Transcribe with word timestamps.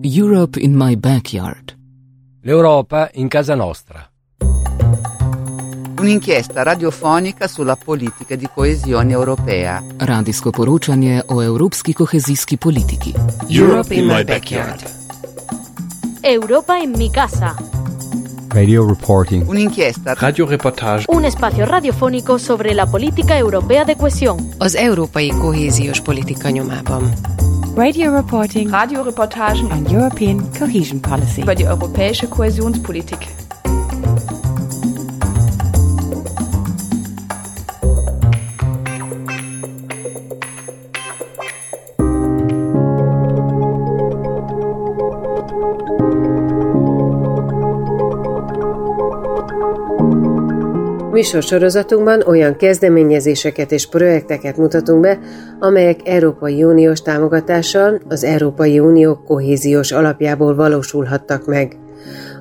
Europe 0.00 0.60
in 0.60 0.76
my 0.76 0.96
backyard. 0.96 1.76
L'Europa 2.42 3.10
in 3.14 3.26
casa 3.26 3.56
nostra. 3.56 4.08
Un'inchiesta 5.98 6.62
radiofonica 6.62 7.48
sulla 7.48 7.74
politica 7.74 8.36
di 8.36 8.48
coesione 8.54 9.10
europea. 9.10 9.82
Radijsko 9.96 10.50
poročanje 10.50 11.22
o 11.26 11.42
evropski 11.42 11.92
kohezijski 11.92 12.56
politiki. 12.56 13.12
Europe 13.48 13.94
in 13.94 14.06
my 14.06 14.24
backyard. 14.24 14.82
Europa 16.20 16.78
en 16.78 16.94
mi 16.96 17.10
casa. 17.10 17.56
Radio 18.50 18.86
reporting. 18.86 19.48
Un'inchiesta 19.48 20.14
Radioreportage. 20.14 21.04
Un 21.08 21.24
espacio 21.24 21.64
radiofónico 21.64 22.38
sobre 22.38 22.72
la 22.72 22.86
política 22.86 23.36
europea 23.36 23.84
de 23.84 23.96
cohesión. 23.96 24.38
az 24.58 24.74
európai 24.74 25.28
kohéziós 25.28 26.00
politika 26.00 26.50
nyomában. 26.50 27.12
Radio 27.78 28.10
reporting 28.10 28.68
Radioreportagen 28.70 29.70
on 29.70 29.86
European 29.86 30.52
cohesion 30.52 31.00
policy. 31.00 31.42
über 31.42 31.54
die 31.54 31.64
europäische 31.64 32.26
Kohäsionspolitik. 32.26 33.20
Műsorsorozatunkban 51.18 52.22
olyan 52.26 52.56
kezdeményezéseket 52.56 53.72
és 53.72 53.86
projekteket 53.86 54.56
mutatunk 54.56 55.00
be, 55.00 55.18
amelyek 55.58 56.00
Európai 56.04 56.64
Uniós 56.64 57.02
támogatással 57.02 58.00
az 58.08 58.24
Európai 58.24 58.78
Unió 58.78 59.16
kohéziós 59.26 59.92
alapjából 59.92 60.54
valósulhattak 60.54 61.46
meg. 61.46 61.76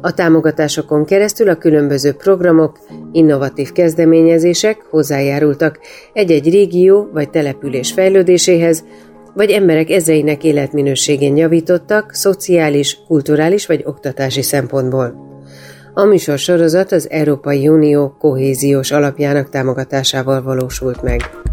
A 0.01 0.13
támogatásokon 0.13 1.05
keresztül 1.05 1.49
a 1.49 1.55
különböző 1.55 2.13
programok, 2.13 2.79
innovatív 3.11 3.71
kezdeményezések 3.71 4.85
hozzájárultak 4.89 5.79
egy-egy 6.13 6.49
régió 6.49 7.09
vagy 7.13 7.29
település 7.29 7.91
fejlődéséhez, 7.91 8.83
vagy 9.33 9.49
emberek 9.49 9.89
ezreinek 9.89 10.43
életminőségén 10.43 11.37
javítottak 11.37 12.13
szociális, 12.13 12.97
kulturális 13.07 13.65
vagy 13.65 13.81
oktatási 13.85 14.41
szempontból. 14.41 15.25
A 15.97 16.05
műsor 16.05 16.37
sorozat 16.37 16.91
az 16.91 17.09
Európai 17.09 17.67
Unió 17.67 18.15
kohéziós 18.19 18.91
alapjának 18.91 19.49
támogatásával 19.49 20.41
valósult 20.41 21.01
meg. 21.01 21.46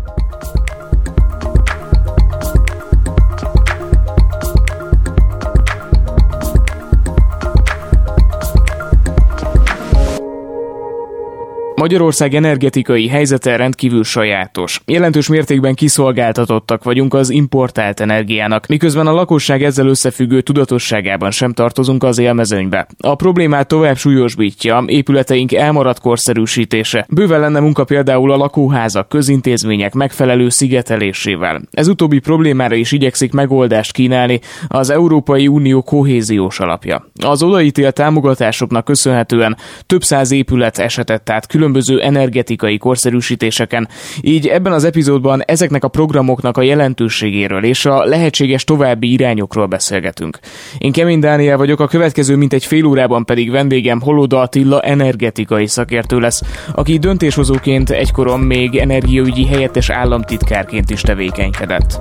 Magyarország 11.84 12.34
energetikai 12.34 13.08
helyzete 13.08 13.56
rendkívül 13.56 14.04
sajátos. 14.04 14.80
Jelentős 14.86 15.28
mértékben 15.28 15.74
kiszolgáltatottak 15.74 16.84
vagyunk 16.84 17.14
az 17.14 17.30
importált 17.30 18.00
energiának, 18.00 18.66
miközben 18.66 19.06
a 19.06 19.12
lakosság 19.12 19.62
ezzel 19.62 19.86
összefüggő 19.86 20.40
tudatosságában 20.40 21.30
sem 21.30 21.52
tartozunk 21.52 22.02
az 22.02 22.18
élmezőnybe. 22.18 22.86
A 22.98 23.14
problémát 23.14 23.68
tovább 23.68 23.96
súlyosbítja 23.96 24.84
épületeink 24.86 25.52
elmaradt 25.52 26.00
korszerűsítése. 26.00 27.06
Bőven 27.08 27.40
lenne 27.40 27.60
munka 27.60 27.84
például 27.84 28.32
a 28.32 28.36
lakóházak, 28.36 29.08
közintézmények 29.08 29.94
megfelelő 29.94 30.48
szigetelésével. 30.48 31.62
Ez 31.70 31.88
utóbbi 31.88 32.18
problémára 32.18 32.74
is 32.74 32.92
igyekszik 32.92 33.32
megoldást 33.32 33.92
kínálni 33.92 34.40
az 34.68 34.90
Európai 34.90 35.48
Unió 35.48 35.82
kohéziós 35.82 36.60
alapja. 36.60 37.06
Az 37.22 37.42
odaítélt 37.42 37.94
támogatásoknak 37.94 38.84
köszönhetően 38.84 39.56
több 39.86 40.02
száz 40.02 40.30
épület 40.30 40.78
esetett 40.78 41.30
át 41.30 41.46
különböző 41.46 41.72
energetikai 42.00 42.78
korszerűsítéseken. 42.78 43.88
Így 44.20 44.46
ebben 44.46 44.72
az 44.72 44.84
epizódban 44.84 45.42
ezeknek 45.46 45.84
a 45.84 45.88
programoknak 45.88 46.56
a 46.56 46.62
jelentőségéről 46.62 47.64
és 47.64 47.86
a 47.86 48.04
lehetséges 48.04 48.64
további 48.64 49.12
irányokról 49.12 49.66
beszélgetünk. 49.66 50.38
Én 50.78 50.92
Kemény 50.92 51.18
Dániel 51.18 51.56
vagyok, 51.56 51.80
a 51.80 51.86
következő 51.86 52.36
mintegy 52.36 52.64
fél 52.64 52.84
órában 52.84 53.24
pedig 53.24 53.50
vendégem 53.50 54.00
Holoda 54.00 54.40
Attila 54.40 54.80
energetikai 54.80 55.66
szakértő 55.66 56.18
lesz, 56.18 56.42
aki 56.74 56.98
döntéshozóként 56.98 57.90
egykoron 57.90 58.40
még 58.40 58.76
energiaügyi 58.76 59.46
helyettes 59.46 59.90
államtitkárként 59.90 60.90
is 60.90 61.00
tevékenykedett. 61.00 62.00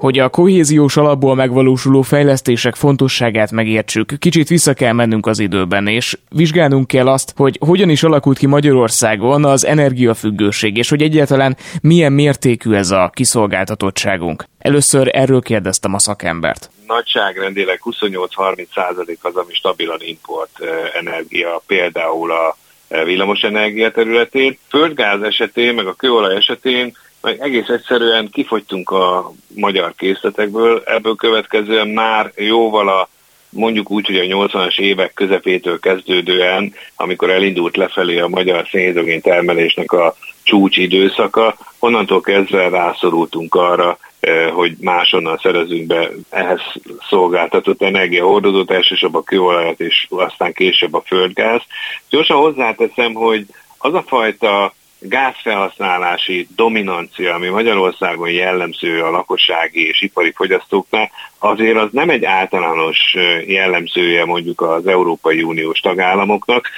Hogy 0.00 0.18
a 0.18 0.28
kohéziós 0.28 0.96
alapból 0.96 1.34
megvalósuló 1.34 2.02
fejlesztések 2.02 2.74
fontosságát 2.74 3.50
megértsük, 3.50 4.12
kicsit 4.18 4.48
vissza 4.48 4.74
kell 4.74 4.92
mennünk 4.92 5.26
az 5.26 5.38
időben, 5.38 5.86
és 5.86 6.18
vizsgálnunk 6.28 6.86
kell 6.86 7.08
azt, 7.08 7.32
hogy 7.36 7.58
hogyan 7.66 7.88
is 7.88 8.02
alakult 8.02 8.38
ki 8.38 8.46
Magyarországon 8.46 9.44
az 9.44 9.64
energiafüggőség, 9.64 10.76
és 10.76 10.88
hogy 10.88 11.02
egyáltalán 11.02 11.56
milyen 11.82 12.12
mértékű 12.12 12.72
ez 12.72 12.90
a 12.90 13.10
kiszolgáltatottságunk. 13.14 14.44
Először 14.58 15.10
erről 15.12 15.40
kérdeztem 15.40 15.94
a 15.94 15.98
szakembert. 15.98 16.70
Nagyságrendileg 16.86 17.80
28-30 17.84 18.66
százalék 18.74 19.18
az, 19.22 19.36
ami 19.36 19.52
stabilan 19.52 19.98
import 20.00 20.58
energia, 21.00 21.62
például 21.66 22.30
a 22.30 22.56
villamosenergia 23.04 23.90
területén. 23.90 24.58
Földgáz 24.68 25.22
esetén, 25.22 25.74
meg 25.74 25.86
a 25.86 25.94
kőolaj 25.94 26.36
esetén 26.36 26.96
meg 27.20 27.40
egész 27.40 27.68
egyszerűen 27.68 28.30
kifogytunk 28.30 28.90
a 28.90 29.32
magyar 29.54 29.94
készletekből, 29.96 30.82
ebből 30.86 31.14
következően 31.14 31.88
már 31.88 32.32
jóval 32.36 32.88
a 32.88 33.08
mondjuk 33.50 33.90
úgy, 33.90 34.06
hogy 34.06 34.18
a 34.18 34.46
80-as 34.48 34.78
évek 34.78 35.12
közepétől 35.14 35.78
kezdődően, 35.78 36.74
amikor 36.96 37.30
elindult 37.30 37.76
lefelé 37.76 38.18
a 38.18 38.28
magyar 38.28 38.66
szénhidrogén 38.70 39.20
termelésnek 39.20 39.92
a 39.92 40.16
csúcs 40.42 40.76
időszaka, 40.76 41.56
onnantól 41.78 42.20
kezdve 42.20 42.68
rászorultunk 42.68 43.54
arra, 43.54 43.98
eh, 44.20 44.50
hogy 44.50 44.76
máshonnan 44.80 45.38
szerezünk 45.42 45.86
be 45.86 46.10
ehhez 46.30 46.60
szolgáltatott 47.08 47.82
energiahordozót, 47.82 48.70
elsősorban 48.70 49.24
kőolajat 49.24 49.80
és 49.80 50.06
aztán 50.08 50.52
később 50.52 50.94
a 50.94 51.02
földgáz. 51.06 51.62
Gyorsan 52.08 52.36
hozzáteszem, 52.36 53.12
hogy 53.12 53.46
az 53.78 53.94
a 53.94 54.04
fajta 54.06 54.74
gázfelhasználási 55.00 56.46
dominancia, 56.56 57.34
ami 57.34 57.48
Magyarországon 57.48 58.30
jellemző 58.30 59.02
a 59.02 59.10
lakossági 59.10 59.88
és 59.88 60.02
ipari 60.02 60.32
fogyasztóknál, 60.32 61.10
azért 61.38 61.76
az 61.76 61.88
nem 61.92 62.10
egy 62.10 62.24
általános 62.24 63.16
jellemzője 63.46 64.24
mondjuk 64.24 64.60
az 64.60 64.86
Európai 64.86 65.42
Uniós 65.42 65.80
tagállamoknak, 65.80 66.68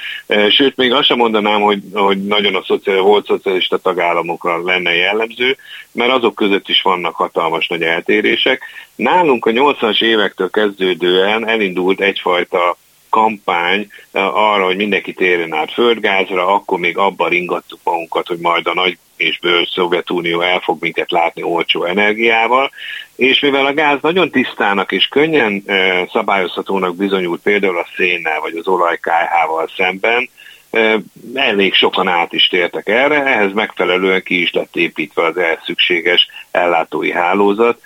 sőt 0.49 0.77
még 0.77 0.93
azt 0.93 1.07
sem 1.07 1.17
mondanám, 1.17 1.61
hogy, 1.61 1.83
hogy 1.93 2.27
nagyon 2.27 2.55
a 2.55 2.63
szociál, 2.65 3.01
volt 3.01 3.27
szocialista 3.27 3.79
tagállamokra 3.79 4.65
lenne 4.65 4.95
jellemző, 4.95 5.57
mert 5.93 6.13
azok 6.13 6.35
között 6.35 6.69
is 6.69 6.83
vannak 6.83 7.15
hatalmas 7.15 7.69
nagy 7.69 7.83
eltérések. 7.83 8.63
Nálunk 8.95 9.47
a 9.47 9.51
80-as 9.51 10.03
évektől 10.03 10.51
kezdődően 10.51 11.49
elindult 11.49 12.01
egyfajta 12.01 12.77
kampány 13.13 13.87
eh, 14.13 14.37
arra, 14.37 14.65
hogy 14.65 14.77
mindenki 14.77 15.13
térjen 15.13 15.55
át 15.55 15.73
földgázra, 15.73 16.55
akkor 16.55 16.79
még 16.79 16.99
abban 16.99 17.29
ringattuk 17.29 17.81
magunkat, 17.85 18.27
hogy 18.27 18.39
majd 18.39 18.67
a 18.67 18.75
nagy 18.75 18.99
és 19.17 19.39
bőr 19.39 19.69
Szovjetunió 19.69 20.41
el 20.41 20.61
fog 20.61 20.77
minket 20.81 21.11
látni 21.11 21.43
olcsó 21.43 21.85
energiával, 21.85 22.71
és 23.17 23.41
mivel 23.41 23.67
a 23.67 23.75
gáz 23.75 23.99
nagyon 24.01 24.31
tisztának 24.31 24.93
és 24.93 25.07
könnyen 25.07 25.63
e, 25.67 26.07
szabályozhatónak 26.13 26.97
bizonyult 26.97 27.43
például 27.43 27.79
a 27.79 27.87
szénnel 27.97 28.41
vagy 28.41 28.57
az 28.57 28.69
olajkájhával 28.69 29.71
szemben, 29.77 30.29
e, 30.71 30.99
elég 31.35 31.75
sokan 31.75 32.09
át 32.09 32.33
is 32.33 32.47
tértek 32.47 32.89
erre, 32.89 33.25
ehhez 33.25 33.53
megfelelően 33.53 34.23
ki 34.23 34.43
is 34.43 34.53
lett 34.53 34.77
építve 34.77 35.25
az 35.25 35.37
elszükséges 35.37 36.29
ellátói 36.51 37.13
hálózat, 37.13 37.81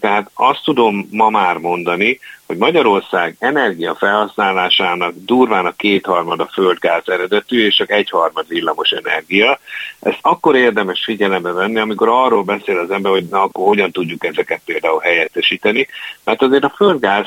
tehát 0.00 0.30
azt 0.34 0.64
tudom 0.64 1.08
ma 1.10 1.30
már 1.30 1.56
mondani, 1.56 2.20
hogy 2.46 2.56
Magyarország 2.56 3.36
energia 3.38 3.94
felhasználásának 3.94 5.14
durván 5.16 5.66
a 5.66 5.72
kétharmad 5.72 6.40
a 6.40 6.50
földgáz 6.52 7.02
eredetű, 7.08 7.66
és 7.66 7.74
csak 7.74 7.90
egyharmad 7.90 8.48
villamos 8.48 8.90
energia. 8.90 9.58
Ezt 10.00 10.18
akkor 10.20 10.56
érdemes 10.56 11.04
figyelembe 11.04 11.52
venni, 11.52 11.78
amikor 11.78 12.08
arról 12.08 12.42
beszél 12.42 12.78
az 12.78 12.90
ember, 12.90 13.12
hogy 13.12 13.26
na 13.30 13.42
akkor 13.42 13.66
hogyan 13.66 13.90
tudjuk 13.90 14.24
ezeket 14.24 14.60
például 14.64 15.00
helyettesíteni, 15.00 15.88
mert 16.24 16.42
azért 16.42 16.64
a 16.64 16.72
földgáz 16.76 17.26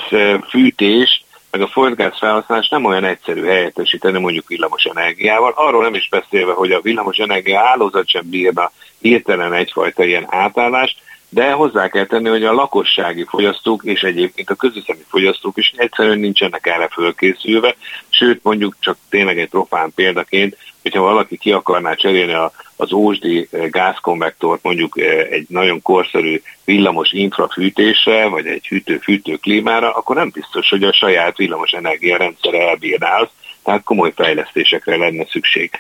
fűtés 0.50 1.24
meg 1.52 1.62
a 1.62 1.68
földgáz 1.68 2.18
felhasználás 2.18 2.70
nem 2.70 2.86
olyan 2.86 3.04
egyszerű 3.04 3.44
helyettesíteni 3.44 4.20
mondjuk 4.20 4.48
villamos 4.48 4.84
energiával. 4.84 5.54
Arról 5.56 5.84
nem 5.84 5.94
is 5.94 6.10
beszélve, 6.10 6.54
hogy 6.54 6.72
a 6.72 6.82
villamos 6.82 7.18
energia 7.18 7.60
hálózat 7.60 8.10
sem 8.10 8.30
bírna 8.30 8.72
hirtelen 9.00 9.54
egyfajta 9.54 10.04
ilyen 10.04 10.26
átállást, 10.30 10.98
de 11.34 11.52
hozzá 11.52 11.88
kell 11.88 12.06
tenni, 12.06 12.30
hogy 12.30 12.44
a 12.44 12.54
lakossági 12.54 13.26
fogyasztók 13.30 13.84
és 13.84 14.02
egyébként 14.02 14.50
a 14.50 14.56
közösszemi 14.56 15.04
fogyasztók 15.08 15.58
is 15.58 15.74
egyszerűen 15.76 16.20
nincsenek 16.20 16.68
erre 16.68 16.88
fölkészülve, 16.88 17.76
sőt 18.10 18.44
mondjuk 18.44 18.76
csak 18.80 18.98
tényleg 19.10 19.40
egy 19.40 19.50
profán 19.50 19.92
példaként, 19.96 20.58
hogyha 20.82 21.02
valaki 21.02 21.38
ki 21.38 21.52
akarná 21.52 21.94
cserélni 21.94 22.34
a, 22.34 22.52
az 22.76 22.94
ósdi 22.94 23.50
gázkonvektort 23.52 24.64
mondjuk 24.64 25.00
egy 25.30 25.46
nagyon 25.50 25.82
korszerű 25.82 26.42
villamos 26.66 27.12
infrafűtésre, 27.12 28.28
vagy 28.28 28.46
egy 28.46 28.68
hűtő-fűtő 28.68 29.36
klímára, 29.36 29.94
akkor 29.94 30.16
nem 30.16 30.30
biztos, 30.34 30.70
hogy 30.70 30.84
a 30.84 30.94
saját 30.94 31.38
villamos 31.38 31.72
energiarendszer 31.72 32.54
elbírná 32.54 33.20
azt, 33.20 33.32
tehát 33.64 33.84
komoly 33.84 34.12
fejlesztésekre 34.16 34.98
lenne 34.98 35.26
szükség. 35.30 35.72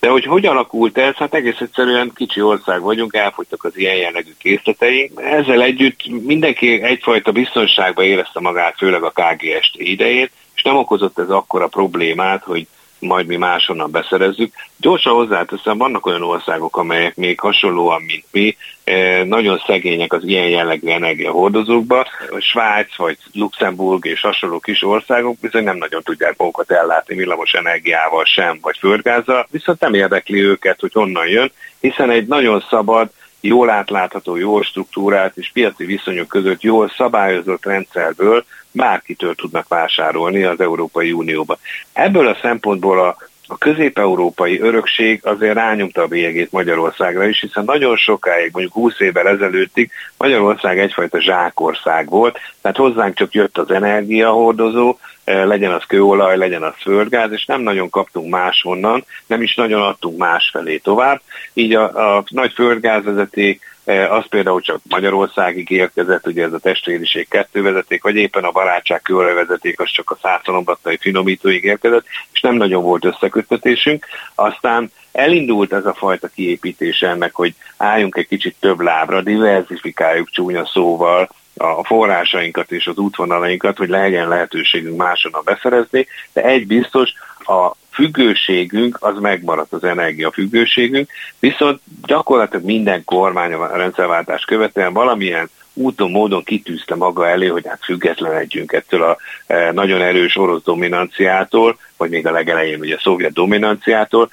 De 0.00 0.08
hogy 0.08 0.24
hogy 0.24 0.46
alakult 0.46 0.98
ez? 0.98 1.14
Hát 1.14 1.34
egész 1.34 1.60
egyszerűen 1.60 2.12
kicsi 2.14 2.40
ország 2.40 2.80
vagyunk, 2.80 3.14
elfogytak 3.14 3.64
az 3.64 3.78
ilyen 3.78 3.96
jellegű 3.96 4.32
készleteink. 4.38 5.20
Ezzel 5.20 5.62
együtt 5.62 6.06
mindenki 6.06 6.82
egyfajta 6.82 7.32
biztonságba 7.32 8.02
érezte 8.02 8.40
magát, 8.40 8.76
főleg 8.76 9.02
a 9.02 9.12
KGST 9.14 9.74
idejét, 9.74 10.30
és 10.54 10.62
nem 10.62 10.76
okozott 10.76 11.18
ez 11.18 11.30
akkora 11.30 11.66
problémát, 11.66 12.42
hogy 12.42 12.66
majd 13.06 13.26
mi 13.26 13.36
máshonnan 13.36 13.90
beszerezzük. 13.90 14.52
Gyorsan 14.76 15.12
hozzáteszem, 15.12 15.78
vannak 15.78 16.06
olyan 16.06 16.22
országok, 16.22 16.76
amelyek 16.76 17.16
még 17.16 17.40
hasonlóan, 17.40 18.02
mint 18.02 18.24
mi, 18.30 18.56
eh, 18.84 19.24
nagyon 19.24 19.62
szegények 19.66 20.12
az 20.12 20.24
ilyen 20.24 20.48
jellegű 20.48 20.88
energiahordozókba. 20.88 22.06
Svájc 22.38 22.96
vagy 22.96 23.18
Luxemburg 23.32 24.06
és 24.06 24.20
hasonló 24.20 24.58
kis 24.58 24.82
országok 24.82 25.38
bizony 25.38 25.64
nem 25.64 25.76
nagyon 25.76 26.02
tudják 26.02 26.34
magukat 26.36 26.70
ellátni 26.70 27.14
villamos 27.14 27.52
energiával 27.52 28.24
sem, 28.24 28.58
vagy 28.62 28.78
földgázzal, 28.78 29.46
viszont 29.50 29.80
nem 29.80 29.94
érdekli 29.94 30.42
őket, 30.42 30.80
hogy 30.80 30.92
honnan 30.92 31.26
jön, 31.26 31.52
hiszen 31.80 32.10
egy 32.10 32.26
nagyon 32.26 32.64
szabad, 32.70 33.10
jól 33.46 33.70
átlátható, 33.70 34.36
jól 34.36 34.62
struktúrált 34.62 35.36
és 35.36 35.50
piaci 35.52 35.84
viszonyok 35.84 36.28
között 36.28 36.62
jól 36.62 36.92
szabályozott 36.96 37.64
rendszerből 37.64 38.44
bárkitől 38.70 39.34
tudnak 39.34 39.68
vásárolni 39.68 40.42
az 40.42 40.60
Európai 40.60 41.12
Unióba. 41.12 41.58
Ebből 41.92 42.26
a 42.26 42.38
szempontból 42.42 43.00
a, 43.00 43.16
a 43.46 43.58
közép-európai 43.58 44.60
örökség 44.60 45.20
azért 45.22 45.54
rányomta 45.54 46.02
a 46.02 46.06
bélyegét 46.06 46.52
Magyarországra 46.52 47.26
is, 47.26 47.40
hiszen 47.40 47.64
nagyon 47.64 47.96
sokáig, 47.96 48.50
mondjuk 48.52 48.74
20 48.74 49.00
évvel 49.00 49.28
ezelőttig 49.28 49.90
Magyarország 50.18 50.78
egyfajta 50.78 51.20
zsákország 51.20 52.08
volt, 52.08 52.38
tehát 52.60 52.76
hozzánk 52.76 53.14
csak 53.14 53.32
jött 53.32 53.58
az 53.58 53.70
energiahordozó, 53.70 54.96
eh, 55.24 55.46
legyen 55.46 55.72
az 55.72 55.84
kőolaj, 55.86 56.36
legyen 56.36 56.62
az 56.62 56.74
földgáz, 56.80 57.32
és 57.32 57.44
nem 57.44 57.60
nagyon 57.60 57.90
kaptunk 57.90 58.30
máshonnan, 58.30 59.04
nem 59.26 59.42
is 59.42 59.54
nagyon 59.54 59.82
adtunk 59.82 60.18
másfelé 60.18 60.76
tovább. 60.76 61.20
Így 61.52 61.74
a, 61.74 62.16
a 62.16 62.24
nagy 62.28 62.52
földgázvezeték 62.52 63.73
az 63.84 64.28
például 64.28 64.60
csak 64.60 64.80
Magyarországig 64.88 65.70
érkezett, 65.70 66.26
ugye 66.26 66.44
ez 66.44 66.52
a 66.52 66.58
testvériség 66.58 67.28
kettő 67.28 67.62
vezeték, 67.62 68.02
vagy 68.02 68.16
éppen 68.16 68.44
a 68.44 68.50
barátság 68.50 69.02
vezeték, 69.08 69.80
az 69.80 69.90
csak 69.90 70.10
a 70.10 70.18
százszalombattai 70.22 70.96
finomítóig 70.96 71.64
érkezett, 71.64 72.04
és 72.32 72.40
nem 72.40 72.54
nagyon 72.54 72.82
volt 72.82 73.04
összeköttetésünk. 73.04 74.06
Aztán 74.34 74.90
elindult 75.12 75.72
ez 75.72 75.86
a 75.86 75.94
fajta 75.94 76.28
kiépítése 76.28 77.08
ennek, 77.08 77.34
hogy 77.34 77.54
álljunk 77.76 78.16
egy 78.16 78.28
kicsit 78.28 78.56
több 78.60 78.80
lábra, 78.80 79.22
diversifikáljuk 79.22 80.30
csúnya 80.30 80.66
szóval, 80.66 81.28
a 81.56 81.84
forrásainkat 81.84 82.72
és 82.72 82.86
az 82.86 82.96
útvonalainkat, 82.96 83.76
hogy 83.76 83.88
legyen 83.88 84.28
lehetőségünk 84.28 84.96
máshonnan 84.96 85.42
beszerezni, 85.44 86.06
de 86.32 86.42
egy 86.42 86.66
biztos, 86.66 87.12
a 87.48 87.76
függőségünk 87.90 88.96
az 89.00 89.18
megmaradt 89.20 89.72
az 89.72 89.84
energia 89.84 90.30
függőségünk, 90.30 91.10
viszont 91.38 91.80
gyakorlatilag 92.06 92.64
minden 92.64 93.04
kormány 93.04 93.52
a 93.52 93.76
rendszerváltás 93.76 94.44
követően 94.44 94.92
valamilyen 94.92 95.50
úton, 95.74 96.10
módon 96.10 96.44
kitűzte 96.44 96.94
maga 96.94 97.28
elé, 97.28 97.46
hogy 97.46 97.66
hát 97.66 97.84
függetlenedjünk 97.84 98.72
ettől 98.72 99.02
a 99.02 99.16
e, 99.46 99.72
nagyon 99.72 100.00
erős 100.00 100.36
orosz 100.36 100.62
dominanciától, 100.62 101.78
vagy 101.96 102.10
még 102.10 102.26
a 102.26 102.30
legelején 102.30 102.80
ugye 102.80 102.94
a 102.94 103.00
szovjet 103.02 103.32
dominanciától, 103.32 104.30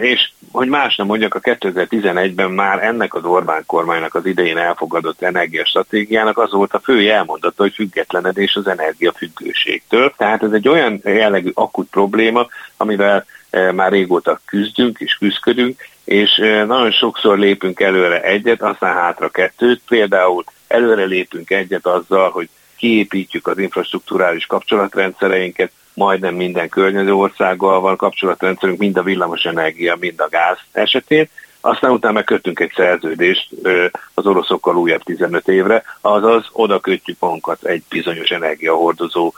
és 0.00 0.30
hogy 0.52 0.68
más 0.68 0.96
nem 0.96 1.06
mondjak, 1.06 1.34
a 1.34 1.40
2011-ben 1.40 2.50
már 2.50 2.82
ennek 2.82 3.14
az 3.14 3.24
Orbán 3.24 3.62
kormánynak 3.66 4.14
az 4.14 4.26
idején 4.26 4.56
elfogadott 4.56 5.22
energiastratégiának 5.22 6.38
az 6.38 6.52
volt 6.52 6.74
a 6.74 6.80
fő 6.80 7.10
elmondata, 7.10 7.62
hogy 7.62 7.74
függetlenedés 7.74 8.54
az 8.54 8.66
energiafüggőségtől. 8.66 10.14
Tehát 10.16 10.42
ez 10.42 10.52
egy 10.52 10.68
olyan 10.68 11.00
jellegű 11.04 11.50
akut 11.54 11.88
probléma, 11.90 12.46
amivel 12.76 13.26
már 13.74 13.92
régóta 13.92 14.40
küzdünk 14.44 14.98
és 15.00 15.14
küzdködünk, 15.14 15.80
és 16.04 16.36
nagyon 16.66 16.90
sokszor 16.90 17.38
lépünk 17.38 17.80
előre 17.80 18.22
egyet, 18.22 18.62
aztán 18.62 18.94
hátra 18.94 19.28
kettőt. 19.28 19.80
Például 19.88 20.44
előre 20.68 21.04
lépünk 21.04 21.50
egyet 21.50 21.86
azzal, 21.86 22.30
hogy 22.30 22.48
kiépítjük 22.76 23.46
az 23.46 23.58
infrastruktúrális 23.58 24.46
kapcsolatrendszereinket, 24.46 25.70
majdnem 25.94 26.34
minden 26.34 26.68
környező 26.68 27.14
országgal 27.14 27.80
van 27.80 27.96
kapcsolatrendszerünk, 27.96 28.78
mind 28.78 28.96
a 28.96 29.02
villamos 29.02 29.44
energia, 29.44 29.96
mind 30.00 30.20
a 30.20 30.28
gáz 30.28 30.58
esetén. 30.72 31.28
Aztán 31.60 31.90
utána 31.90 32.14
megkötünk 32.14 32.60
egy 32.60 32.72
szerződést 32.76 33.48
az 34.14 34.26
oroszokkal 34.26 34.76
újabb 34.76 35.02
15 35.02 35.48
évre, 35.48 35.82
azaz 36.00 36.48
oda 36.52 36.80
kötjük 36.80 37.16
magunkat 37.20 37.64
egy 37.64 37.82
bizonyos 37.88 38.30
energiahordozó, 38.30 39.32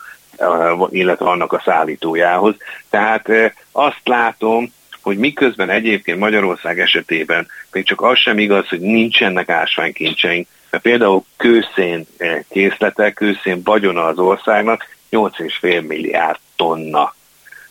illetve 0.91 1.27
annak 1.27 1.53
a 1.53 1.63
szállítójához. 1.65 2.55
Tehát 2.91 3.29
azt 3.73 4.01
látom, 4.05 4.73
hogy 5.03 5.19
miközben 5.19 5.71
egyébként 5.71 6.19
Magyarország 6.19 6.81
esetében 6.81 7.47
még 7.73 7.85
csak 7.85 8.03
az 8.03 8.19
sem 8.19 8.39
igaz, 8.39 8.69
hogy 8.69 8.81
nincsenek 8.81 9.49
ásványkincseink, 9.49 10.49
mert 10.71 10.83
például 10.83 11.25
kőszén 11.37 12.07
készletek, 12.49 13.15
kőszén 13.15 13.61
vagyona 13.65 14.05
az 14.05 14.19
országnak 14.19 14.85
8,5 15.11 15.87
milliárd 15.87 16.39
tonna. 16.57 17.15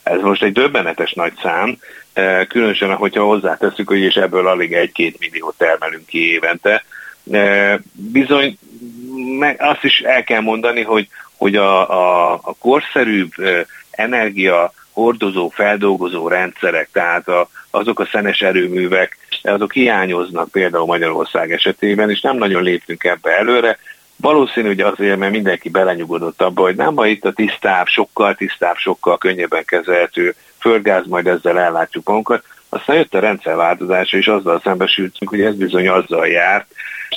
Ez 0.03 0.21
most 0.21 0.43
egy 0.43 0.51
döbbenetes 0.51 1.13
nagy 1.13 1.33
szám, 1.41 1.77
e, 2.13 2.45
különösen, 2.45 2.95
hogyha 2.95 3.23
hozzáteszük, 3.23 3.87
hogy 3.87 3.99
és 3.99 4.15
ebből 4.15 4.47
alig 4.47 4.73
egy-két 4.73 5.19
millió 5.19 5.53
termelünk 5.57 6.05
ki 6.05 6.31
évente. 6.31 6.83
E, 7.31 7.79
bizony, 7.91 8.57
meg 9.39 9.61
azt 9.61 9.83
is 9.83 9.99
el 9.99 10.23
kell 10.23 10.41
mondani, 10.41 10.81
hogy, 10.81 11.07
hogy 11.37 11.55
a, 11.55 11.89
a, 11.89 12.33
a 12.33 12.55
korszerűbb 12.59 13.31
e, 13.39 13.65
energia 13.91 14.73
hordozó, 14.91 15.49
feldolgozó 15.49 16.27
rendszerek, 16.27 16.89
tehát 16.91 17.27
a, 17.27 17.49
azok 17.69 17.99
a 17.99 18.05
szenes 18.05 18.41
erőművek, 18.41 19.17
azok 19.43 19.73
hiányoznak 19.73 20.51
például 20.51 20.85
Magyarország 20.85 21.51
esetében, 21.51 22.09
és 22.09 22.21
nem 22.21 22.37
nagyon 22.37 22.63
léptünk 22.63 23.03
ebbe 23.03 23.37
előre. 23.37 23.77
Valószínű, 24.17 24.67
hogy 24.67 24.79
azért, 24.79 25.17
mert 25.17 25.31
mindenki 25.31 25.69
belenyugodott 25.69 26.41
abba, 26.41 26.61
hogy 26.61 26.75
nem 26.75 26.93
ma 26.93 27.07
itt 27.07 27.25
a 27.25 27.33
tisztább, 27.33 27.87
sokkal 27.87 28.35
tisztább, 28.35 28.77
sokkal 28.77 29.17
könnyebben 29.17 29.65
kezelhető 29.65 30.35
földgáz, 30.59 31.05
majd 31.07 31.27
ezzel 31.27 31.59
ellátjuk 31.59 32.07
magunkat. 32.07 32.43
Aztán 32.69 32.95
jött 32.95 33.13
a 33.13 33.19
rendszerváltozás, 33.19 34.13
és 34.13 34.27
azzal 34.27 34.61
szembesültünk, 34.63 35.29
hogy 35.29 35.41
ez 35.41 35.55
bizony 35.55 35.87
azzal 35.87 36.27
járt, 36.27 36.65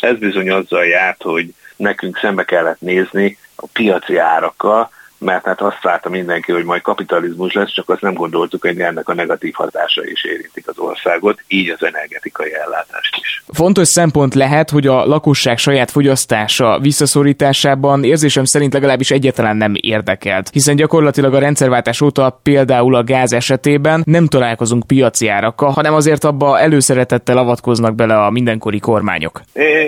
ez 0.00 0.16
bizony 0.16 0.50
azzal 0.50 0.84
járt, 0.84 1.22
hogy 1.22 1.54
nekünk 1.76 2.18
szembe 2.18 2.44
kellett 2.44 2.80
nézni 2.80 3.38
a 3.56 3.66
piaci 3.72 4.16
árakkal, 4.16 4.90
mert 5.18 5.44
hát 5.44 5.60
azt 5.60 5.82
várta 5.82 6.08
mindenki, 6.08 6.52
hogy 6.52 6.64
majd 6.64 6.82
kapitalizmus 6.82 7.52
lesz, 7.52 7.72
csak 7.72 7.88
azt 7.88 8.00
nem 8.00 8.14
gondoltuk, 8.14 8.62
hogy 8.62 8.80
ennek 8.80 9.08
a 9.08 9.14
negatív 9.14 9.52
hatása 9.54 10.04
is 10.04 10.25
érintik 10.25 10.68
az 10.68 10.78
országot, 10.78 11.40
így 11.46 11.68
az 11.68 11.84
energetikai 11.84 12.54
ellátást 12.54 13.16
is. 13.20 13.42
Fontos 13.52 13.88
szempont 13.88 14.34
lehet, 14.34 14.70
hogy 14.70 14.87
a 14.87 15.06
lakosság 15.06 15.58
saját 15.58 15.90
fogyasztása 15.90 16.78
visszaszorításában 16.78 18.04
érzésem 18.04 18.44
szerint 18.44 18.72
legalábbis 18.72 19.10
egyetlen 19.10 19.56
nem 19.56 19.72
érdekelt, 19.80 20.50
hiszen 20.52 20.76
gyakorlatilag 20.76 21.34
a 21.34 21.38
rendszerváltás 21.38 22.00
óta 22.00 22.40
például 22.42 22.94
a 22.94 23.04
gáz 23.04 23.32
esetében 23.32 24.02
nem 24.06 24.26
találkozunk 24.26 24.87
piaci 24.87 25.28
árakkal, 25.28 25.70
hanem 25.70 25.94
azért 25.94 26.25
abba 26.25 26.58
előszeretettel 26.58 27.38
avatkoznak 27.38 27.94
bele 27.94 28.25
a 28.25 28.30
mindenkori 28.30 28.78
kormányok. 28.78 29.40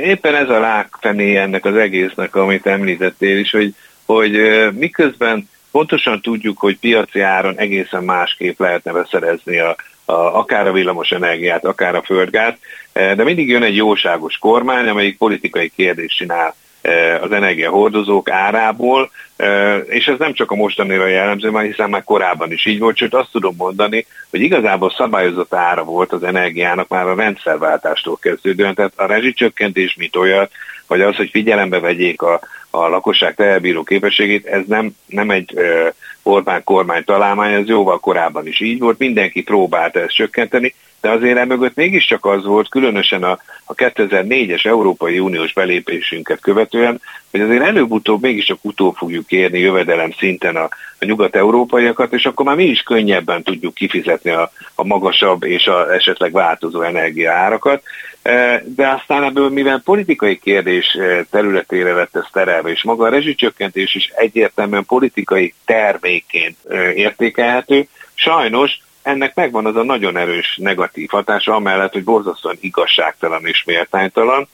Éppen 0.05 0.35
ez 0.35 0.49
a 0.49 0.61
lágfené 0.61 1.37
ennek 1.37 1.65
az 1.65 1.77
egésznek, 1.77 2.37
amit 2.37 2.67
említettél 2.67 3.39
is, 3.39 3.51
hogy 3.51 3.75
hogy 4.15 4.41
miközben 4.73 5.49
pontosan 5.71 6.21
tudjuk, 6.21 6.59
hogy 6.59 6.79
piaci 6.79 7.21
áron 7.21 7.59
egészen 7.59 8.05
másképp 8.05 8.59
lehetne 8.59 8.93
beszerezni 8.93 9.59
a, 9.59 9.77
a, 10.05 10.13
akár 10.13 10.67
a 10.67 10.73
villamos 10.73 11.11
energiát, 11.11 11.65
akár 11.65 11.95
a 11.95 12.03
földgáz, 12.03 12.55
de 12.93 13.25
mindig 13.25 13.49
jön 13.49 13.63
egy 13.63 13.77
jóságos 13.77 14.39
kormány, 14.39 14.89
amelyik 14.89 15.19
politikai 15.19 15.73
kérdést 15.77 16.17
csinál 16.17 16.55
az 17.21 17.33
energiahordozók 17.33 18.31
árából, 18.31 19.11
és 19.87 20.07
ez 20.07 20.19
nem 20.19 20.33
csak 20.33 20.51
a 20.51 20.55
mostanira 20.55 21.07
jellemző, 21.07 21.51
már 21.51 21.65
hiszen 21.65 21.91
már 21.91 22.05
korábban 22.05 22.53
is 22.53 22.67
így 22.67 22.79
volt, 22.79 22.97
sőt 22.97 23.15
azt 23.15 23.31
tudom 23.33 23.55
mondani, 23.57 24.07
hogy 24.31 24.41
igazából 24.41 24.91
szabályozott 24.91 25.55
ára 25.55 25.85
volt 25.85 26.13
az 26.13 26.23
energiának 26.23 26.89
már 26.89 27.07
a 27.07 27.15
rendszerváltástól 27.15 28.17
kezdődően, 28.17 28.75
tehát 28.75 28.93
a 28.97 29.07
rezsicsökkentés 29.07 29.95
mit 29.95 30.17
olyat, 30.17 30.51
vagy 30.91 31.01
az, 31.01 31.17
hogy 31.17 31.31
figyelembe 31.31 31.81
vegyék 31.81 32.23
a, 32.23 32.41
a 32.71 32.89
lakosság 32.89 33.35
tehelbíró 33.35 33.83
képességét, 33.83 34.47
ez 34.47 34.63
nem, 34.67 34.91
nem 35.07 35.31
egy 35.31 35.55
Orbán 36.23 36.65
kormány 36.65 37.05
találmány, 37.05 37.53
ez 37.53 37.67
jóval 37.67 37.99
korábban 37.99 38.47
is 38.47 38.61
így 38.61 38.79
volt, 38.79 38.99
mindenki 38.99 39.43
próbálta 39.43 40.01
ezt 40.01 40.15
csökkenteni, 40.15 40.75
de 41.01 41.11
azért 41.11 41.39
emögött 41.39 41.75
mégiscsak 41.75 42.25
az 42.25 42.45
volt, 42.45 42.69
különösen 42.69 43.23
a, 43.23 43.39
a 43.65 43.75
2004-es 43.75 44.67
Európai 44.67 45.19
Uniós 45.19 45.53
belépésünket 45.53 46.41
követően, 46.41 47.01
hogy 47.31 47.41
azért 47.41 47.63
előbb-utóbb 47.63 48.23
mégiscsak 48.23 48.59
utól 48.63 48.93
fogjuk 48.93 49.33
érni 49.33 49.59
jövedelem 49.59 50.11
szinten 50.19 50.57
a, 50.57 50.69
a 51.01 51.05
nyugat-európaiakat, 51.05 52.13
és 52.13 52.27
akkor 52.27 52.47
már 52.47 52.57
mi 52.57 52.65
is 52.65 52.83
könnyebben 52.83 53.43
tudjuk 53.43 53.75
kifizetni 53.75 54.31
a, 54.31 54.51
a 54.75 54.85
magasabb 54.85 55.45
és 55.45 55.67
a 55.67 55.93
esetleg 55.95 56.33
változó 56.33 56.83
energiaárakat. 56.83 57.83
E, 58.23 58.63
de 58.67 58.89
aztán 58.89 59.25
ebből, 59.25 59.51
mivel 59.51 59.81
politikai 59.85 60.39
kérdés 60.39 60.95
e, 60.95 61.25
területére 61.31 61.93
lett 61.93 62.17
ez 62.17 62.27
terelve, 62.33 62.71
és 62.71 62.83
maga 62.83 63.05
a 63.05 63.11
rezsicsökkentés 63.11 63.95
is 63.95 64.13
egyértelműen 64.15 64.85
politikai 64.85 65.55
termékként 65.65 66.57
e, 66.69 66.93
értékelhető, 66.93 67.89
sajnos 68.15 68.79
ennek 69.03 69.35
megvan 69.35 69.67
az 69.67 69.77
a 69.77 69.83
nagyon 69.83 70.17
erős 70.17 70.59
negatív 70.63 71.09
hatása, 71.09 71.55
amellett, 71.55 71.93
hogy 71.93 72.05
borzasztóan 72.05 72.57
igazságtalan 72.61 73.47
és 73.47 73.65
méltánytalan, 73.65 74.49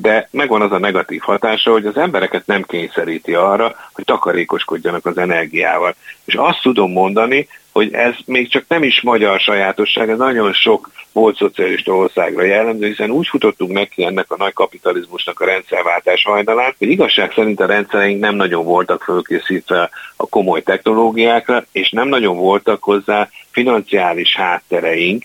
de 0.00 0.28
megvan 0.30 0.62
az 0.62 0.72
a 0.72 0.78
negatív 0.78 1.20
hatása, 1.20 1.70
hogy 1.70 1.86
az 1.86 1.96
embereket 1.96 2.46
nem 2.46 2.62
kényszeríti 2.62 3.34
arra, 3.34 3.74
hogy 3.92 4.04
takarékoskodjanak 4.04 5.06
az 5.06 5.18
energiával. 5.18 5.94
És 6.24 6.34
azt 6.34 6.62
tudom 6.62 6.92
mondani, 6.92 7.48
hogy 7.72 7.92
ez 7.92 8.14
még 8.26 8.48
csak 8.48 8.64
nem 8.68 8.82
is 8.82 9.00
magyar 9.02 9.40
sajátosság, 9.40 10.10
ez 10.10 10.18
nagyon 10.18 10.52
sok 10.52 10.90
volt 11.12 11.36
szocialista 11.36 11.96
országra 11.96 12.44
jellemző, 12.44 12.86
hiszen 12.86 13.10
úgy 13.10 13.26
futottunk 13.26 13.72
neki 13.72 14.04
ennek 14.04 14.30
a 14.30 14.36
nagy 14.36 14.52
kapitalizmusnak 14.52 15.40
a 15.40 15.44
rendszerváltás 15.44 16.22
hajnalán, 16.24 16.74
hogy 16.78 16.88
igazság 16.88 17.32
szerint 17.32 17.60
a 17.60 17.66
rendszereink 17.66 18.20
nem 18.20 18.34
nagyon 18.34 18.64
voltak 18.64 19.02
fölkészítve 19.02 19.90
a 20.16 20.26
komoly 20.26 20.62
technológiákra, 20.62 21.64
és 21.72 21.90
nem 21.90 22.08
nagyon 22.08 22.36
voltak 22.36 22.82
hozzá 22.82 23.28
financiális 23.50 24.36
háttereink, 24.36 25.22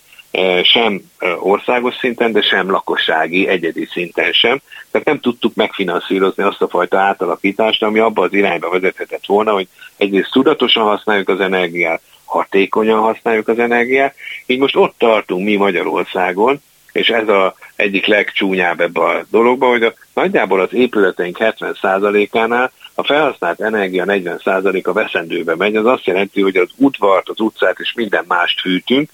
sem 0.63 1.01
országos 1.39 1.95
szinten, 1.95 2.31
de 2.31 2.41
sem 2.41 2.71
lakossági, 2.71 3.47
egyedi 3.47 3.87
szinten 3.91 4.31
sem. 4.31 4.61
Tehát 4.91 5.07
nem 5.07 5.19
tudtuk 5.19 5.55
megfinanszírozni 5.55 6.43
azt 6.43 6.61
a 6.61 6.67
fajta 6.67 6.99
átalakítást, 6.99 7.83
ami 7.83 7.99
abba 7.99 8.23
az 8.23 8.33
irányba 8.33 8.69
vezethetett 8.69 9.25
volna, 9.25 9.51
hogy 9.51 9.67
egyrészt 9.97 10.31
tudatosan 10.31 10.83
használjuk 10.83 11.29
az 11.29 11.39
energiát, 11.39 12.01
hatékonyan 12.25 12.99
használjuk 12.99 13.47
az 13.47 13.59
energiát. 13.59 14.15
Így 14.45 14.59
most 14.59 14.75
ott 14.75 14.95
tartunk 14.97 15.45
mi 15.45 15.55
Magyarországon, 15.55 16.61
és 16.91 17.09
ez 17.09 17.27
az 17.27 17.51
egyik 17.75 18.05
legcsúnyább 18.05 18.79
ebbe 18.79 19.01
a 19.01 19.25
dologba, 19.29 19.69
hogy 19.69 19.83
a, 19.83 19.93
nagyjából 20.13 20.59
az 20.59 20.73
épületeink 20.73 21.37
70%-ánál 21.39 22.71
a 22.93 23.03
felhasznált 23.03 23.61
energia 23.61 24.03
40%-a 24.07 24.93
veszendőbe 24.93 25.55
megy, 25.55 25.75
az 25.75 25.85
azt 25.85 26.05
jelenti, 26.05 26.41
hogy 26.41 26.55
az 26.55 26.69
udvart, 26.75 27.29
az 27.29 27.39
utcát 27.39 27.79
és 27.79 27.93
minden 27.93 28.25
mást 28.27 28.61
fűtünk, 28.61 29.09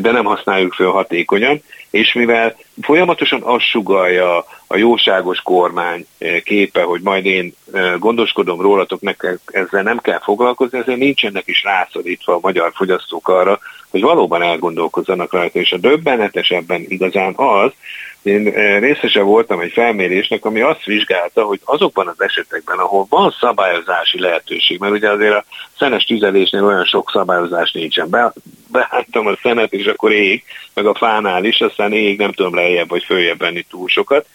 de 0.00 0.10
nem 0.10 0.24
használjuk 0.24 0.74
föl 0.74 0.90
hatékonyan, 0.90 1.62
és 1.90 2.12
mivel 2.12 2.56
folyamatosan 2.80 3.42
azt 3.42 3.64
sugalja 3.64 4.44
a 4.66 4.76
jóságos 4.76 5.40
kormány 5.40 6.06
eh, 6.18 6.40
képe, 6.40 6.82
hogy 6.82 7.00
majd 7.00 7.26
én 7.26 7.54
eh, 7.72 7.98
gondoskodom 7.98 8.60
rólatok, 8.60 9.00
nektek 9.00 9.38
ezzel 9.46 9.82
nem 9.82 9.98
kell 9.98 10.20
foglalkozni, 10.20 10.78
ezért 10.78 10.98
nincsenek 10.98 11.46
is 11.46 11.62
rászorítva 11.62 12.34
a 12.34 12.38
magyar 12.42 12.72
fogyasztók 12.74 13.28
arra, 13.28 13.58
hogy 13.90 14.00
valóban 14.00 14.42
elgondolkozzanak 14.42 15.32
rajta, 15.32 15.58
és 15.58 15.72
a 15.72 15.76
döbbenetesebben 15.76 16.84
igazán 16.88 17.32
az, 17.36 17.72
én 18.26 18.46
eh, 18.48 18.80
részese 18.80 19.22
voltam 19.22 19.60
egy 19.60 19.72
felmérésnek, 19.72 20.44
ami 20.44 20.60
azt 20.60 20.84
vizsgálta, 20.84 21.42
hogy 21.42 21.60
azokban 21.64 22.06
az 22.06 22.20
esetekben, 22.20 22.78
ahol 22.78 23.06
van 23.08 23.34
szabályozási 23.40 24.20
lehetőség, 24.20 24.78
mert 24.78 24.92
ugye 24.92 25.10
azért 25.10 25.34
a 25.34 25.44
szenes 25.78 26.04
tüzelésnél 26.04 26.64
olyan 26.64 26.84
sok 26.84 27.10
szabályozás 27.10 27.72
nincsen. 27.72 28.10
Be, 28.10 28.32
beálltam 28.72 29.26
a 29.26 29.38
szenet, 29.42 29.72
és 29.72 29.86
akkor 29.86 30.12
ég, 30.12 30.42
meg 30.74 30.86
a 30.86 30.94
fánál 30.94 31.44
is, 31.44 31.60
aztán 31.60 31.92
ég 31.92 32.18
nem 32.18 32.32
tudom 32.32 32.54
lejjebb 32.66 32.88
vagy 32.88 33.04
följebb 33.04 33.38
venni 33.38 33.62
túl 33.62 33.88
sokat. 33.88 34.26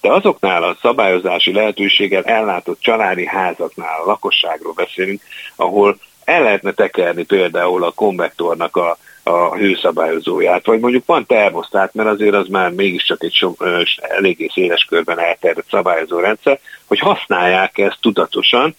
De 0.00 0.12
azoknál 0.12 0.62
a 0.62 0.78
szabályozási 0.80 1.52
lehetőséggel 1.52 2.22
ellátott 2.22 2.80
családi 2.80 3.26
házaknál, 3.26 4.00
a 4.00 4.06
lakosságról 4.06 4.72
beszélünk, 4.72 5.22
ahol 5.56 5.98
el 6.24 6.42
lehetne 6.42 6.72
tekerni 6.72 7.24
például 7.24 7.84
a 7.84 7.90
konvektornak 7.90 8.76
a 8.76 8.96
a 9.28 9.56
hőszabályozóját, 9.56 10.66
vagy 10.66 10.80
mondjuk 10.80 11.06
van 11.06 11.26
termosztát, 11.26 11.94
mert 11.94 12.08
azért 12.08 12.34
az 12.34 12.48
már 12.48 12.70
mégiscsak 12.70 13.22
egy 13.22 13.34
so, 13.34 13.52
eléggé 13.96 14.50
széles 14.54 14.84
körben 14.84 15.20
elterjedt 15.20 15.70
szabályozó 15.70 16.18
rendszer, 16.18 16.60
hogy 16.86 16.98
használják 16.98 17.78
ezt 17.78 17.98
tudatosan, 18.00 18.76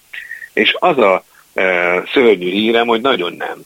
és 0.54 0.76
az 0.80 0.98
a 0.98 1.24
e, 1.54 1.64
szörnyű 2.14 2.50
hírem, 2.50 2.88
hogy 2.88 3.02
nagyon 3.02 3.34
nem. 3.34 3.60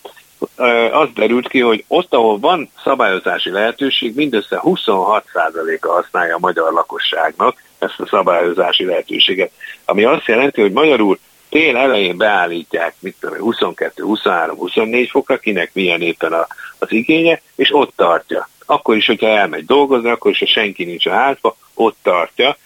Az 0.91 1.10
derült 1.13 1.48
ki, 1.48 1.60
hogy 1.60 1.84
ott, 1.88 2.13
ahol 2.13 2.39
van 2.39 2.72
szabályozási 2.84 3.50
lehetőség, 3.50 4.15
mindössze 4.15 4.62
26%-a 4.63 5.88
használja 5.88 6.36
a 6.36 6.39
magyar 6.39 6.74
lakosságnak 6.74 7.63
ezt 7.80 8.00
a 8.00 8.08
szabályozási 8.08 8.86
lehetőséget. 8.86 9.51
Ami 9.86 10.03
azt 10.03 10.25
jelenti, 10.25 10.62
hogy 10.62 10.72
magyarul 10.72 11.20
tél 11.50 11.77
elején 11.77 12.18
beállítják, 12.18 12.96
mit 13.00 13.15
tudom, 13.20 13.38
22, 13.38 14.03
23, 14.03 14.58
24 14.58 15.10
fokra, 15.10 15.38
kinek 15.38 15.74
milyen 15.74 16.01
éppen 16.01 16.34
a, 16.34 16.48
az 16.80 16.91
igénye, 16.91 17.41
és 17.56 17.74
ott 17.74 17.94
tartja. 17.96 18.50
Akkor 18.65 18.96
is, 18.96 19.06
hogyha 19.06 19.27
elmegy 19.27 19.65
dolgozni, 19.65 20.10
akkor 20.10 20.32
is, 20.32 20.39
ha 20.39 20.46
senki 20.46 20.84
nincs 20.84 21.06
a 21.06 21.12
házba, 21.12 21.56
ott 21.74 21.98
tartja. 22.03 22.58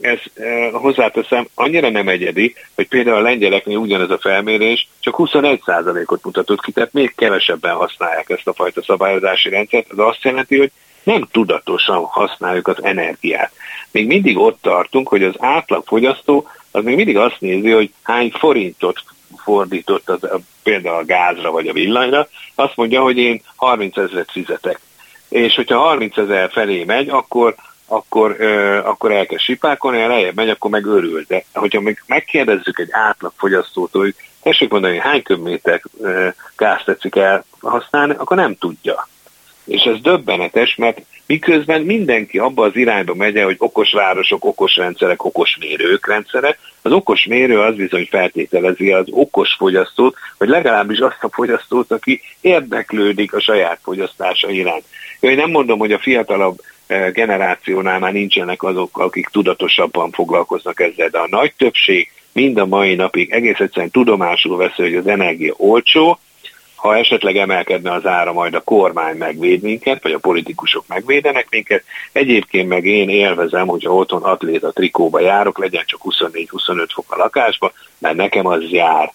Ez 0.00 0.18
hozzáteszem, 0.72 1.48
annyira 1.54 1.90
nem 1.90 2.08
egyedi, 2.08 2.54
hogy 2.74 2.88
például 2.88 3.16
a 3.16 3.20
lengyeleknél 3.20 3.76
ugyanez 3.76 4.10
a 4.10 4.18
felmérés 4.18 4.88
csak 5.00 5.14
21%-ot 5.18 6.24
mutatott 6.24 6.62
ki, 6.62 6.72
tehát 6.72 6.92
még 6.92 7.14
kevesebben 7.16 7.74
használják 7.74 8.30
ezt 8.30 8.46
a 8.46 8.52
fajta 8.52 8.82
szabályozási 8.82 9.48
rendszert. 9.48 9.92
Ez 9.92 9.98
azt 9.98 10.22
jelenti, 10.22 10.58
hogy 10.58 10.70
nem 11.02 11.28
tudatosan 11.32 12.04
használjuk 12.04 12.68
az 12.68 12.84
energiát. 12.84 13.52
Még 13.90 14.06
mindig 14.06 14.38
ott 14.38 14.58
tartunk, 14.60 15.08
hogy 15.08 15.22
az 15.22 15.34
átlagfogyasztó 15.38 16.48
az 16.70 16.84
még 16.84 16.96
mindig 16.96 17.16
azt 17.16 17.40
nézi, 17.40 17.70
hogy 17.70 17.92
hány 18.02 18.30
forintot 18.30 19.02
fordított 19.36 20.08
az, 20.08 20.24
a, 20.24 20.38
például 20.62 20.96
a 20.96 21.04
gázra 21.04 21.50
vagy 21.50 21.68
a 21.68 21.72
villanyra, 21.72 22.28
azt 22.54 22.76
mondja, 22.76 23.02
hogy 23.02 23.18
én 23.18 23.42
30 23.56 23.96
ezeret 23.96 24.30
fizetek. 24.30 24.80
És 25.28 25.54
hogyha 25.54 25.78
30 25.78 26.16
ezer 26.16 26.50
felé 26.50 26.84
megy, 26.84 27.08
akkor 27.08 27.54
akkor, 27.92 28.36
ö, 28.38 28.78
akkor 28.84 29.12
el 29.12 29.26
kell 29.26 29.38
sipákolni, 29.38 30.00
ha 30.00 30.06
lejjebb 30.06 30.34
megy, 30.34 30.48
akkor 30.48 30.70
meg 30.70 30.86
örül. 30.86 31.24
De 31.28 31.44
hogyha 31.54 31.80
még 31.80 32.02
megkérdezzük 32.06 32.78
egy 32.78 32.88
átlagfogyasztótól, 32.90 34.02
hogy 34.02 34.14
tessék 34.42 34.70
mondani, 34.70 34.98
hány 34.98 35.22
köbméter 35.22 35.82
gázt 36.56 36.84
tetszik 36.84 37.16
el 37.16 37.44
használni, 37.60 38.14
akkor 38.18 38.36
nem 38.36 38.56
tudja. 38.56 39.08
És 39.64 39.82
ez 39.82 40.00
döbbenetes, 40.00 40.76
mert 40.76 41.00
miközben 41.26 41.82
mindenki 41.82 42.38
abba 42.38 42.64
az 42.64 42.76
irányba 42.76 43.14
megy 43.14 43.42
hogy 43.42 43.56
okos 43.58 43.92
városok, 43.92 44.44
okos 44.44 44.76
rendszerek, 44.76 45.24
okos 45.24 45.56
mérők 45.60 46.06
rendszere, 46.06 46.58
az 46.82 46.92
okos 46.92 47.24
mérő 47.24 47.60
az 47.60 47.74
bizony 47.74 48.06
feltételezi 48.10 48.92
az 48.92 49.06
okos 49.10 49.54
fogyasztót, 49.58 50.16
vagy 50.38 50.48
legalábbis 50.48 50.98
azt 50.98 51.22
a 51.24 51.28
fogyasztót, 51.32 51.92
aki 51.92 52.20
érdeklődik 52.40 53.34
a 53.34 53.40
saját 53.40 53.78
fogyasztása 53.82 54.50
iránt. 54.50 54.84
Én 55.20 55.36
nem 55.36 55.50
mondom, 55.50 55.78
hogy 55.78 55.92
a 55.92 55.98
fiatalabb 55.98 56.60
generációnál 57.12 57.98
már 57.98 58.12
nincsenek 58.12 58.62
azok, 58.62 58.98
akik 58.98 59.26
tudatosabban 59.26 60.10
foglalkoznak 60.10 60.80
ezzel, 60.80 61.08
de 61.08 61.18
a 61.18 61.28
nagy 61.30 61.52
többség 61.56 62.10
mind 62.32 62.58
a 62.58 62.66
mai 62.66 62.94
napig 62.94 63.30
egész 63.30 63.58
egyszerűen 63.58 63.90
tudomásul 63.90 64.56
veszi, 64.56 64.82
hogy 64.82 64.94
az 64.94 65.06
energia 65.06 65.54
olcsó, 65.56 66.18
ha 66.74 66.96
esetleg 66.96 67.36
emelkedne 67.36 67.92
az 67.92 68.06
ára, 68.06 68.32
majd 68.32 68.54
a 68.54 68.60
kormány 68.60 69.16
megvéd 69.16 69.62
minket, 69.62 70.02
vagy 70.02 70.12
a 70.12 70.18
politikusok 70.18 70.84
megvédenek 70.86 71.46
minket. 71.50 71.84
Egyébként 72.12 72.68
meg 72.68 72.84
én 72.84 73.08
élvezem, 73.08 73.66
hogyha 73.66 73.94
otthon 73.94 74.22
atléta 74.22 74.72
trikóba 74.72 75.20
járok, 75.20 75.58
legyen 75.58 75.84
csak 75.86 76.00
24-25 76.04 76.86
fok 76.92 77.12
a 77.12 77.16
lakásba, 77.16 77.72
mert 77.98 78.16
nekem 78.16 78.46
az 78.46 78.62
jár. 78.70 79.12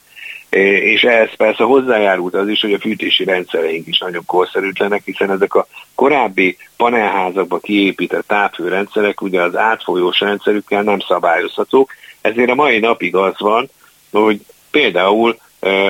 És 0.49 1.03
ehhez 1.03 1.35
persze 1.37 1.63
hozzájárult 1.63 2.33
az 2.33 2.47
is, 2.47 2.61
hogy 2.61 2.73
a 2.73 2.79
fűtési 2.79 3.23
rendszereink 3.23 3.87
is 3.87 3.97
nagyon 3.97 4.25
korszerűtlenek, 4.25 5.01
hiszen 5.05 5.31
ezek 5.31 5.55
a 5.55 5.67
korábbi 5.95 6.57
panelházakba 6.77 7.59
kiépített 7.59 8.27
távfőrendszerek 8.27 9.21
ugye 9.21 9.41
az 9.41 9.55
átfolyós 9.55 10.19
rendszerükkel 10.19 10.81
nem 10.81 10.99
szabályozhatók, 10.99 11.91
ezért 12.21 12.49
a 12.49 12.55
mai 12.55 12.79
napig 12.79 13.15
az 13.15 13.33
van, 13.37 13.69
hogy 14.11 14.41
például 14.71 15.37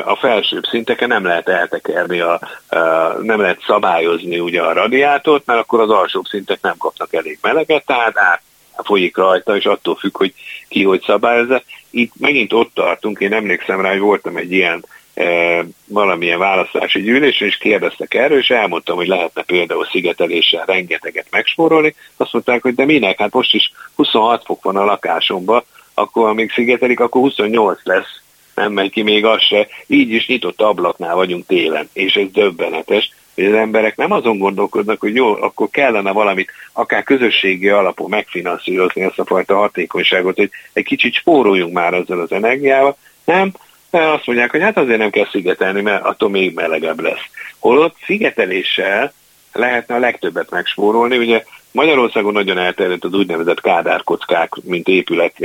a 0.06 0.16
felsőbb 0.16 0.64
szinteken 0.64 1.08
nem 1.08 1.26
lehet 1.26 1.50
eltekerni, 1.50 2.20
a, 2.20 2.40
a, 2.68 2.78
nem 3.22 3.42
lehet 3.42 3.64
szabályozni 3.68 4.40
ugye 4.40 4.62
a 4.62 4.74
radiátort, 4.74 5.46
mert 5.46 5.60
akkor 5.60 5.80
az 5.80 5.90
alsóbb 5.90 6.26
szintek 6.26 6.62
nem 6.62 6.78
kapnak 6.78 7.14
elég 7.14 7.40
meleget, 7.42 7.86
tehát 7.86 8.18
át 8.18 8.42
folyik 8.84 9.18
rajta, 9.18 9.56
és 9.56 9.66
attól 9.66 9.96
függ, 9.96 10.18
hogy 10.18 10.34
ki 10.68 10.84
hogy 10.84 11.02
szabályozza. 11.02 11.64
Itt 11.90 12.12
megint 12.20 12.54
ott 12.54 12.74
tartunk, 12.74 13.20
én 13.20 13.34
emlékszem 13.34 13.82
rá, 13.82 13.90
hogy 13.90 14.00
voltam 14.00 14.38
egy 14.38 14.52
ilyen 14.52 14.86
e, 15.14 15.64
valamilyen 15.88 16.40
választási 16.40 17.02
gyűlésen, 17.02 17.48
és 17.48 17.58
kérdeztek 17.58 18.14
erről, 18.14 18.38
és 18.38 18.50
elmondtam, 18.50 18.96
hogy 18.96 19.08
lehetne 19.08 19.44
például 19.44 19.86
szigeteléssel 19.86 20.66
rengeteget 20.66 21.28
megspórolni. 21.30 21.96
Azt 22.18 22.34
mondták, 22.34 22.62
hogy 22.62 22.76
de 22.76 22.86
minek, 22.86 23.20
hát 23.20 23.34
most 23.34 23.54
is 23.54 23.72
26 23.96 24.44
fok 24.46 24.64
van 24.64 24.76
a 24.76 24.86
lakásomban, 24.86 25.64
akkor 25.94 26.30
amíg 26.30 26.52
szigetelik, 26.52 27.00
akkor 27.00 27.22
28 27.22 27.80
lesz 27.84 28.22
nem 28.58 28.72
megy 28.72 28.92
ki 28.92 29.02
még 29.02 29.26
az 29.26 29.42
se, 29.42 29.68
így 29.88 30.12
is 30.12 30.28
nyitott 30.28 30.62
ablaknál 30.62 31.16
vagyunk 31.16 31.46
télen, 31.46 31.90
és 31.94 32.16
ez 32.16 32.32
döbbenetes, 32.32 33.12
hogy 33.38 33.46
az 33.46 33.60
emberek 33.60 33.96
nem 33.96 34.12
azon 34.12 34.38
gondolkodnak, 34.38 35.00
hogy 35.00 35.16
jó, 35.16 35.42
akkor 35.42 35.70
kellene 35.70 36.12
valamit 36.12 36.52
akár 36.74 37.04
közösségi 37.04 37.70
alapon 37.70 38.10
megfinanszírozni 38.10 39.02
ezt 39.02 39.20
a 39.20 39.26
fajta 39.26 39.56
hatékonyságot, 39.56 40.36
hogy 40.36 40.50
egy 40.74 40.84
kicsit 40.84 41.14
spóroljunk 41.14 41.74
már 41.74 41.94
ezzel 41.94 42.20
az 42.20 42.32
energiával, 42.32 42.98
nem, 43.26 43.52
azt 43.90 44.26
mondják, 44.26 44.52
hogy 44.52 44.62
hát 44.62 44.78
azért 44.78 45.00
nem 45.00 45.10
kell 45.10 45.28
szigetelni, 45.32 45.82
mert 45.82 46.06
attól 46.06 46.30
még 46.30 46.54
melegebb 46.54 47.00
lesz. 47.00 47.26
Holott 47.60 47.96
szigeteléssel 48.06 49.14
lehetne 49.54 49.96
a 49.96 50.00
legtöbbet 50.00 50.50
megspórolni. 50.50 51.18
Ugye 51.18 51.44
Magyarországon 51.72 52.34
nagyon 52.34 52.58
elterjedt 52.58 53.04
az 53.04 53.14
úgynevezett 53.14 53.62
kádárkockák, 53.62 54.54
mint 54.64 54.88
épület 54.88 55.36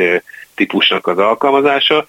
típusnak 0.54 1.06
az 1.06 1.18
alkalmazása. 1.18 2.04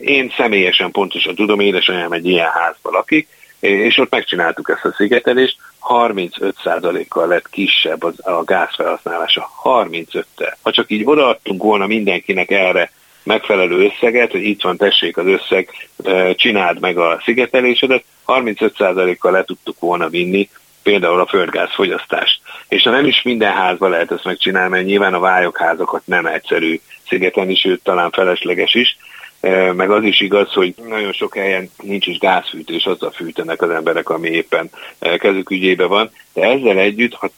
Én 0.00 0.32
személyesen 0.36 0.90
pontosan 0.90 1.34
tudom, 1.34 1.60
édesanyám 1.60 2.12
egy 2.12 2.26
ilyen 2.26 2.50
házban 2.50 2.92
lakik, 2.92 3.28
és 3.64 3.98
ott 3.98 4.10
megcsináltuk 4.10 4.68
ezt 4.68 4.84
a 4.84 4.94
szigetelést, 4.96 5.56
35%-kal 5.88 7.26
lett 7.26 7.48
kisebb 7.50 8.02
az, 8.02 8.26
a 8.26 8.44
gázfelhasználása. 8.44 9.50
35-tel. 9.64 10.54
Ha 10.62 10.70
csak 10.70 10.90
így 10.90 11.02
odaadtunk 11.04 11.62
volna 11.62 11.86
mindenkinek 11.86 12.50
erre 12.50 12.90
megfelelő 13.22 13.84
összeget, 13.84 14.30
hogy 14.30 14.42
itt 14.42 14.62
van, 14.62 14.76
tessék 14.76 15.16
az 15.16 15.26
összeg, 15.26 15.88
csináld 16.34 16.80
meg 16.80 16.98
a 16.98 17.20
szigetelésedet, 17.24 18.04
35%-kal 18.26 19.32
le 19.32 19.44
tudtuk 19.44 19.80
volna 19.80 20.08
vinni 20.08 20.48
például 20.82 21.20
a 21.20 21.26
földgázfogyasztást. 21.26 22.40
És 22.68 22.82
ha 22.82 22.90
nem 22.90 23.06
is 23.06 23.22
minden 23.22 23.52
házban 23.52 23.90
lehet 23.90 24.12
ezt 24.12 24.24
megcsinálni, 24.24 24.70
mert 24.70 24.84
nyilván 24.84 25.14
a 25.14 25.20
vályokházakat 25.20 26.06
nem 26.06 26.26
egyszerű 26.26 26.80
szigetelni, 27.08 27.54
sőt 27.54 27.82
talán 27.82 28.10
felesleges 28.10 28.74
is, 28.74 28.96
meg 29.74 29.90
az 29.90 30.02
is 30.02 30.20
igaz, 30.20 30.52
hogy 30.52 30.74
nagyon 30.88 31.12
sok 31.12 31.34
helyen 31.34 31.70
nincs 31.82 32.06
is 32.06 32.18
gázfűtés, 32.18 32.86
azzal 32.86 33.10
fűtenek 33.10 33.62
az 33.62 33.70
emberek, 33.70 34.08
ami 34.08 34.28
éppen 34.28 34.70
kezük 34.98 35.50
ügyébe 35.50 35.86
van, 35.86 36.10
de 36.32 36.42
ezzel 36.42 36.78
együtt, 36.78 37.14
ha 37.14 37.30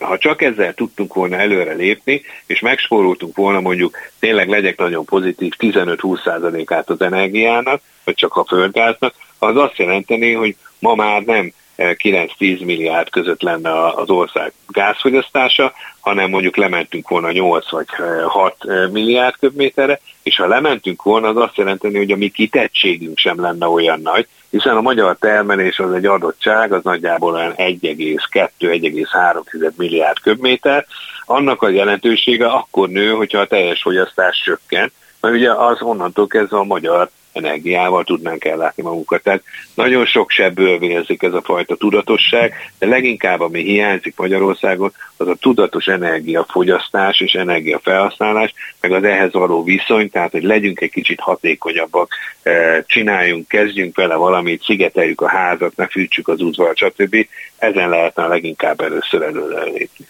ha 0.00 0.18
csak 0.18 0.42
ezzel 0.42 0.74
tudtunk 0.74 1.14
volna 1.14 1.36
előre 1.36 1.72
lépni, 1.72 2.22
és 2.46 2.60
megspóroltunk 2.60 3.36
volna 3.36 3.60
mondjuk, 3.60 3.96
tényleg 4.18 4.48
legyek 4.48 4.78
nagyon 4.78 5.04
pozitív, 5.04 5.52
15-20%-át 5.58 6.90
az 6.90 7.00
energiának, 7.00 7.82
vagy 8.04 8.14
csak 8.14 8.36
a 8.36 8.44
földgáznak, 8.44 9.14
az 9.38 9.56
azt 9.56 9.76
jelenteni, 9.76 10.32
hogy 10.32 10.56
ma 10.78 10.94
már 10.94 11.22
nem 11.22 11.52
9-10 11.82 12.64
milliárd 12.64 13.10
között 13.10 13.42
lenne 13.42 13.88
az 13.88 14.10
ország 14.10 14.52
gázfogyasztása, 14.68 15.72
hanem 16.00 16.30
mondjuk 16.30 16.56
lementünk 16.56 17.08
volna 17.08 17.32
8 17.32 17.70
vagy 17.70 17.86
6 18.26 18.56
milliárd 18.90 19.34
köbméterre, 19.40 20.00
és 20.22 20.36
ha 20.36 20.46
lementünk 20.46 21.02
volna, 21.02 21.28
az 21.28 21.36
azt 21.36 21.56
jelenteni, 21.56 21.96
hogy 21.96 22.10
a 22.10 22.16
mi 22.16 22.28
kitettségünk 22.28 23.18
sem 23.18 23.40
lenne 23.40 23.66
olyan 23.66 24.00
nagy, 24.00 24.26
hiszen 24.50 24.76
a 24.76 24.80
magyar 24.80 25.16
termelés 25.20 25.78
az 25.78 25.92
egy 25.92 26.06
adottság, 26.06 26.72
az 26.72 26.82
nagyjából 26.82 27.34
olyan 27.34 27.54
1,2-1,3 27.56 29.76
milliárd 29.76 30.20
köbméter, 30.20 30.86
annak 31.24 31.62
a 31.62 31.68
jelentősége 31.68 32.46
akkor 32.46 32.88
nő, 32.88 33.10
hogyha 33.10 33.38
a 33.38 33.46
teljes 33.46 33.82
fogyasztás 33.82 34.42
csökken, 34.44 34.92
mert 35.20 35.34
ugye 35.34 35.52
az 35.52 35.82
onnantól 35.82 36.26
kezdve 36.26 36.58
a 36.58 36.64
magyar 36.64 37.10
energiával 37.32 38.04
tudnánk 38.04 38.44
ellátni 38.44 38.82
magunkat. 38.82 39.22
Tehát 39.22 39.42
nagyon 39.74 40.06
sok 40.06 40.30
sebből 40.30 40.78
vérzik 40.78 41.22
ez 41.22 41.32
a 41.32 41.42
fajta 41.42 41.76
tudatosság, 41.76 42.54
de 42.78 42.86
leginkább 42.86 43.40
ami 43.40 43.62
hiányzik 43.62 44.16
Magyarországon, 44.16 44.92
az 45.16 45.28
a 45.28 45.34
tudatos 45.34 45.86
energiafogyasztás 45.86 47.20
és 47.20 47.32
energiafelhasználás, 47.32 48.54
meg 48.80 48.92
az 48.92 49.04
ehhez 49.04 49.32
való 49.32 49.64
viszony, 49.64 50.10
tehát 50.10 50.30
hogy 50.30 50.42
legyünk 50.42 50.80
egy 50.80 50.90
kicsit 50.90 51.20
hatékonyabbak, 51.20 52.12
eh, 52.42 52.82
csináljunk, 52.86 53.48
kezdjünk 53.48 53.96
vele 53.96 54.14
valamit, 54.14 54.62
szigeteljük 54.62 55.20
a 55.20 55.28
házat, 55.28 55.76
ne 55.76 55.86
fűtsük 55.86 56.28
az 56.28 56.40
udvar, 56.40 56.76
stb. 56.76 57.26
Ezen 57.58 57.88
lehetne 57.88 58.24
a 58.24 58.28
leginkább 58.28 58.80
először 58.80 59.22
előre 59.22 59.62
lépni. 59.62 60.06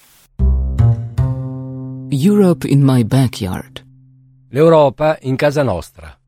Europe 2.24 2.68
in 2.68 2.78
my 2.78 3.02
backyard. 3.02 3.82
L'Europa 4.50 5.16
in 5.20 5.36
casa 5.36 5.62
nostra. 5.62 6.21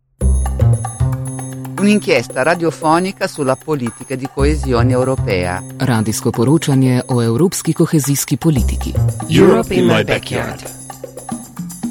Un'inchiesta 1.84 2.42
radiofonica 2.42 3.26
sulla 3.26 3.56
politica 3.56 4.14
di 4.14 4.26
coesione 4.34 4.92
europea. 4.92 5.62
Radijsko 5.76 6.30
poročanje 6.30 7.02
o 7.06 7.22
evropski 7.22 7.72
kohezijski 7.72 8.36
politiki. 8.36 8.94
Europe 9.28 9.74
in 9.74 9.84
my 9.84 10.02
backyard. 10.02 10.62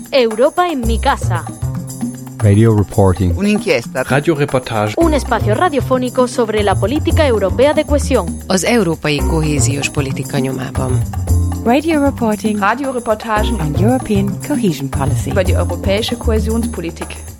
Europa 0.09 0.65
en 0.65 0.81
mi 0.87 0.99
casa. 0.99 1.43
Radio 2.39 2.75
reporting. 2.75 3.37
Un'inchiesta. 3.37 4.03
Radioreportage. 4.03 4.93
Un 4.97 5.13
espacio 5.13 5.53
radiofónico 5.53 6.27
sobre 6.27 6.63
la 6.63 6.73
política 6.73 7.27
europea 7.27 7.73
de 7.73 7.83
cohesión. 7.83 8.25
Az 8.47 8.63
európai 8.63 9.17
kohéziós 9.17 9.89
politika 9.89 10.39
nyomában. 10.39 11.01
Radio 11.65 12.01
reporting 12.03 12.59
Radioreportagen 12.59 13.59
on 13.59 13.75
European 13.75 14.39
cohesion 14.47 14.89
policy. 14.89 15.29
über 15.29 15.43
die 15.43 15.55
europäische 15.55 16.15
Kohäsionspolitik. 16.17 17.32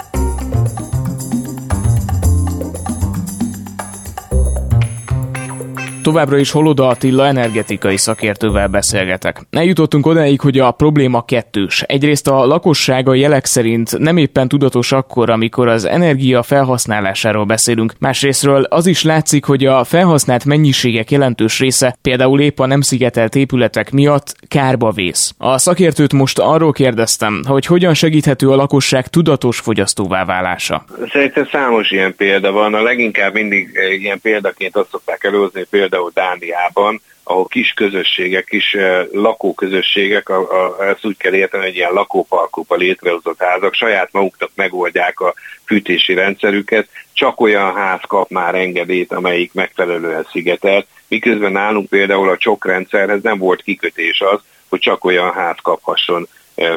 Továbbra 6.03 6.37
is 6.37 6.51
Holoda 6.51 6.87
Attila 6.87 7.25
energetikai 7.25 7.97
szakértővel 7.97 8.67
beszélgetek. 8.67 9.41
Eljutottunk 9.49 10.05
odáig, 10.05 10.41
hogy 10.41 10.59
a 10.59 10.71
probléma 10.71 11.25
kettős. 11.25 11.81
Egyrészt 11.81 12.27
a 12.27 12.45
lakossága 12.45 13.13
jelek 13.13 13.45
szerint 13.45 13.97
nem 13.97 14.17
éppen 14.17 14.47
tudatos 14.47 14.91
akkor, 14.91 15.29
amikor 15.29 15.67
az 15.67 15.85
energia 15.85 16.43
felhasználásáról 16.43 17.45
beszélünk. 17.45 17.93
Másrésztről 17.99 18.63
az 18.63 18.85
is 18.85 19.03
látszik, 19.03 19.45
hogy 19.45 19.65
a 19.65 19.83
felhasznált 19.83 20.45
mennyiségek 20.45 21.11
jelentős 21.11 21.59
része, 21.59 21.97
például 22.01 22.41
épp 22.41 22.59
a 22.59 22.65
nem 22.65 22.81
szigetelt 22.81 23.35
épületek 23.35 23.91
miatt 23.91 24.35
kárba 24.47 24.91
vész. 24.91 25.33
A 25.37 25.57
szakértőt 25.57 26.13
most 26.13 26.39
arról 26.39 26.71
kérdeztem, 26.71 27.41
hogy 27.47 27.65
hogyan 27.65 27.93
segíthető 27.93 28.49
a 28.49 28.55
lakosság 28.55 29.07
tudatos 29.07 29.59
fogyasztóvá 29.59 30.25
válása. 30.25 30.85
Szerintem 31.11 31.47
számos 31.51 31.91
ilyen 31.91 32.15
példa 32.15 32.51
van. 32.51 32.73
A 32.73 32.81
leginkább 32.81 33.33
mindig 33.33 33.69
eh, 33.73 34.01
ilyen 34.01 34.19
példaként 34.21 34.75
azt 34.75 34.89
szokták 34.89 35.23
előhozni, 35.23 35.65
például 35.69 35.91
Dániában, 36.13 37.01
ahol 37.23 37.47
kis 37.47 37.73
közösségek, 37.73 38.45
kis 38.45 38.77
lakóközösségek, 39.12 40.29
a, 40.29 40.38
a, 40.39 40.88
ezt 40.88 41.06
úgy 41.06 41.17
kell 41.17 41.34
érteni, 41.34 41.63
hogy 41.63 41.75
ilyen 41.75 41.93
lakóparkokba 41.93 42.75
létrehozott 42.75 43.41
házak 43.41 43.73
saját 43.73 44.12
maguknak 44.12 44.49
megoldják 44.56 45.19
a 45.19 45.34
fűtési 45.65 46.13
rendszerüket, 46.13 46.88
csak 47.13 47.41
olyan 47.41 47.75
ház 47.75 48.01
kap 48.08 48.29
már 48.29 48.56
engedélyt, 48.56 49.12
amelyik 49.13 49.53
megfelelően 49.53 50.27
szigetelt, 50.32 50.88
miközben 51.08 51.51
nálunk 51.51 51.89
például 51.89 52.29
a 52.29 52.38
csokrendszerhez 52.38 53.21
nem 53.21 53.38
volt 53.38 53.62
kikötés 53.62 54.21
az, 54.21 54.39
hogy 54.69 54.79
csak 54.79 55.06
olyan 55.06 55.34
ház 55.34 55.58
kaphasson 55.62 56.27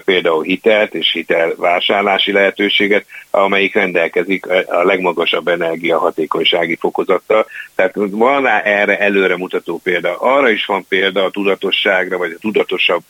például 0.05 0.43
hitelt 0.43 0.95
és 0.95 1.13
hitelvásárlási 1.13 2.33
lehetőséget, 2.33 3.07
amelyik 3.31 3.75
rendelkezik 3.75 4.47
a 4.67 4.85
legmagasabb 4.85 5.49
energiahatékonysági 5.49 6.77
fokozattal. 6.77 7.47
Tehát 7.75 7.95
van 7.95 8.43
rá 8.43 8.61
erre 8.61 8.99
előremutató 8.99 9.81
példa. 9.83 10.17
Arra 10.19 10.49
is 10.49 10.65
van 10.65 10.87
példa 10.89 11.25
a 11.25 11.31
tudatosságra, 11.31 12.19
vagy 12.19 12.33
a 12.33 12.41
tudatosabb 12.41 13.03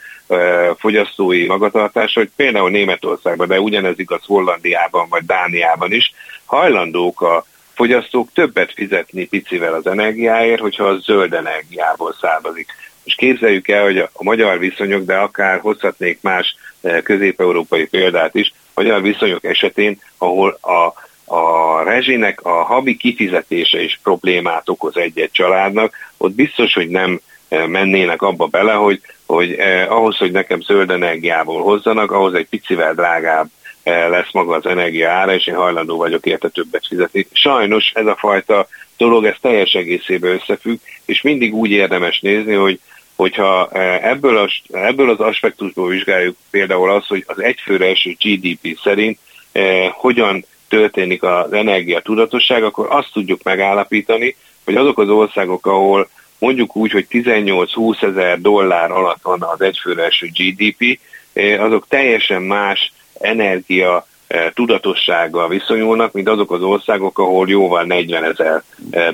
fogyasztói 0.78 1.46
magatartás, 1.46 2.14
hogy 2.14 2.30
például 2.36 2.70
Németországban, 2.70 3.48
de 3.48 3.60
ugyanez 3.60 3.98
igaz 3.98 4.24
Hollandiában 4.24 5.08
vagy 5.08 5.24
Dániában 5.24 5.92
is, 5.92 6.12
hajlandók 6.44 7.20
a 7.20 7.44
fogyasztók 7.74 8.32
többet 8.32 8.72
fizetni 8.72 9.26
picivel 9.26 9.74
az 9.74 9.86
energiáért, 9.86 10.60
hogyha 10.60 10.84
az 10.84 11.02
zöld 11.02 11.32
energiából 11.32 12.16
származik. 12.20 12.66
És 13.06 13.14
képzeljük 13.14 13.68
el, 13.68 13.82
hogy 13.82 13.98
a 13.98 14.10
magyar 14.22 14.58
viszonyok, 14.58 15.04
de 15.04 15.16
akár 15.16 15.60
hozhatnék 15.60 16.18
más 16.22 16.56
eh, 16.80 17.00
közép-európai 17.02 17.86
példát 17.86 18.34
is, 18.34 18.52
magyar 18.74 19.02
viszonyok 19.02 19.44
esetén, 19.44 20.00
ahol 20.18 20.58
a, 20.60 20.92
a 21.34 21.82
rezsinek 21.82 22.40
a 22.40 22.62
havi 22.62 22.96
kifizetése 22.96 23.82
is 23.82 24.00
problémát 24.02 24.68
okoz 24.68 24.96
egy-egy 24.96 25.30
családnak, 25.30 25.94
ott 26.16 26.34
biztos, 26.34 26.74
hogy 26.74 26.88
nem 26.88 27.20
eh, 27.48 27.66
mennének 27.66 28.22
abba 28.22 28.46
bele, 28.46 28.72
hogy, 28.72 29.00
hogy 29.26 29.52
eh, 29.52 29.92
ahhoz, 29.92 30.16
hogy 30.16 30.30
nekem 30.30 30.60
zöld 30.60 30.90
energiából 30.90 31.62
hozzanak, 31.62 32.10
ahhoz 32.10 32.34
egy 32.34 32.48
picivel 32.48 32.94
drágább 32.94 33.48
eh, 33.82 34.08
lesz 34.08 34.32
maga 34.32 34.54
az 34.54 34.66
energia 34.66 35.10
ára, 35.10 35.34
és 35.34 35.46
én 35.46 35.54
hajlandó 35.54 35.96
vagyok 35.96 36.26
érte 36.26 36.48
többet 36.48 36.86
fizetni. 36.86 37.26
Sajnos 37.32 37.90
ez 37.94 38.06
a 38.06 38.16
fajta 38.18 38.66
dolog, 38.96 39.24
ez 39.24 39.36
teljes 39.40 39.72
egészében 39.72 40.32
összefügg, 40.32 40.78
és 41.04 41.22
mindig 41.22 41.54
úgy 41.54 41.70
érdemes 41.70 42.20
nézni, 42.20 42.54
hogy 42.54 42.80
hogyha 43.16 43.68
eh, 43.72 44.04
ebből, 44.10 44.36
a, 44.36 44.48
ebből 44.70 45.10
az 45.10 45.20
aspektusból 45.20 45.88
vizsgáljuk 45.88 46.36
például 46.50 46.90
azt, 46.90 47.06
hogy 47.06 47.24
az 47.26 47.42
egyfőre 47.42 47.86
eső 47.86 48.16
GDP 48.20 48.78
szerint 48.82 49.18
eh, 49.52 49.90
hogyan 49.92 50.44
történik 50.68 51.22
az 51.22 51.52
energia 51.52 52.00
tudatosság, 52.00 52.64
akkor 52.64 52.86
azt 52.90 53.12
tudjuk 53.12 53.42
megállapítani, 53.42 54.36
hogy 54.64 54.74
azok 54.74 54.98
az 54.98 55.08
országok, 55.08 55.66
ahol 55.66 56.08
mondjuk 56.38 56.76
úgy, 56.76 56.90
hogy 56.90 57.06
18-20 57.10 58.02
ezer 58.02 58.40
dollár 58.40 58.90
alatt 58.90 59.22
van 59.22 59.42
az 59.42 59.60
egyfőre 59.60 60.04
eső 60.04 60.30
GDP, 60.34 60.98
eh, 61.32 61.62
azok 61.62 61.86
teljesen 61.88 62.42
más 62.42 62.92
energia 63.20 64.06
eh, 64.26 64.46
tudatossággal 64.54 65.48
viszonyulnak, 65.48 66.12
mint 66.12 66.28
azok 66.28 66.52
az 66.52 66.62
országok, 66.62 67.18
ahol 67.18 67.48
jóval 67.48 67.84
40 67.84 68.24
ezer 68.24 68.62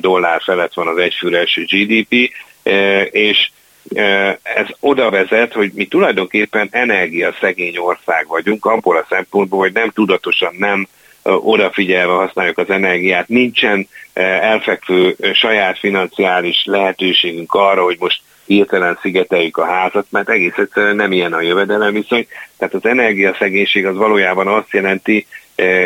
dollár 0.00 0.42
felett 0.42 0.74
van 0.74 0.88
az 0.88 0.96
egyfőre 0.96 1.38
eső 1.38 1.64
GDP, 1.64 2.30
és 3.10 3.50
ez 4.42 4.66
oda 4.80 5.10
vezet, 5.10 5.52
hogy 5.52 5.70
mi 5.74 5.86
tulajdonképpen 5.86 6.68
energiaszegény 6.70 7.76
ország 7.76 8.26
vagyunk, 8.28 8.64
abból 8.64 8.96
a 8.96 9.06
szempontból, 9.08 9.58
hogy 9.58 9.72
nem 9.72 9.90
tudatosan, 9.90 10.54
nem 10.58 10.88
odafigyelve 11.22 12.12
használjuk 12.12 12.58
az 12.58 12.70
energiát, 12.70 13.28
nincsen 13.28 13.88
elfekvő 14.40 15.16
saját 15.32 15.78
financiális 15.78 16.62
lehetőségünk 16.64 17.54
arra, 17.54 17.82
hogy 17.82 17.96
most 17.98 18.20
hirtelen 18.46 18.98
szigeteljük 19.02 19.56
a 19.56 19.64
házat, 19.64 20.06
mert 20.10 20.28
egész 20.28 20.56
egyszerűen 20.56 20.96
nem 20.96 21.12
ilyen 21.12 21.32
a 21.32 21.40
jövedelem 21.40 21.92
viszony. 21.92 22.26
Tehát 22.58 22.74
az 22.74 22.84
energiaszegénység 22.84 23.86
az 23.86 23.96
valójában 23.96 24.48
azt 24.48 24.72
jelenti, 24.72 25.26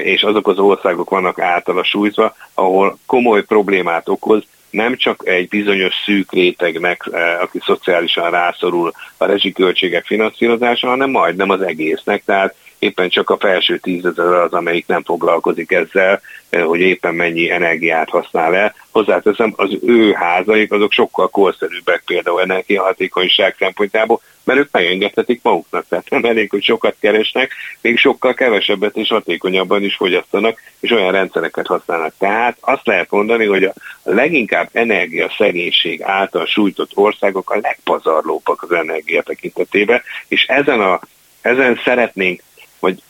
és 0.03 0.23
azok 0.23 0.49
az 0.49 0.59
országok 0.59 1.11
vannak 1.11 1.41
általa 1.41 1.85
sújtva, 1.85 2.37
ahol 2.55 2.99
komoly 3.07 3.45
problémát 3.45 4.09
okoz, 4.09 4.43
nem 4.77 4.97
csak 4.97 5.23
egy 5.25 5.49
bizonyos 5.49 5.95
szűk 6.05 6.33
rétegnek, 6.33 7.09
eh, 7.13 7.43
aki 7.43 7.59
szociálisan 7.65 8.31
rászorul 8.31 8.93
a 9.17 9.25
rezsiköltségek 9.25 10.05
finanszírozása, 10.05 10.89
hanem 10.89 11.11
majdnem 11.11 11.51
az 11.51 11.61
egésznek. 11.61 12.23
Tehát 12.25 12.55
éppen 12.87 13.09
csak 13.09 13.31
a 13.31 13.37
felső 13.39 13.79
tízezer 13.79 14.33
az, 14.33 14.53
amelyik 14.53 14.87
nem 14.87 15.03
foglalkozik 15.03 15.73
ezzel, 15.73 16.21
eh, 16.51 16.65
hogy 16.65 16.81
éppen 16.81 17.15
mennyi 17.15 17.51
energiát 17.51 18.09
használ 18.09 18.55
el. 18.55 18.75
Hozzáteszem, 18.91 19.53
az 19.57 19.71
ő 19.83 20.13
házaik 20.13 20.73
azok 20.73 20.93
sokkal 20.93 21.29
korszerűbbek 21.29 22.03
például 22.07 22.41
energiahatékonyság 22.41 23.55
szempontjából, 23.59 24.21
mert 24.45 24.59
ők 24.59 24.71
megengedhetik 24.71 25.41
maguknak, 25.43 25.87
tehát 25.89 26.11
nem 26.11 26.25
elég, 26.25 26.51
hogy 26.51 26.63
sokat 26.63 26.97
keresnek, 27.01 27.53
még 27.81 27.99
sokkal 27.99 28.35
kevesebbet 28.35 28.97
és 28.97 29.09
hatékonyabban 29.09 29.83
is 29.83 29.95
fogyasztanak, 29.95 30.61
és 30.81 30.91
olyan 30.91 31.13
rendszereket 31.13 31.67
használnak. 31.67 32.13
Tehát 32.19 32.57
azt 32.61 32.87
lehet 32.87 33.11
mondani, 33.11 33.45
hogy 33.45 33.65
a 33.65 33.73
leginkább 34.03 34.69
energiaszegénység 34.73 36.03
által 36.03 36.47
sújtott 36.47 36.91
országok 36.95 37.51
a 37.51 37.59
legpazarlóbbak 37.63 38.63
az 38.63 38.73
energia 38.73 39.23
tekintetében, 39.23 40.03
és 40.29 40.45
ezen, 40.45 40.81
a, 40.81 41.01
ezen 41.41 41.81
szeretnénk 41.85 42.43
vagy 42.81 43.03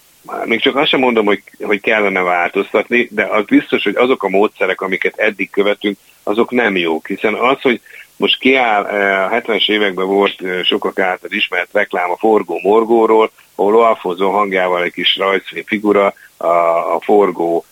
még 0.45 0.61
csak 0.61 0.77
azt 0.77 0.89
sem 0.89 1.01
mondom, 1.01 1.27
hogy, 1.27 1.43
hogy 1.63 1.81
kellene 1.81 2.21
változtatni, 2.21 3.09
de 3.11 3.25
az 3.25 3.45
biztos, 3.45 3.83
hogy 3.83 3.97
azok 3.97 4.23
a 4.23 4.29
módszerek, 4.29 4.81
amiket 4.81 5.17
eddig 5.17 5.51
követünk, 5.51 5.99
azok 6.23 6.51
nem 6.51 6.77
jók, 6.77 7.07
hiszen 7.07 7.35
az, 7.35 7.61
hogy 7.61 7.81
most 8.17 8.39
kiáll, 8.39 8.85
a 8.85 9.31
70-es 9.31 9.71
években 9.71 10.07
volt 10.07 10.43
sokak 10.65 10.99
által 10.99 11.31
ismert 11.31 11.69
reklám 11.73 12.11
a 12.11 12.17
forgó 12.17 12.61
morgóról, 12.63 13.31
ahol 13.55 13.85
Alfonso 13.85 14.31
hangjával 14.31 14.83
egy 14.83 14.93
kis 14.93 15.17
rajzfilm 15.17 15.65
figura, 15.67 16.15
a, 16.37 16.47
a 16.95 17.01
forgó 17.01 17.65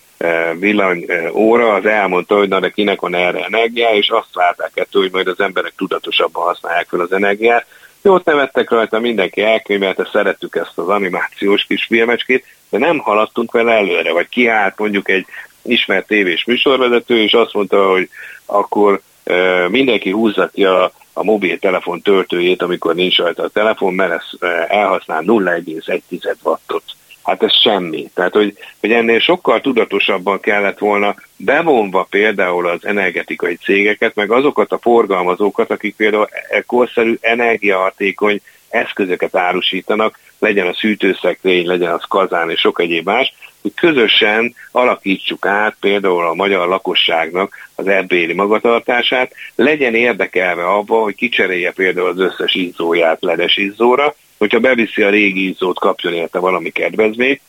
villany 0.59 1.07
óra, 1.33 1.73
az 1.73 1.87
elmondta, 1.87 2.37
hogy 2.37 2.49
na 2.49 2.61
de 2.61 2.71
kinek 2.71 3.01
van 3.01 3.15
erre 3.15 3.45
energia, 3.45 3.89
és 3.89 4.09
azt 4.09 4.35
várták 4.35 4.71
ettől, 4.75 5.03
hogy 5.03 5.13
majd 5.13 5.27
az 5.27 5.41
emberek 5.41 5.73
tudatosabban 5.77 6.45
használják 6.45 6.89
fel 6.89 7.01
az 7.01 7.13
energiát. 7.13 7.67
Jót 8.07 8.25
nevettek 8.25 8.71
rajta, 8.71 8.99
mindenki 8.99 9.43
elkönyvelte, 9.43 10.09
szerettük 10.13 10.57
ezt 10.57 10.79
az 10.79 10.89
animációs 10.89 11.65
kis 11.65 11.85
filmecskét, 11.85 12.45
de 12.71 12.79
nem 12.79 12.99
haladtunk 12.99 13.53
vele 13.53 13.73
előre, 13.73 14.13
vagy 14.13 14.29
kiállt 14.29 14.79
mondjuk 14.79 15.09
egy 15.09 15.27
ismert 15.63 16.07
tévés 16.07 16.45
műsorvezető, 16.45 17.19
és 17.19 17.33
azt 17.33 17.53
mondta, 17.55 17.91
hogy 17.91 18.09
akkor 18.47 19.01
mindenki 19.69 20.11
húzza 20.11 20.49
ki 20.49 20.65
a, 20.65 20.93
a 21.13 21.25
mobiltelefon 21.25 22.01
töltőjét, 22.01 22.63
amikor 22.63 22.95
nincs 22.95 23.19
rajta 23.19 23.43
a 23.43 23.49
telefon, 23.49 23.95
mert 23.95 24.13
ez 24.13 24.49
elhasznál 24.69 25.23
0,1 25.27 26.35
wattot. 26.43 26.85
Hát 27.25 27.43
ez 27.43 27.61
semmi. 27.61 28.11
Tehát, 28.15 28.33
hogy, 28.33 28.57
hogy 28.81 28.93
ennél 28.93 29.21
sokkal 29.21 29.61
tudatosabban 29.61 30.41
kellett 30.41 30.79
volna 30.79 31.15
bevonva 31.37 32.07
például 32.11 32.69
az 32.69 32.87
energetikai 32.87 33.57
cégeket, 33.57 34.15
meg 34.15 34.31
azokat 34.31 34.73
a 34.73 34.79
forgalmazókat, 34.79 35.71
akik 35.71 35.97
például 35.97 36.29
korszerű 36.67 37.17
energiahatékony 37.21 38.41
eszközöket 38.69 39.37
árusítanak, 39.37 40.19
legyen 40.39 40.67
a 40.67 40.75
szűtőszekrény, 40.75 41.67
legyen 41.67 41.93
az 41.93 42.05
kazán 42.09 42.51
és 42.51 42.61
sok 42.61 42.81
egyéb 42.81 43.05
más, 43.07 43.35
hogy 43.63 43.75
közösen 43.75 44.55
alakítsuk 44.73 45.47
át 45.47 45.77
például 45.81 46.27
a 46.27 46.35
magyar 46.35 46.69
lakosságnak 46.69 47.55
az 47.75 47.87
ebbéli 47.87 48.33
magatartását, 48.33 49.33
legyen 49.55 49.95
érdekelve 49.95 50.67
abba, 50.67 51.03
hogy 51.03 51.15
kicserélje 51.15 51.73
például 51.73 52.09
az 52.09 52.19
összes 52.19 52.55
izzóját 52.55 53.23
ledes 53.23 53.57
izzóra, 53.57 54.15
hogyha 54.45 54.61
beviszi 54.61 55.03
a 55.03 55.11
régi 55.11 55.49
izzót, 55.49 55.79
kapjon 55.79 56.13
érte 56.13 56.39
valami 56.39 56.71
kedvezményt, 56.71 57.41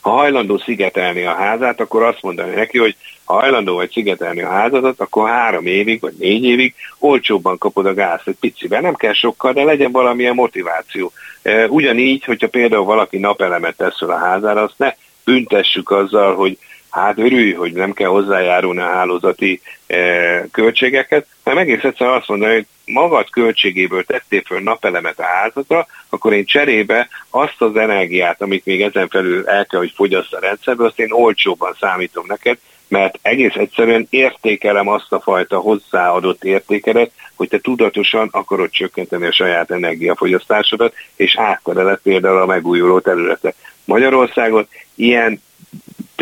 ha 0.00 0.10
hajlandó 0.10 0.58
szigetelni 0.58 1.22
a 1.22 1.34
házát, 1.34 1.80
akkor 1.80 2.02
azt 2.02 2.22
mondani 2.22 2.54
neki, 2.54 2.78
hogy 2.78 2.96
ha 3.24 3.34
hajlandó 3.34 3.74
vagy 3.74 3.90
szigetelni 3.90 4.42
a 4.42 4.50
házadat, 4.50 5.00
akkor 5.00 5.28
három 5.28 5.66
évig 5.66 6.00
vagy 6.00 6.14
négy 6.18 6.44
évig 6.44 6.74
olcsóbban 6.98 7.58
kapod 7.58 7.86
a 7.86 7.94
gázt 7.94 8.28
egy 8.28 8.36
picivel. 8.40 8.80
Nem 8.80 8.94
kell 8.94 9.12
sokkal, 9.12 9.52
de 9.52 9.64
legyen 9.64 9.92
valamilyen 9.92 10.34
motiváció. 10.34 11.12
E, 11.42 11.66
ugyanígy, 11.66 12.24
hogyha 12.24 12.48
például 12.48 12.84
valaki 12.84 13.18
napelemet 13.18 13.76
tesz 13.76 14.02
a 14.02 14.18
házára, 14.18 14.62
azt 14.62 14.78
ne 14.78 14.94
büntessük 15.24 15.90
azzal, 15.90 16.34
hogy 16.34 16.58
hát 16.92 17.18
örülj, 17.18 17.52
hogy 17.52 17.72
nem 17.72 17.92
kell 17.92 18.08
hozzájárulni 18.08 18.80
a 18.80 18.92
hálózati 18.92 19.60
e, 19.86 20.46
költségeket, 20.50 21.26
hanem 21.44 21.58
egész 21.58 21.82
egyszerűen 21.82 22.16
azt 22.16 22.28
mondani, 22.28 22.52
hogy 22.52 22.66
magad 22.84 23.30
költségéből 23.30 24.04
tettél 24.04 24.42
föl 24.46 24.60
napelemet 24.60 25.18
a 25.18 25.24
házadra, 25.24 25.86
akkor 26.08 26.32
én 26.32 26.44
cserébe 26.44 27.08
azt 27.30 27.62
az 27.62 27.76
energiát, 27.76 28.42
amit 28.42 28.64
még 28.64 28.82
ezen 28.82 29.08
felül 29.08 29.48
el 29.48 29.66
kell, 29.66 29.80
hogy 29.80 29.92
fogyasz 29.94 30.32
a 30.32 30.40
rendszerből, 30.40 30.86
azt 30.86 30.98
én 30.98 31.12
olcsóban 31.12 31.76
számítom 31.80 32.24
neked, 32.28 32.58
mert 32.88 33.18
egész 33.22 33.54
egyszerűen 33.54 34.06
értékelem 34.10 34.88
azt 34.88 35.12
a 35.12 35.20
fajta 35.20 35.58
hozzáadott 35.58 36.44
értékedet, 36.44 37.10
hogy 37.34 37.48
te 37.48 37.58
tudatosan 37.58 38.28
akarod 38.32 38.70
csökkenteni 38.70 39.26
a 39.26 39.32
saját 39.32 39.70
energiafogyasztásodat, 39.70 40.94
és 41.16 41.36
áttereled 41.38 41.98
például 42.02 42.40
a 42.40 42.46
megújuló 42.46 43.00
területek. 43.00 43.54
Magyarországot 43.84 44.68
ilyen 44.94 45.42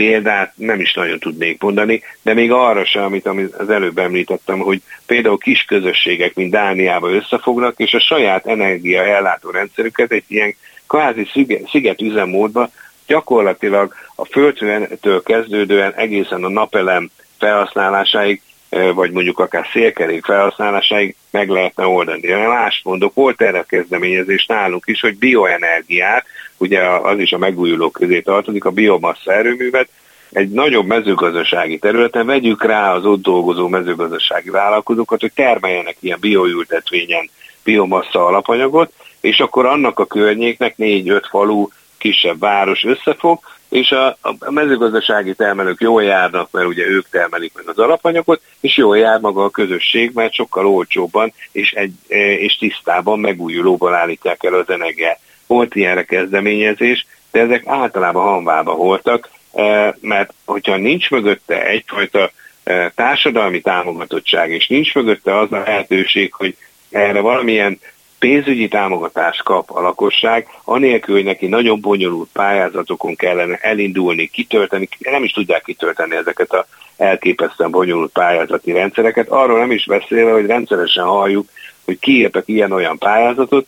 példát 0.00 0.52
nem 0.56 0.80
is 0.80 0.94
nagyon 0.94 1.18
tudnék 1.18 1.62
mondani, 1.62 2.02
de 2.22 2.34
még 2.34 2.52
arra 2.52 2.84
sem, 2.84 3.02
amit 3.02 3.54
az 3.54 3.70
előbb 3.70 3.98
említettem, 3.98 4.58
hogy 4.58 4.82
például 5.06 5.38
kis 5.38 5.64
közösségek, 5.64 6.34
mint 6.34 6.50
Dániába 6.50 7.10
összefognak, 7.10 7.74
és 7.76 7.94
a 7.94 8.00
saját 8.00 8.46
energia 8.46 9.02
ellátó 9.02 9.50
rendszerüket 9.50 10.12
egy 10.12 10.24
ilyen 10.28 10.54
kvázi 10.86 11.28
sziget 11.70 12.00
üzemmódba 12.00 12.70
gyakorlatilag 13.06 13.94
a 14.14 14.24
földtől 14.24 15.22
kezdődően 15.22 15.92
egészen 15.94 16.44
a 16.44 16.48
napelem 16.48 17.10
felhasználásáig 17.38 18.42
vagy 18.70 19.10
mondjuk 19.10 19.38
akár 19.38 19.66
szélkerék 19.72 20.24
felhasználásáig 20.24 21.14
meg 21.30 21.48
lehetne 21.48 21.86
oldani. 21.86 22.20
De 22.20 22.46
más 22.46 22.80
mondok, 22.84 23.14
volt 23.14 23.42
erre 23.42 23.64
kezdeményezés 23.68 24.46
nálunk 24.46 24.86
is, 24.86 25.00
hogy 25.00 25.18
bioenergiát, 25.18 26.26
ugye 26.56 26.82
az 26.82 27.18
is 27.18 27.32
a 27.32 27.38
megújulók 27.38 27.92
közé 27.92 28.20
tartozik, 28.20 28.64
a 28.64 28.70
biomassa 28.70 29.32
erőművet, 29.32 29.88
egy 30.30 30.50
nagyobb 30.50 30.86
mezőgazdasági 30.86 31.78
területen 31.78 32.26
vegyük 32.26 32.64
rá 32.64 32.94
az 32.94 33.04
ott 33.04 33.22
dolgozó 33.22 33.68
mezőgazdasági 33.68 34.50
vállalkozókat, 34.50 35.20
hogy 35.20 35.32
termeljenek 35.34 35.96
ilyen 36.00 36.18
bioültetvényen 36.20 37.30
biomassa 37.64 38.26
alapanyagot, 38.26 38.92
és 39.20 39.40
akkor 39.40 39.66
annak 39.66 39.98
a 39.98 40.06
környéknek 40.06 40.76
négy-öt 40.76 41.26
falu 41.26 41.68
kisebb 42.00 42.38
város 42.38 42.84
összefog, 42.84 43.40
és 43.68 43.90
a, 43.90 44.16
a 44.20 44.50
mezőgazdasági 44.50 45.34
termelők 45.34 45.80
jól 45.80 46.02
járnak, 46.02 46.50
mert 46.50 46.66
ugye 46.66 46.86
ők 46.86 47.08
termelik 47.08 47.52
meg 47.54 47.68
az 47.68 47.78
alapanyagot, 47.78 48.42
és 48.60 48.76
jól 48.76 48.98
jár 48.98 49.20
maga 49.20 49.44
a 49.44 49.50
közösség, 49.50 50.10
mert 50.14 50.34
sokkal 50.34 50.66
olcsóbban 50.66 51.32
és, 51.52 51.72
egy, 51.72 51.92
e, 52.08 52.32
és 52.32 52.56
tisztában 52.56 53.20
megújulóban 53.20 53.94
állítják 53.94 54.44
el 54.44 54.54
az 54.54 54.70
energiát. 54.70 55.20
Volt 55.46 55.74
ilyenre 55.74 56.04
kezdeményezés, 56.04 57.06
de 57.30 57.40
ezek 57.40 57.66
általában 57.66 58.22
hanvába 58.22 58.74
voltak, 58.74 59.30
e, 59.54 59.96
mert 60.00 60.32
hogyha 60.44 60.76
nincs 60.76 61.10
mögötte 61.10 61.66
egyfajta 61.66 62.30
e, 62.64 62.90
társadalmi 62.94 63.60
támogatottság, 63.60 64.50
és 64.50 64.66
nincs 64.66 64.94
mögötte 64.94 65.38
az 65.38 65.52
a 65.52 65.58
lehetőség, 65.58 66.32
hogy 66.32 66.56
erre 66.90 67.20
valamilyen 67.20 67.78
pénzügyi 68.20 68.68
támogatást 68.68 69.42
kap 69.42 69.70
a 69.70 69.80
lakosság, 69.80 70.46
anélkül, 70.64 71.14
hogy 71.14 71.24
neki 71.24 71.46
nagyon 71.46 71.80
bonyolult 71.80 72.28
pályázatokon 72.32 73.16
kellene 73.16 73.58
elindulni, 73.60 74.26
kitölteni, 74.26 74.88
nem 74.98 75.24
is 75.24 75.32
tudják 75.32 75.62
kitölteni 75.62 76.16
ezeket 76.16 76.52
a 76.52 76.66
elképesztően 76.96 77.70
bonyolult 77.70 78.12
pályázati 78.12 78.72
rendszereket. 78.72 79.28
Arról 79.28 79.58
nem 79.58 79.70
is 79.70 79.86
beszélve, 79.86 80.32
hogy 80.32 80.46
rendszeresen 80.46 81.04
halljuk, 81.04 81.48
hogy 81.84 81.98
kiírtak 81.98 82.48
ilyen-olyan 82.48 82.98
pályázatot, 82.98 83.66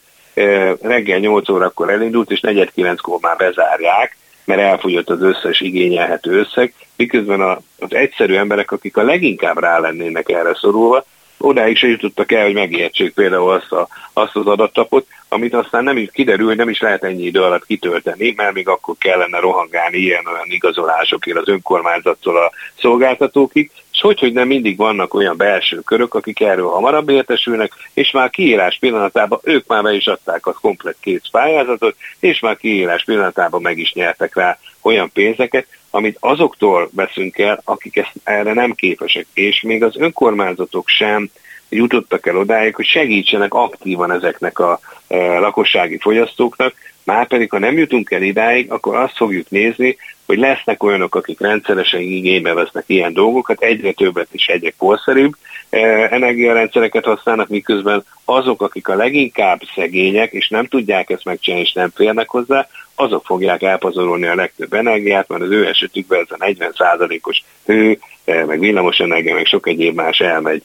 reggel 0.81 1.19
8 1.19 1.49
órakor 1.49 1.91
elindult, 1.91 2.31
és 2.31 2.41
4-9-kor 2.43 3.19
már 3.21 3.37
bezárják, 3.37 4.17
mert 4.45 4.61
elfogyott 4.61 5.11
az 5.11 5.23
összes 5.23 5.61
igényelhető 5.61 6.39
összeg, 6.39 6.75
miközben 6.97 7.41
az 7.79 7.95
egyszerű 7.95 8.35
emberek, 8.35 8.71
akik 8.71 8.97
a 8.97 9.03
leginkább 9.03 9.59
rá 9.59 9.79
lennének 9.79 10.29
erre 10.29 10.55
szorulva, 10.55 11.05
odáig 11.43 11.77
se 11.77 11.87
jutottak 11.87 12.33
el, 12.33 12.45
hogy 12.45 12.55
megértsék 12.55 13.15
például 13.15 13.51
azt, 13.51 13.73
a, 13.73 13.89
azt 14.13 14.37
az 14.37 14.47
adattapot, 14.47 15.07
amit 15.29 15.55
aztán 15.55 15.85
nem 15.85 15.97
is 15.97 16.09
kiderül, 16.13 16.47
hogy 16.47 16.57
nem 16.57 16.69
is 16.69 16.81
lehet 16.81 17.05
ennyi 17.05 17.23
idő 17.23 17.43
alatt 17.43 17.67
kitölteni, 17.67 18.33
mert 18.37 18.53
még 18.53 18.69
akkor 18.69 18.95
kellene 18.99 19.39
rohangálni 19.39 19.97
ilyen-olyan 19.97 20.47
igazolásokért 20.49 21.37
az 21.37 21.49
önkormányzattól 21.49 22.37
a 22.37 22.53
szolgáltatókig, 22.81 23.71
és 23.93 24.01
hogy, 24.01 24.19
hogy 24.19 24.33
nem 24.33 24.47
mindig 24.47 24.77
vannak 24.77 25.15
olyan 25.15 25.37
belső 25.37 25.81
körök, 25.81 26.15
akik 26.15 26.41
erről 26.41 26.69
hamarabb 26.69 27.09
értesülnek, 27.09 27.73
és 27.95 28.11
már 28.11 28.31
kiírás 28.31 28.79
pillanatában 28.79 29.41
ők 29.43 29.67
már 29.67 29.83
be 29.83 29.93
is 29.93 30.07
adták 30.07 30.47
a 30.47 30.59
komplet 30.61 30.97
kész 31.01 31.31
pályázatot, 31.31 31.97
és 32.21 32.41
már 32.41 32.57
kiírás 32.57 33.05
pillanatában 33.05 33.63
meg 33.63 33.79
is 33.79 33.93
nyertek 33.93 34.37
rá 34.37 34.59
olyan 34.83 35.11
pénzeket, 35.13 35.67
amit 35.95 36.17
azoktól 36.21 36.91
veszünk 36.93 37.39
el, 37.39 37.61
akik 37.65 37.97
ezt 37.97 38.13
erre 38.25 38.53
nem 38.53 38.73
képesek, 38.73 39.27
és 39.35 39.61
még 39.61 39.83
az 39.83 39.97
önkormányzatok 39.97 40.89
sem 40.89 41.31
jutottak 41.73 42.27
el 42.27 42.37
odáig, 42.37 42.75
hogy 42.75 42.87
segítsenek 42.87 43.55
aktívan 43.55 44.13
ezeknek 44.13 44.59
a 44.59 44.81
e, 45.09 45.39
lakossági 45.39 45.99
fogyasztóknak, 45.99 46.75
már 47.05 47.27
pedig, 47.27 47.51
ha 47.51 47.59
nem 47.59 47.79
jutunk 47.79 48.11
el 48.11 48.23
idáig, 48.23 48.71
akkor 48.71 48.97
azt 48.97 49.17
fogjuk 49.17 49.51
nézni, 49.51 49.97
hogy 50.27 50.39
lesznek 50.39 50.83
olyanok, 50.83 51.15
akik 51.15 51.41
rendszeresen 51.41 52.01
igénybe 52.01 52.55
vesznek 52.55 52.85
ilyen 52.87 53.13
dolgokat, 53.13 53.63
egyre 53.63 53.93
többet 53.93 54.29
és 54.31 54.47
egyre 54.47 54.73
korszerűbb 54.79 55.33
e, 55.71 55.79
energiarendszereket 56.11 57.05
használnak, 57.05 57.49
miközben 57.49 58.05
azok, 58.25 58.63
akik 58.63 58.89
a 58.89 58.95
leginkább 58.95 59.61
szegények, 59.75 60.33
és 60.33 60.49
nem 60.49 60.67
tudják 60.67 61.11
ezt 61.11 61.25
megcsinálni, 61.25 61.65
és 61.65 61.73
nem 61.73 61.93
férnek 61.95 62.29
hozzá, 62.29 62.69
azok 62.95 63.25
fogják 63.25 63.63
elpazarolni 63.63 64.27
a 64.27 64.35
legtöbb 64.35 64.73
energiát, 64.73 65.29
mert 65.29 65.43
az 65.43 65.51
ő 65.51 65.67
esetükben 65.67 66.21
ez 66.21 66.37
a 66.39 66.45
40%-os 66.45 67.43
hő, 67.65 67.99
eh, 68.25 68.45
meg 68.45 68.59
villamos 68.59 68.99
energia, 68.99 69.35
meg 69.35 69.47
sok 69.47 69.69
egyéb 69.69 69.95
más 69.95 70.19
elmegy 70.21 70.63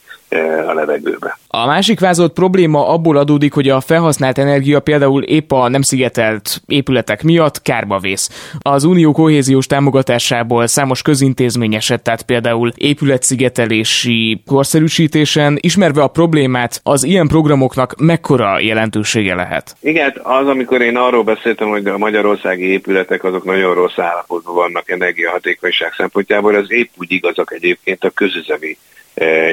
a 0.68 0.74
levegőbe. 0.74 1.38
A 1.48 1.66
másik 1.66 2.00
vázolt 2.00 2.34
probléma 2.34 2.88
abból 2.88 3.18
adódik, 3.18 3.54
hogy 3.54 3.70
a 3.70 3.82
felhasznált 3.82 4.38
energia 4.38 4.80
például 4.80 5.24
épp 5.24 5.52
a 5.52 5.70
nem 5.70 5.82
szigetelt 5.82 6.62
épületek 6.66 7.24
miatt 7.24 7.62
kárba 7.62 8.00
vész. 8.00 8.30
Az 8.60 8.84
unió 8.84 9.12
kohéziós 9.12 9.68
támogatásából 9.68 10.68
számos 10.68 11.02
közintézmény 11.02 11.76
esett, 11.76 12.04
tehát 12.04 12.22
például 12.22 12.72
épületszigetelési 12.76 14.42
korszerűsítésen, 14.46 15.58
ismerve 15.62 16.02
a 16.02 16.08
problémát, 16.08 16.80
az 16.84 17.04
ilyen 17.04 17.28
programoknak 17.28 17.96
mekkora 18.00 18.60
jelentősége 18.60 19.36
lehet? 19.36 19.76
Igen, 19.80 20.14
az, 20.24 20.48
amikor 20.48 20.82
én 20.82 20.98
arról 20.98 21.24
beszéltem, 21.24 21.68
hogy 21.68 21.88
a 21.88 21.98
magyarországi 21.98 22.66
épületek 22.66 23.24
azok 23.24 23.44
nagyon 23.44 23.74
rossz 23.74 23.98
állapotban 23.98 24.56
vannak 24.56 24.90
energiahatékonyság 24.90 25.94
szempontjából, 25.98 26.56
az 26.56 26.72
épp 26.72 26.90
úgy 26.96 27.12
igazak 27.12 27.54
egyébként 27.54 28.04
a 28.04 28.10
közüzemi 28.10 28.78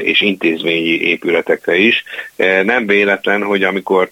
és 0.02 0.20
intézményi 0.20 1.00
épületekre 1.00 1.76
is. 1.76 2.04
E, 2.36 2.62
nem 2.62 2.86
véletlen, 2.86 3.42
hogy 3.42 3.62
amikor 3.62 4.08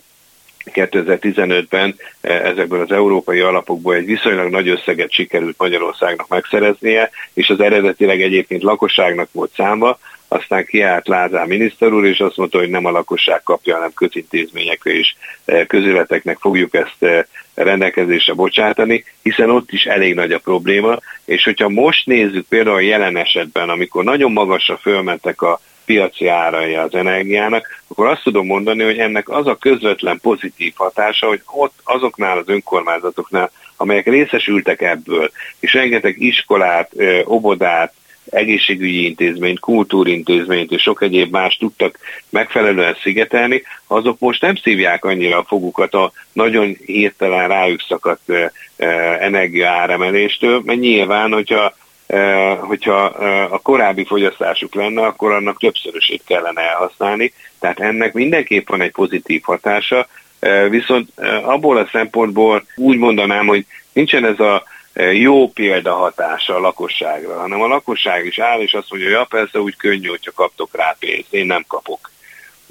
2015-ben 0.75 1.97
e, 2.21 2.33
ezekből 2.33 2.81
az 2.81 2.93
európai 2.93 3.41
alapokból 3.41 3.95
egy 3.95 4.07
viszonylag 4.07 4.51
nagy 4.51 4.69
összeget 4.69 5.13
sikerült 5.13 5.59
Magyarországnak 5.59 6.29
megszereznie, 6.29 7.11
és 7.35 7.49
az 7.49 7.61
eredetileg 7.61 8.23
egyébként 8.23 8.63
lakosságnak 8.63 9.29
volt 9.33 9.53
számba, 9.55 9.99
aztán 10.33 10.65
kiállt 10.65 11.09
Lázár 11.09 11.47
miniszter 11.47 11.93
úr, 11.93 12.05
és 12.05 12.21
azt 12.21 12.37
mondta, 12.37 12.59
hogy 12.59 12.69
nem 12.69 12.85
a 12.85 12.91
lakosság 12.91 13.43
kapja, 13.43 13.75
hanem 13.75 13.93
közintézményekre 13.95 14.91
és 14.93 15.15
eh, 15.45 15.67
közületeknek 15.67 16.39
fogjuk 16.39 16.75
ezt 16.75 16.97
eh, 16.99 17.23
rendelkezésre 17.55 18.33
bocsátani, 18.33 19.05
hiszen 19.23 19.51
ott 19.51 19.73
is 19.73 19.85
elég 19.85 20.15
nagy 20.15 20.33
a 20.33 20.39
probléma, 20.39 20.99
és 21.25 21.45
hogyha 21.45 21.69
most 21.69 22.07
nézzük 22.07 22.47
például 22.49 22.77
a 22.77 22.81
jelen 22.81 23.17
esetben, 23.17 23.69
amikor 23.69 24.05
nagyon 24.05 24.33
magasra 24.33 24.77
fölmentek 24.77 25.43
a 25.43 25.61
piaci 25.85 26.27
árai 26.27 26.75
az 26.75 26.95
energiának, 26.95 27.83
akkor 27.89 28.07
azt 28.07 28.23
tudom 28.23 28.47
mondani, 28.47 28.83
hogy 28.83 28.99
ennek 28.99 29.29
az 29.29 29.47
a 29.47 29.57
közvetlen 29.57 30.19
pozitív 30.21 30.73
hatása, 30.77 31.27
hogy 31.27 31.41
ott 31.47 31.75
azoknál 31.85 32.39
az 32.39 32.49
önkormányzatoknál, 32.49 33.51
amelyek 33.77 34.07
részesültek 34.07 34.81
ebből, 34.81 35.31
és 35.61 35.73
rengeteg 35.73 36.21
iskolát, 36.21 36.91
eh, 36.97 37.21
obodát, 37.25 37.93
egészségügyi 38.31 39.05
intézményt, 39.05 39.61
kultúrintézményt 39.61 40.73
és 40.73 40.83
sok 40.83 41.03
egyéb 41.03 41.33
más 41.33 41.57
tudtak 41.57 41.99
megfelelően 42.31 42.97
szigetelni, 43.03 43.63
azok 43.87 44.19
most 44.19 44.43
nem 44.43 44.57
szívják 44.57 45.05
annyira 45.05 45.39
a 45.39 45.45
fogukat 45.45 45.95
a 45.95 46.13
nagyon 46.33 46.77
hirtelen 46.87 47.49
rájuk 47.49 47.81
szakadt 47.89 48.33
energiaáremeléstől, 49.21 50.63
mert 50.65 50.81
nyilván, 50.81 51.33
hogyha 51.33 51.75
hogyha 52.61 53.05
a 53.51 53.59
korábbi 53.59 54.05
fogyasztásuk 54.05 54.75
lenne, 54.75 55.03
akkor 55.03 55.33
annak 55.33 55.59
többszörösét 55.59 56.23
kellene 56.27 56.61
elhasználni, 56.61 57.33
tehát 57.61 57.81
ennek 57.81 58.13
mindenképp 58.13 58.69
van 58.69 58.81
egy 58.81 58.91
pozitív 58.91 59.43
hatása, 59.45 60.07
viszont 60.69 61.09
abból 61.43 61.77
a 61.77 61.89
szempontból 61.93 62.65
úgy 62.77 62.97
mondanám, 62.97 63.47
hogy 63.47 63.67
nincsen 63.93 64.25
ez 64.25 64.41
a 64.41 64.63
jó 65.13 65.49
példa 65.49 65.95
hatása 65.95 66.55
a 66.55 66.61
lakosságra, 66.61 67.41
hanem 67.41 67.61
a 67.61 67.67
lakosság 67.67 68.27
is 68.27 68.39
áll, 68.39 68.61
és 68.61 68.75
azt 68.75 68.91
mondja, 68.91 69.09
hogy 69.09 69.19
ja, 69.19 69.27
persze 69.39 69.61
úgy 69.61 69.77
könnyű, 69.77 70.09
hogyha 70.09 70.33
kaptok 70.35 70.77
rá 70.77 70.97
pénzt, 70.99 71.35
én 71.35 71.47
nem 71.47 71.65
kapok. 71.69 72.11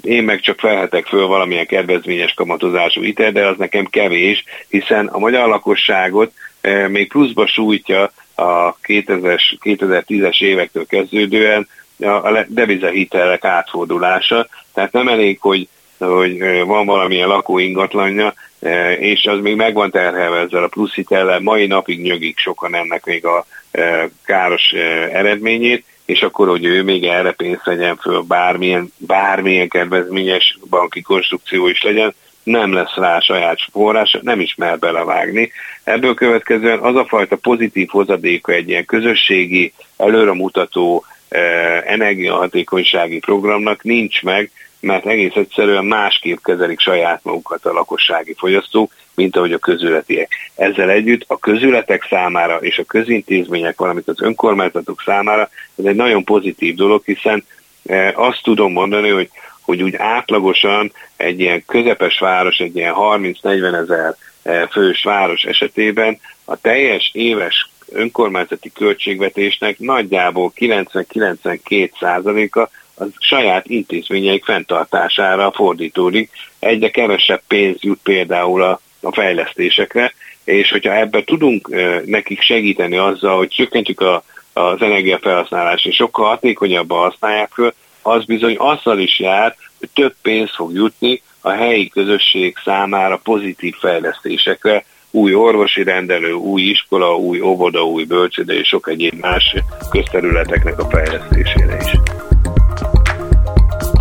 Én 0.02 0.24
meg 0.24 0.40
csak 0.40 0.58
felhetek 0.58 1.06
föl 1.06 1.26
valamilyen 1.26 1.66
kedvezményes 1.66 2.34
kamatozású 2.34 3.02
itel, 3.02 3.32
de 3.32 3.46
az 3.46 3.56
nekem 3.58 3.84
kevés, 3.84 4.44
hiszen 4.68 5.06
a 5.06 5.18
magyar 5.18 5.48
lakosságot 5.48 6.32
még 6.88 7.08
pluszba 7.08 7.46
sújtja 7.46 8.12
a 8.34 8.76
2010-es 8.76 10.42
évektől 10.42 10.86
kezdődően 10.86 11.68
a 11.98 12.44
devizahitelek 12.48 13.44
átfordulása, 13.44 14.48
tehát 14.74 14.92
nem 14.92 15.08
elég, 15.08 15.40
hogy 15.40 15.68
hogy 15.98 16.64
van 16.64 16.86
valamilyen 16.86 17.28
lakóingatlanja, 17.28 18.34
és 18.98 19.24
az 19.24 19.40
még 19.40 19.56
megvan 19.56 19.90
terhelve 19.90 20.38
ezzel 20.38 20.62
a 20.62 20.68
plusz 20.68 20.94
hitellel, 20.94 21.40
mai 21.40 21.66
napig 21.66 22.00
nyögik 22.00 22.38
sokan 22.38 22.74
ennek 22.74 23.04
még 23.04 23.24
a 23.26 23.46
káros 24.24 24.72
eredményét, 25.12 25.84
és 26.04 26.22
akkor, 26.22 26.48
hogy 26.48 26.64
ő 26.64 26.82
még 26.82 27.04
erre 27.04 27.32
pénzt 27.32 27.66
legyen 27.66 27.96
föl, 27.96 28.20
bármilyen, 28.20 28.92
bármilyen 28.96 29.68
kedvezményes 29.68 30.58
banki 30.70 31.00
konstrukció 31.00 31.68
is 31.68 31.82
legyen, 31.82 32.14
nem 32.42 32.72
lesz 32.72 32.94
rá 32.94 33.20
saját 33.20 33.58
forrás, 33.72 34.18
nem 34.22 34.40
is 34.40 34.54
mer 34.54 34.78
belevágni. 34.78 35.52
Ebből 35.84 36.14
következően 36.14 36.78
az 36.78 36.96
a 36.96 37.04
fajta 37.04 37.36
pozitív 37.36 37.88
hozadéka 37.88 38.52
egy 38.52 38.68
ilyen 38.68 38.84
közösségi, 38.84 39.72
előremutató 39.96 41.04
energiahatékonysági 41.86 43.18
programnak 43.18 43.82
nincs 43.82 44.22
meg, 44.22 44.50
mert 44.82 45.06
egész 45.06 45.34
egyszerűen 45.34 45.84
másképp 45.84 46.38
kezelik 46.42 46.80
saját 46.80 47.20
magukat 47.24 47.64
a 47.64 47.72
lakossági 47.72 48.34
fogyasztók, 48.38 48.92
mint 49.14 49.36
ahogy 49.36 49.52
a 49.52 49.58
közületiek. 49.58 50.32
Ezzel 50.54 50.90
együtt 50.90 51.24
a 51.26 51.38
közületek 51.38 52.06
számára 52.10 52.56
és 52.56 52.78
a 52.78 52.84
közintézmények, 52.84 53.78
valamint 53.78 54.08
az 54.08 54.22
önkormányzatok 54.22 55.02
számára 55.04 55.48
ez 55.78 55.84
egy 55.84 55.96
nagyon 55.96 56.24
pozitív 56.24 56.74
dolog, 56.74 57.02
hiszen 57.04 57.44
e, 57.86 58.12
azt 58.16 58.42
tudom 58.42 58.72
mondani, 58.72 59.08
hogy, 59.08 59.30
hogy 59.60 59.82
úgy 59.82 59.94
átlagosan 59.96 60.92
egy 61.16 61.40
ilyen 61.40 61.64
közepes 61.66 62.18
város, 62.18 62.58
egy 62.58 62.76
ilyen 62.76 62.94
30-40 62.96 63.74
ezer 63.74 64.16
e, 64.42 64.66
fős 64.66 65.02
város 65.02 65.42
esetében 65.42 66.18
a 66.44 66.56
teljes 66.56 67.10
éves 67.12 67.70
önkormányzati 67.92 68.72
költségvetésnek 68.72 69.78
nagyjából 69.78 70.52
90-92 70.56 71.90
százaléka 72.00 72.70
a 73.02 73.08
saját 73.18 73.66
intézményeik 73.66 74.44
fenntartására 74.44 75.52
fordítódik. 75.52 76.30
Egyre 76.58 76.90
kevesebb 76.90 77.42
pénz 77.48 77.76
jut 77.80 78.00
például 78.02 78.62
a, 78.62 78.80
a 79.00 79.12
fejlesztésekre, 79.12 80.12
és 80.44 80.70
hogyha 80.70 80.96
ebbe 80.96 81.24
tudunk 81.24 81.68
nekik 82.06 82.40
segíteni 82.40 82.96
azzal, 82.96 83.36
hogy 83.36 83.48
csökkentjük 83.48 84.00
a, 84.00 84.24
az 84.52 84.82
energiafelhasználást, 84.82 85.86
és 85.86 85.94
sokkal 85.94 86.26
hatékonyabban 86.26 87.10
használják 87.10 87.50
föl, 87.52 87.74
az 88.02 88.24
bizony 88.24 88.56
azzal 88.58 88.98
is 88.98 89.18
jár, 89.18 89.56
hogy 89.78 89.88
több 89.94 90.14
pénz 90.22 90.50
fog 90.54 90.74
jutni 90.74 91.22
a 91.40 91.50
helyi 91.50 91.88
közösség 91.88 92.56
számára 92.64 93.20
pozitív 93.22 93.74
fejlesztésekre, 93.74 94.84
új 95.10 95.34
orvosi 95.34 95.82
rendelő, 95.82 96.32
új 96.32 96.62
iskola, 96.62 97.16
új 97.16 97.40
óvoda, 97.40 97.84
új 97.84 98.04
bölcsőde 98.04 98.54
és 98.54 98.68
sok 98.68 98.88
egyéb 98.88 99.20
más 99.20 99.54
közterületeknek 99.90 100.78
a 100.78 100.88
fejlesztésére 100.88 101.76
is. 101.76 102.01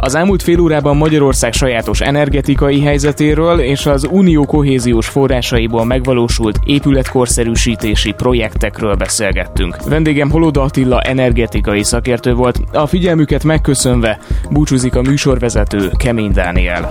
Az 0.04 0.16
elmúlt 0.16 0.42
fél 0.42 0.60
órában 0.60 0.98
Magyarország 0.98 1.54
sajátos 1.54 2.02
energetikai 2.02 2.82
helyzetéről 2.82 3.60
és 3.60 3.86
az 3.86 4.08
unió 4.12 4.46
kohéziós 4.46 5.08
forrásaiból 5.08 5.86
megvalósult 5.86 6.60
épületkorszerűsítési 6.66 8.12
projektekről 8.12 8.96
beszélgettünk. 8.96 9.76
Vendégem 9.88 10.30
Holoda 10.30 10.62
Attila 10.62 11.02
energetikai 11.02 11.84
szakértő 11.84 12.34
volt, 12.34 12.60
a 12.74 12.88
figyelmüket 12.88 13.44
megköszönve 13.44 14.20
búcsúzik 14.50 14.96
a 14.96 15.02
műsorvezető 15.02 15.92
Kemény 15.98 16.32
Dániel. 16.32 16.90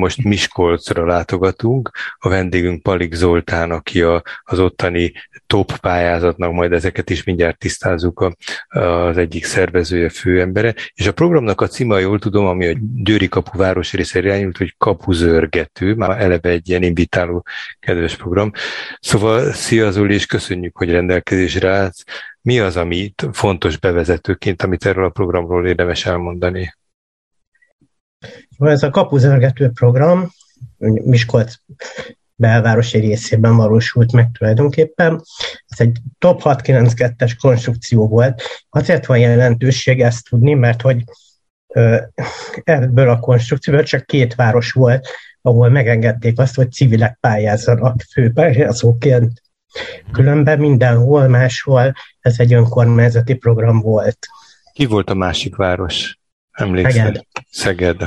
Most 0.00 0.24
Miskolcra 0.24 1.06
látogatunk. 1.06 1.90
A 2.18 2.28
vendégünk 2.28 2.82
Palik 2.82 3.14
Zoltán, 3.14 3.70
aki 3.70 4.02
a, 4.02 4.22
az 4.42 4.58
ottani 4.58 5.12
top 5.46 5.76
pályázatnak, 5.76 6.52
majd 6.52 6.72
ezeket 6.72 7.10
is 7.10 7.24
mindjárt 7.24 7.58
tisztázzuk 7.58 8.20
a, 8.20 8.36
az 8.68 9.16
egyik 9.16 9.44
szervezője, 9.44 10.08
főembere. 10.08 10.74
És 10.94 11.06
a 11.06 11.12
programnak 11.12 11.60
a 11.60 11.66
címa, 11.66 11.98
jól 11.98 12.18
tudom, 12.18 12.46
ami 12.46 12.66
a 12.66 12.76
Győri 12.94 13.28
kapu 13.28 13.58
város 13.58 13.92
részére 13.92 14.28
irányult, 14.28 14.56
hogy 14.56 14.74
kapuzörgető, 14.78 15.94
már 15.94 16.20
eleve 16.20 16.48
egy 16.48 16.68
ilyen 16.68 16.82
invitáló 16.82 17.46
kedves 17.78 18.16
program. 18.16 18.50
Szóval 19.00 19.52
szia 19.52 19.90
Zoli, 19.90 20.14
és 20.14 20.26
köszönjük, 20.26 20.76
hogy 20.76 20.90
rendelkezésre 20.90 21.70
állsz. 21.70 22.04
Mi 22.42 22.58
az, 22.58 22.76
ami 22.76 23.14
fontos 23.32 23.76
bevezetőként, 23.76 24.62
amit 24.62 24.86
erről 24.86 25.04
a 25.04 25.08
programról 25.10 25.66
érdemes 25.66 26.06
elmondani? 26.06 26.74
Ez 28.60 28.82
a 28.82 28.90
kapuzörgető 28.90 29.70
program 29.70 30.32
Miskolc 30.78 31.54
belvárosi 32.34 32.98
részében 32.98 33.56
valósult 33.56 34.12
meg 34.12 34.28
tulajdonképpen. 34.38 35.22
Ez 35.66 35.80
egy 35.80 35.98
top 36.18 36.40
692-es 36.44 37.32
konstrukció 37.40 38.08
volt. 38.08 38.42
Azért 38.70 39.06
van 39.06 39.18
jelentőség 39.18 40.00
ezt 40.00 40.28
tudni, 40.28 40.54
mert 40.54 40.82
hogy 40.82 41.04
ebből 42.64 43.08
a 43.08 43.18
konstrukcióból 43.18 43.82
csak 43.82 44.06
két 44.06 44.34
város 44.34 44.72
volt, 44.72 45.08
ahol 45.42 45.68
megengedték 45.68 46.38
azt, 46.38 46.54
hogy 46.54 46.72
civilek 46.72 47.18
pályázzanak 47.20 48.00
főpályázóként. 48.12 49.42
Különben 50.12 50.58
mindenhol 50.58 51.28
máshol 51.28 51.94
ez 52.20 52.34
egy 52.38 52.52
önkormányzati 52.52 53.34
program 53.34 53.80
volt. 53.80 54.18
Ki 54.72 54.86
volt 54.86 55.10
a 55.10 55.14
másik 55.14 55.56
város? 55.56 56.18
Emlékszel? 56.50 57.04
Szeged. 57.04 57.26
Szeged. 57.50 58.02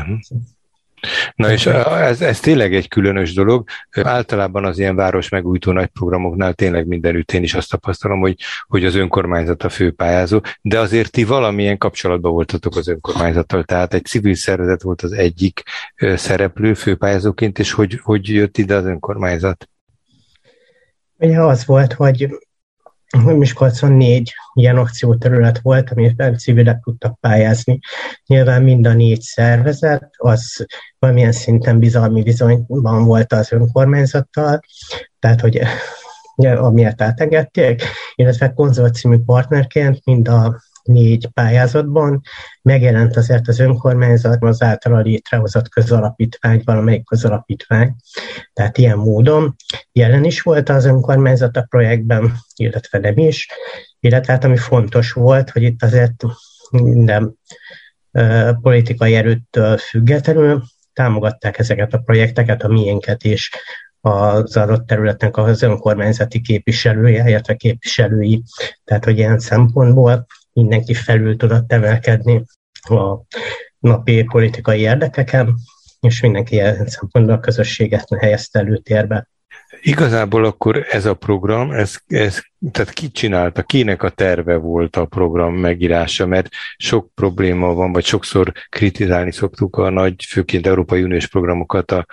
Na 1.36 1.51
és 1.51 1.65
ez, 1.65 2.21
ez 2.21 2.39
tényleg 2.39 2.75
egy 2.75 2.88
különös 2.88 3.34
dolog. 3.34 3.67
Általában 3.91 4.65
az 4.65 4.79
ilyen 4.79 4.95
város 4.95 5.29
megújító 5.29 5.71
nagy 5.71 5.88
programoknál 5.88 6.53
tényleg 6.53 6.88
mindenütt 6.88 7.32
én 7.32 7.43
is 7.43 7.53
azt 7.53 7.69
tapasztalom, 7.69 8.19
hogy, 8.19 8.36
hogy 8.67 8.86
az 8.86 8.95
önkormányzat 8.95 9.63
a 9.63 9.69
főpályázó, 9.69 10.41
de 10.62 10.79
azért 10.79 11.12
ti 11.12 11.23
valamilyen 11.23 11.77
kapcsolatban 11.77 12.32
voltatok 12.32 12.75
az 12.75 12.88
önkormányzattal, 12.88 13.63
tehát 13.63 13.93
egy 13.93 14.06
civil 14.06 14.36
szervezet 14.36 14.82
volt 14.82 15.01
az 15.01 15.12
egyik 15.12 15.63
szereplő 16.15 16.73
főpályázóként, 16.73 17.60
és 17.60 17.71
hogy, 17.71 17.99
hogy 18.03 18.29
jött 18.29 18.58
ide 18.58 18.75
az 18.75 18.86
önkormányzat? 18.86 19.69
Ugye 21.17 21.39
az 21.39 21.65
volt, 21.65 21.93
hogy 21.93 22.27
Miskolcon 23.21 23.91
négy 23.91 24.34
ilyen 24.54 24.78
akcióterület 24.78 25.60
volt, 25.60 25.89
amiben 25.89 26.38
civilek 26.38 26.80
tudtak 26.84 27.19
pályázni. 27.19 27.80
Nyilván 28.26 28.63
mind 28.63 28.88
a 28.88 28.93
négy 28.93 29.21
szervezet, 29.21 30.10
az 30.17 30.65
valamilyen 30.99 31.32
szinten 31.32 31.80
bizalmi 31.80 32.21
viszonyban 32.21 33.06
volt 33.06 33.34
az 33.34 33.52
önkormányzattal, 33.52 34.60
tehát 35.19 35.41
hogy 35.41 35.62
amiért 36.58 37.02
átengedték, 37.02 37.84
illetve 38.15 38.54
konzorciumi 38.54 39.17
partnerként 39.17 40.06
mind 40.06 40.28
a 40.28 40.62
négy 40.84 41.28
pályázatban 41.34 42.22
megjelent 42.62 43.15
azért 43.15 43.48
az 43.48 43.60
önkormányzat 43.60 44.43
az 44.43 44.62
általa 44.62 45.00
létrehozott 45.00 45.69
közalapítvány, 45.69 46.62
valamelyik 46.65 47.06
közalapítvány. 47.06 47.96
Tehát 48.54 48.78
ilyen 48.78 48.98
módon 48.98 49.56
jelen 49.91 50.24
is 50.24 50.41
volt 50.41 50.69
az 50.69 50.86
önkormányzat 50.86 51.58
a 51.58 51.65
projektben, 51.69 52.34
illetve 52.56 53.00
nem 53.00 53.17
is. 53.17 53.48
Illetve 54.00 54.34
hát 54.34 54.43
ami 54.43 54.58
fontos 54.58 55.12
volt, 55.12 55.50
hogy 55.50 55.63
itt 55.63 55.84
azért 55.84 56.24
minden 56.72 57.38
politikai 58.62 59.15
erőttől 59.15 59.78
függetlenül 59.78 60.63
támogatták 60.93 61.60
ezeket 61.60 61.93
a 61.93 61.98
projekteket, 61.98 62.63
a 62.63 62.67
miénket 62.67 63.24
is, 63.24 63.52
az 64.02 64.58
adott 64.58 64.88
területnek 64.88 65.38
az 65.38 65.62
önkormányzati 65.62 66.41
képviselője, 66.41 67.30
illetve 67.30 67.56
képviselői. 67.56 68.43
Tehát, 68.84 69.06
hogy 69.06 69.17
ilyen 69.17 69.39
szempontból 69.39 70.26
mindenki 70.54 70.94
felül 70.94 71.38
tudott 71.38 71.72
emelkedni 71.72 72.44
a 72.82 73.22
napi 73.80 74.24
politikai 74.24 74.80
érdekeken, 74.80 75.56
és 76.00 76.22
mindenki 76.22 76.54
ilyen 76.54 76.88
szempontból 76.88 77.36
a 77.36 77.39
közösséget 77.39 78.08
helyezte 78.20 78.60
előtérbe. 78.60 79.28
Igazából 79.86 80.46
akkor 80.46 80.86
ez 80.89 81.06
a 81.06 81.13
program, 81.13 81.72
ez, 81.72 81.96
ez, 82.08 82.41
tehát 82.72 82.93
ki 82.93 83.12
csinálta, 83.12 83.63
kinek 83.63 84.04
a 84.04 84.10
terve 84.10 84.56
volt 84.56 84.96
a 84.96 85.06
program 85.06 85.54
megírása, 85.54 86.26
mert 86.26 86.50
sok 86.78 87.13
probléma 87.15 87.74
van, 87.74 87.91
vagy 87.91 88.06
sokszor 88.06 88.52
kritizálni 88.69 89.32
szoktuk 89.32 89.78
a 89.78 89.89
nagy, 89.89 90.24
főként 90.24 90.67
Európai 90.67 91.04
Uniós 91.04 91.28
programokat 91.28 91.91
a, 91.91 92.06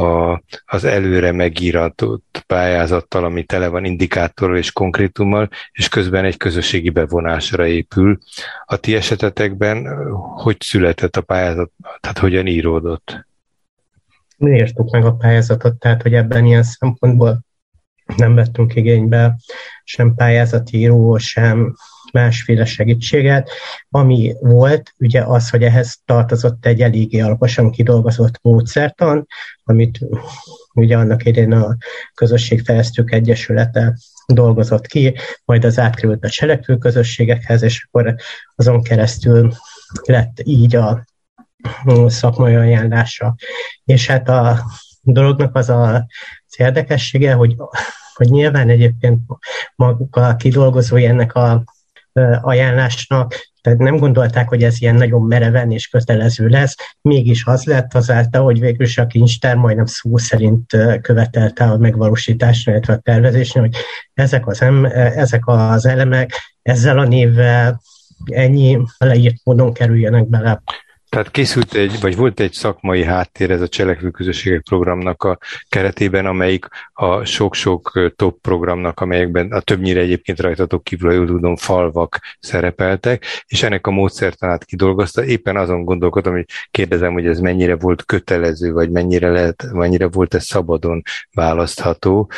a, 0.00 0.42
az 0.66 0.84
előre 0.84 1.32
megíratott 1.32 2.44
pályázattal, 2.46 3.24
ami 3.24 3.44
tele 3.44 3.68
van 3.68 3.84
indikátorral 3.84 4.56
és 4.56 4.72
konkrétummal, 4.72 5.48
és 5.72 5.88
közben 5.88 6.24
egy 6.24 6.36
közösségi 6.36 6.90
bevonásra 6.90 7.66
épül. 7.66 8.18
A 8.64 8.76
ti 8.76 8.94
esetetekben 8.94 9.86
hogy 10.36 10.56
született 10.60 11.16
a 11.16 11.20
pályázat, 11.20 11.70
tehát 12.00 12.18
hogyan 12.18 12.46
íródott? 12.46 13.26
Mi 14.38 14.56
írtuk 14.56 14.90
meg 14.90 15.04
a 15.04 15.14
pályázatot, 15.14 15.78
tehát 15.78 16.02
hogy 16.02 16.14
ebben 16.14 16.44
ilyen 16.44 16.62
szempontból 16.62 17.40
nem 18.16 18.34
vettünk 18.34 18.74
igénybe 18.74 19.36
sem 19.84 20.14
pályázatíró, 20.14 21.16
sem 21.16 21.74
másféle 22.12 22.64
segítséget. 22.64 23.50
Ami 23.88 24.34
volt, 24.40 24.92
ugye 24.98 25.22
az, 25.22 25.50
hogy 25.50 25.62
ehhez 25.62 25.98
tartozott 26.04 26.66
egy 26.66 26.80
eléggé 26.80 27.20
alaposan 27.20 27.70
kidolgozott 27.70 28.38
módszertan, 28.42 29.26
amit 29.64 29.98
ugye 30.74 30.96
annak 30.96 31.24
idén 31.24 31.52
a 31.52 31.76
Közösségfejlesztők 32.14 33.12
Egyesülete 33.12 33.96
dolgozott 34.26 34.86
ki, 34.86 35.14
majd 35.44 35.64
az 35.64 35.78
átkerült 35.78 36.24
a 36.24 36.28
cselekvő 36.28 36.76
közösségekhez, 36.76 37.62
és 37.62 37.86
akkor 37.90 38.14
azon 38.54 38.82
keresztül 38.82 39.52
lett 40.02 40.40
így 40.42 40.76
a 40.76 41.04
szakmai 42.06 42.54
ajánlása. 42.54 43.34
És 43.84 44.06
hát 44.06 44.28
a 44.28 44.64
dolognak 45.00 45.56
az 45.56 45.68
a, 45.68 45.94
az 46.46 46.54
érdekessége, 46.56 47.32
hogy, 47.32 47.54
hogy 48.14 48.28
nyilván 48.28 48.68
egyébként 48.68 49.20
maguk 49.76 50.16
a 50.16 50.36
kidolgozói 50.36 51.06
ennek 51.06 51.34
a 51.34 51.64
ajánlásnak, 52.40 53.34
tehát 53.60 53.78
nem 53.78 53.96
gondolták, 53.96 54.48
hogy 54.48 54.62
ez 54.62 54.80
ilyen 54.80 54.94
nagyon 54.94 55.22
mereven 55.22 55.70
és 55.70 55.88
kötelező 55.88 56.46
lesz, 56.46 56.76
mégis 57.00 57.44
az 57.44 57.64
lett 57.64 57.94
azáltal, 57.94 58.42
hogy 58.42 58.60
végül 58.60 58.86
is 58.86 58.98
a 58.98 59.06
kincstár 59.06 59.56
majdnem 59.56 59.86
szó 59.86 60.16
szerint 60.16 60.76
követelte 61.00 61.64
a 61.64 61.76
megvalósításra, 61.76 62.72
illetve 62.72 62.92
a 62.92 62.98
tervezésre, 62.98 63.60
hogy 63.60 63.76
ezek 64.14 64.46
az, 64.46 64.62
em, 64.62 64.84
ezek 64.94 65.46
az 65.46 65.86
elemek 65.86 66.32
ezzel 66.62 66.98
a 66.98 67.04
névvel 67.04 67.80
ennyi 68.24 68.78
leírt 68.98 69.40
módon 69.44 69.72
kerüljenek 69.72 70.28
bele 70.28 70.62
tehát 71.08 71.30
készült 71.30 71.74
egy, 71.74 72.00
vagy 72.00 72.16
volt 72.16 72.40
egy 72.40 72.52
szakmai 72.52 73.04
háttér 73.04 73.50
ez 73.50 73.60
a 73.60 73.68
Cselekvő 73.68 74.10
Közösségek 74.10 74.62
programnak 74.62 75.22
a 75.22 75.38
keretében, 75.68 76.26
amelyik 76.26 76.66
a 76.92 77.24
sok-sok 77.24 78.12
top 78.16 78.40
programnak, 78.40 79.00
amelyekben 79.00 79.52
a 79.52 79.60
többnyire 79.60 80.00
egyébként 80.00 80.40
rajtatok 80.40 80.84
kívül, 80.84 81.12
jól 81.12 81.26
tudom, 81.26 81.56
falvak 81.56 82.20
szerepeltek, 82.40 83.24
és 83.46 83.62
ennek 83.62 83.86
a 83.86 83.90
módszertanát 83.90 84.64
kidolgozta. 84.64 85.24
Éppen 85.24 85.56
azon 85.56 85.84
gondolkodom, 85.84 86.32
hogy 86.32 86.46
kérdezem, 86.70 87.12
hogy 87.12 87.26
ez 87.26 87.40
mennyire 87.40 87.76
volt 87.76 88.04
kötelező, 88.04 88.72
vagy 88.72 88.90
mennyire, 88.90 89.30
lehet, 89.30 89.64
mennyire 89.72 90.08
volt 90.08 90.34
ez 90.34 90.44
szabadon 90.44 91.02
választható 91.32 92.30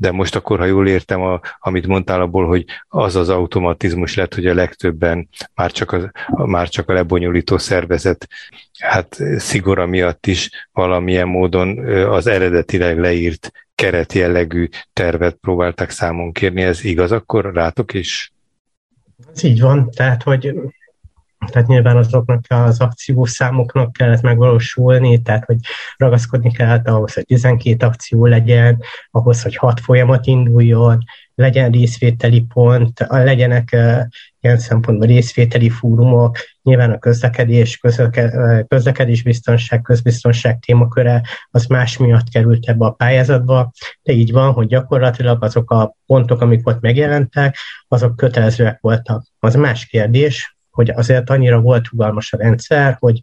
de 0.00 0.10
most 0.10 0.34
akkor, 0.36 0.58
ha 0.58 0.64
jól 0.64 0.88
értem, 0.88 1.20
a, 1.20 1.40
amit 1.58 1.86
mondtál 1.86 2.20
abból, 2.20 2.46
hogy 2.46 2.64
az 2.88 3.16
az 3.16 3.28
automatizmus 3.28 4.14
lett, 4.14 4.34
hogy 4.34 4.46
a 4.46 4.54
legtöbben 4.54 5.28
már 5.54 5.72
csak 5.72 5.92
a, 5.92 6.10
már 6.46 6.68
csak 6.68 6.88
a 6.88 6.92
lebonyolító 6.92 7.58
szervezet 7.58 8.28
hát 8.78 9.16
szigora 9.36 9.86
miatt 9.86 10.26
is 10.26 10.68
valamilyen 10.72 11.28
módon 11.28 11.78
az 11.88 12.26
eredetileg 12.26 12.98
leírt 12.98 13.52
keretjellegű 13.74 14.68
tervet 14.92 15.34
próbáltak 15.34 15.90
számon 15.90 16.32
kérni. 16.32 16.62
Ez 16.62 16.84
igaz 16.84 17.12
akkor 17.12 17.52
rátok 17.54 17.94
is? 17.94 18.32
Ez 19.34 19.42
így 19.42 19.60
van, 19.60 19.90
tehát 19.90 20.22
hogy 20.22 20.54
tehát 21.46 21.68
nyilván 21.68 21.96
azoknak 21.96 22.44
az 22.48 22.80
akciószámoknak 22.80 23.92
kellett 23.92 24.22
megvalósulni, 24.22 25.22
tehát 25.22 25.44
hogy 25.44 25.56
ragaszkodni 25.96 26.52
kellett 26.52 26.88
ahhoz, 26.88 27.14
hogy 27.14 27.24
12 27.26 27.86
akció 27.86 28.26
legyen, 28.26 28.82
ahhoz, 29.10 29.42
hogy 29.42 29.56
6 29.56 29.80
folyamat 29.80 30.26
induljon, 30.26 30.98
legyen 31.34 31.70
részvételi 31.70 32.40
pont, 32.54 33.06
legyenek 33.08 33.76
ilyen 34.40 34.58
szempontból 34.58 35.06
részvételi 35.06 35.70
fórumok, 35.70 36.36
nyilván 36.62 36.90
a 36.90 36.98
közlekedés, 36.98 37.80
közlekedés 38.68 39.22
biztonság, 39.22 39.82
közbiztonság 39.82 40.58
témaköre 40.58 41.22
az 41.50 41.66
más 41.66 41.96
miatt 41.96 42.28
került 42.28 42.68
ebbe 42.68 42.84
a 42.84 42.90
pályázatba, 42.90 43.72
de 44.02 44.12
így 44.12 44.32
van, 44.32 44.52
hogy 44.52 44.66
gyakorlatilag 44.66 45.44
azok 45.44 45.70
a 45.70 45.94
pontok, 46.06 46.40
amik 46.40 46.66
ott 46.66 46.80
megjelentek, 46.80 47.56
azok 47.88 48.16
kötelezőek 48.16 48.78
voltak. 48.80 49.24
Az 49.38 49.54
más 49.54 49.86
kérdés, 49.86 50.57
hogy 50.78 50.90
azért 50.90 51.30
annyira 51.30 51.60
volt 51.60 51.88
rugalmas 51.88 52.32
a 52.32 52.36
rendszer, 52.36 52.96
hogy 52.98 53.22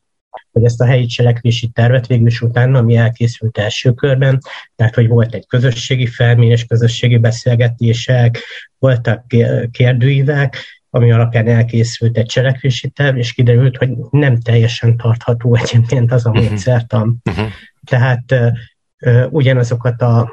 hogy 0.51 0.63
ezt 0.63 0.81
a 0.81 0.85
helyi 0.85 1.05
cselekvési 1.05 1.67
tervet 1.67 2.07
végül 2.07 2.27
is 2.27 2.41
utána, 2.41 2.77
ami 2.77 2.95
elkészült 2.95 3.57
első 3.57 3.93
körben, 3.93 4.39
tehát 4.75 4.95
hogy 4.95 5.07
volt 5.07 5.33
egy 5.33 5.47
közösségi 5.47 6.05
felmérés, 6.05 6.65
közösségi 6.65 7.17
beszélgetések, 7.17 8.39
voltak 8.79 9.25
kérdőívek, 9.71 10.57
ami 10.89 11.11
alapján 11.11 11.47
elkészült 11.47 12.17
egy 12.17 12.25
cselekvési 12.25 12.89
terv, 12.89 13.17
és 13.17 13.33
kiderült, 13.33 13.77
hogy 13.77 13.89
nem 14.09 14.39
teljesen 14.39 14.97
tartható 14.97 15.55
egyébként 15.55 16.11
az 16.11 16.25
a 16.25 16.29
mhm. 16.29 16.43
módszertan. 16.43 17.21
Uh-huh. 17.29 17.47
Tehát 17.85 18.23
uh, 18.31 19.25
ugyanazokat 19.29 20.01
a 20.01 20.29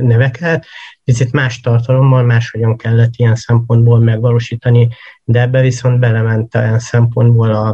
neveket, 0.00 0.66
picit 1.04 1.32
más 1.32 1.60
tartalommal, 1.60 2.22
máshogyan 2.22 2.76
kellett 2.76 3.12
ilyen 3.16 3.34
szempontból 3.34 3.98
megvalósítani, 3.98 4.88
de 5.24 5.40
ebbe 5.40 5.60
viszont 5.60 5.98
belement 5.98 6.54
olyan 6.54 6.78
szempontból 6.78 7.50
a, 7.50 7.68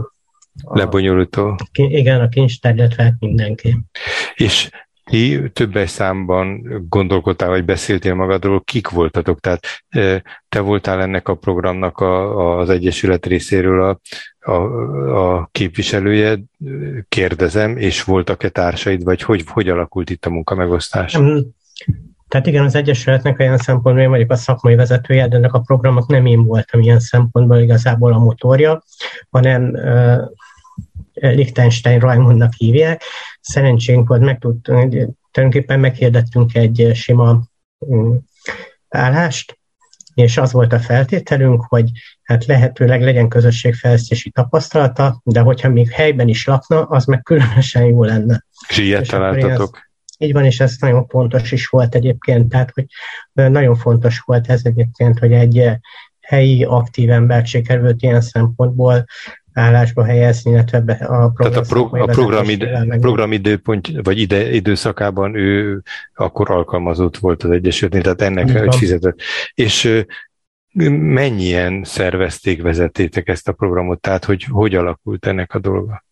a 0.62 0.78
lebonyolító. 0.78 1.58
Igen, 1.72 2.20
a 2.20 2.28
kincstár, 2.28 2.74
illetve 2.74 3.14
mindenki. 3.18 3.78
És 4.34 4.70
ti 5.04 5.50
többes 5.52 5.90
számban 5.90 6.62
gondolkodtál, 6.88 7.48
vagy 7.48 7.64
beszéltél 7.64 8.14
magadról, 8.14 8.62
kik 8.64 8.88
voltatok? 8.88 9.40
Tehát 9.40 9.60
te 10.48 10.60
voltál 10.60 11.00
ennek 11.00 11.28
a 11.28 11.34
programnak 11.34 11.98
a, 11.98 12.58
az 12.58 12.68
Egyesület 12.68 13.26
részéről 13.26 13.82
a, 13.82 14.00
a, 14.50 14.54
a 15.36 15.48
képviselője, 15.52 16.38
kérdezem, 17.08 17.76
és 17.76 18.04
voltak-e 18.04 18.48
társaid, 18.48 19.04
vagy 19.04 19.22
hogy, 19.22 19.44
hogy 19.46 19.68
alakult 19.68 20.10
itt 20.10 20.26
a 20.26 20.30
munkamegosztás? 20.30 21.18
Tehát 22.30 22.46
igen, 22.46 22.64
az 22.64 22.74
Egyesületnek 22.74 23.38
olyan 23.38 23.58
szempontból 23.58 24.02
én 24.02 24.10
vagyok 24.10 24.30
a 24.30 24.36
szakmai 24.36 24.74
vezetője, 24.74 25.28
de 25.28 25.36
ennek 25.36 25.52
a 25.52 25.60
programnak 25.60 26.08
nem 26.08 26.26
én 26.26 26.44
voltam 26.44 26.80
ilyen 26.80 27.00
szempontból 27.00 27.58
igazából 27.58 28.12
a 28.12 28.18
motorja, 28.18 28.82
hanem 29.30 29.62
uh, 29.62 30.20
Liechtenstein 31.14 31.98
Raimundnak 31.98 32.52
hívják. 32.56 33.02
Szerencsénk 33.40 34.08
volt, 34.08 34.20
meg 34.20 34.38
tudtunk, 34.38 34.90
tulajdonképpen 35.30 35.80
meghirdettünk 35.80 36.54
egy 36.54 36.90
sima 36.94 37.40
um, 37.78 38.20
állást, 38.88 39.58
és 40.14 40.36
az 40.36 40.52
volt 40.52 40.72
a 40.72 40.78
feltételünk, 40.78 41.64
hogy 41.68 41.90
hát 42.22 42.46
lehetőleg 42.46 43.02
legyen 43.02 43.28
közösségfejlesztési 43.28 44.30
tapasztalata, 44.30 45.20
de 45.24 45.40
hogyha 45.40 45.68
még 45.68 45.90
helyben 45.90 46.28
is 46.28 46.46
lakna, 46.46 46.82
az 46.82 47.04
meg 47.04 47.22
különösen 47.22 47.84
jó 47.84 48.04
lenne. 48.04 48.44
És 48.68 48.78
ilyet 48.78 49.08
találtatok? 49.08 49.89
Így 50.22 50.32
van, 50.32 50.44
és 50.44 50.60
ez 50.60 50.76
nagyon 50.80 51.06
fontos 51.06 51.52
is 51.52 51.66
volt 51.66 51.94
egyébként, 51.94 52.48
tehát 52.48 52.70
hogy 52.70 52.84
nagyon 53.32 53.76
fontos 53.76 54.18
volt 54.18 54.48
ez 54.48 54.60
egyébként, 54.64 55.18
hogy 55.18 55.32
egy 55.32 55.70
helyi 56.20 56.64
aktív 56.64 57.10
embert 57.10 57.46
sikerült 57.46 58.02
ilyen 58.02 58.20
szempontból 58.20 59.04
állásba 59.52 60.04
helyezni, 60.04 60.50
illetve 60.50 60.78
a 60.78 61.28
program, 61.28 61.32
Tehát 61.34 61.56
a, 61.56 61.60
pro, 61.68 62.02
a 62.02 62.04
programid, 62.04 62.68
programidőpont, 63.00 63.90
vagy 64.02 64.18
ide, 64.18 64.52
időszakában 64.52 65.34
ő 65.34 65.82
akkor 66.14 66.50
alkalmazott 66.50 67.16
volt 67.16 67.42
az 67.42 67.50
Egyesületnél, 67.50 68.02
tehát 68.02 68.22
ennek 68.22 68.58
hogy 68.58 68.74
fizetett. 68.74 69.20
És 69.54 70.04
mennyien 70.88 71.84
szervezték, 71.84 72.62
vezettétek 72.62 73.28
ezt 73.28 73.48
a 73.48 73.52
programot, 73.52 74.00
tehát 74.00 74.24
hogy 74.24 74.44
hogy 74.44 74.74
alakult 74.74 75.26
ennek 75.26 75.54
a 75.54 75.58
dolga? 75.58 76.04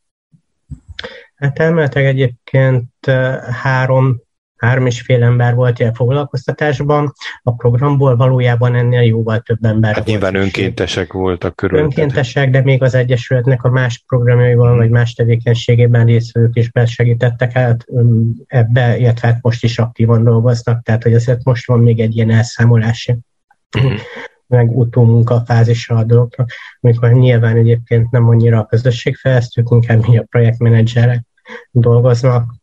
Hát 1.38 1.58
elméletileg 1.58 2.08
egyébként 2.08 3.06
három 3.62 4.20
három 4.58 4.86
és 4.86 5.00
fél 5.00 5.22
ember 5.22 5.54
volt 5.54 5.78
ilyen 5.78 5.94
foglalkoztatásban, 5.94 7.12
a 7.42 7.54
programból 7.54 8.16
valójában 8.16 8.74
ennél 8.74 9.02
jóval 9.02 9.40
több 9.40 9.64
ember 9.64 9.94
Hát 9.94 10.04
nyilván 10.04 10.32
volt. 10.32 10.44
önkéntesek 10.44 11.12
voltak 11.12 11.56
körül. 11.56 11.78
Önkéntesek, 11.78 12.50
de 12.50 12.62
még 12.62 12.82
az 12.82 12.94
Egyesületnek 12.94 13.64
a 13.64 13.70
más 13.70 14.04
programjaival, 14.06 14.76
vagy 14.76 14.90
más 14.90 15.14
tevékenységében 15.14 16.06
részvevők 16.06 16.56
is 16.56 16.70
besegítettek 16.70 17.52
hát 17.52 17.86
ebbe, 18.46 18.98
illetve 18.98 19.28
hát 19.28 19.38
most 19.42 19.64
is 19.64 19.78
aktívan 19.78 20.24
dolgoznak, 20.24 20.82
tehát 20.82 21.02
hogy 21.02 21.14
azért 21.14 21.44
most 21.44 21.66
van 21.66 21.80
még 21.80 22.00
egy 22.00 22.16
ilyen 22.16 22.30
elszámolási 22.30 23.16
meg 24.46 24.76
utómunka 24.78 25.42
fázisa 25.46 25.94
a 25.94 26.04
dolognak, 26.04 26.50
amikor 26.80 27.12
nyilván 27.12 27.56
egyébként 27.56 28.10
nem 28.10 28.28
annyira 28.28 28.58
a 28.58 28.66
közösségfejlesztők, 28.66 29.66
inkább 29.70 30.08
a 30.08 30.24
projektmenedzserek 30.30 31.27
dolgoznak, 31.70 32.54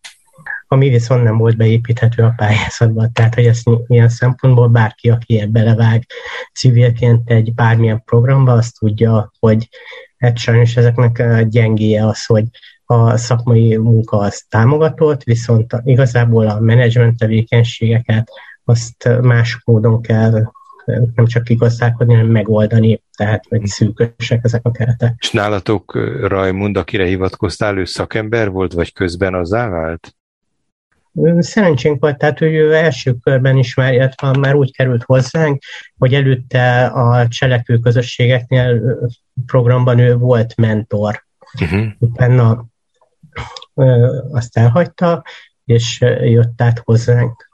ami 0.68 0.90
viszont 0.90 1.24
nem 1.24 1.38
volt 1.38 1.58
beépíthető 1.58 2.24
a 2.24 2.34
pályázatba. 2.36 3.10
Tehát, 3.14 3.36
hogy 3.36 3.46
ezt 3.46 3.70
ilyen 3.88 4.10
szempontból 4.10 4.68
bárki, 4.68 5.10
aki 5.10 5.40
ebbe 5.40 5.64
belevág 5.64 6.06
civilként 6.54 7.30
egy 7.30 7.54
bármilyen 7.54 8.04
programba, 8.06 8.52
azt 8.52 8.80
tudja, 8.80 9.32
hogy 9.40 9.70
hát 10.18 10.38
sajnos 10.38 10.78
ezeknek 10.78 11.44
gyengéje 11.44 12.08
az, 12.08 12.26
hogy 12.26 12.46
a 12.86 13.18
szakmai 13.18 13.78
munka 13.78 14.18
az 14.18 14.46
támogatott, 14.50 15.24
viszont 15.24 15.76
igazából 15.84 16.48
a 16.48 16.60
menedzsment 16.60 17.18
tevékenységeket 17.18 18.30
azt 18.64 19.10
más 19.22 19.62
módon 19.66 20.02
kell 20.02 20.52
nem 20.86 21.26
csak 21.26 21.44
kigazdálkodni, 21.44 22.14
hanem 22.14 22.30
megoldani, 22.32 23.02
tehát 23.16 23.50
meg 23.50 23.66
szűkösek 23.66 24.40
ezek 24.44 24.66
a 24.66 24.72
keretek. 24.72 25.14
És 25.18 25.32
nálatok 25.32 25.96
Rajmund, 26.22 26.78
akire 26.78 27.06
hivatkoztál, 27.06 27.78
ő 27.78 27.86
szakember 27.86 28.50
volt, 28.50 28.74
vagy 28.74 28.94
közben 28.94 29.34
az 29.36 29.50
vált? 29.50 30.16
Szerencsénk 31.38 32.02
volt, 32.02 32.18
tehát 32.18 32.40
hogy 32.40 32.54
ő 32.54 32.74
első 32.74 33.14
körben 33.24 33.58
is 33.58 33.76
már, 33.76 33.94
illetve 33.94 34.38
már 34.38 34.56
úgy 34.56 34.76
került 34.76 35.04
hozzánk, 35.04 35.62
hogy 35.98 36.14
előtte 36.14 36.86
a 36.86 37.28
cselekvő 37.28 37.78
közösségeknél 37.78 38.98
programban 39.46 40.00
ő 40.00 40.16
volt 40.16 40.56
mentor. 40.56 41.24
Uh-huh. 41.62 41.88
Utána 42.00 42.66
azt 44.32 44.58
elhagyta, 44.58 45.24
és 45.66 46.02
jött 46.22 46.62
át 46.62 46.80
hozzánk. 46.80 47.45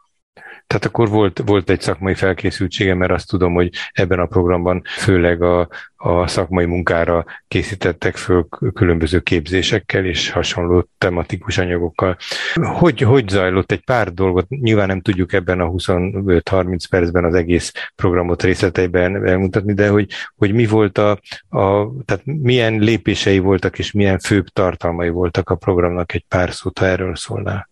Tehát 0.71 0.85
akkor 0.85 1.09
volt, 1.09 1.41
volt 1.45 1.69
egy 1.69 1.81
szakmai 1.81 2.13
felkészültsége, 2.13 2.93
mert 2.93 3.11
azt 3.11 3.27
tudom, 3.27 3.53
hogy 3.53 3.69
ebben 3.91 4.19
a 4.19 4.25
programban 4.25 4.81
főleg 4.85 5.41
a, 5.41 5.67
a 5.95 6.27
szakmai 6.27 6.65
munkára 6.65 7.25
készítettek 7.47 8.15
föl 8.15 8.47
különböző 8.73 9.19
képzésekkel 9.19 10.05
és 10.05 10.29
hasonló 10.29 10.89
tematikus 10.97 11.57
anyagokkal. 11.57 12.17
Hogy, 12.53 13.01
hogy 13.01 13.29
zajlott 13.29 13.71
egy 13.71 13.83
pár 13.83 14.13
dolgot? 14.13 14.49
Nyilván 14.49 14.87
nem 14.87 15.01
tudjuk 15.01 15.33
ebben 15.33 15.59
a 15.59 15.69
25-30 15.69 16.83
percben 16.89 17.23
az 17.23 17.33
egész 17.33 17.71
programot 17.95 18.43
részleteiben 18.43 19.27
elmutatni, 19.27 19.73
de 19.73 19.89
hogy, 19.89 20.11
hogy 20.35 20.53
mi 20.53 20.65
volt 20.65 20.97
a, 20.97 21.11
a, 21.49 21.87
tehát 22.05 22.21
milyen 22.25 22.79
lépései 22.79 23.39
voltak 23.39 23.79
és 23.79 23.91
milyen 23.91 24.19
főbb 24.19 24.47
tartalmai 24.47 25.09
voltak 25.09 25.49
a 25.49 25.55
programnak, 25.55 26.13
egy 26.13 26.25
pár 26.27 26.53
szót, 26.53 26.79
ha 26.79 26.85
erről 26.85 27.15
szólnál. 27.15 27.70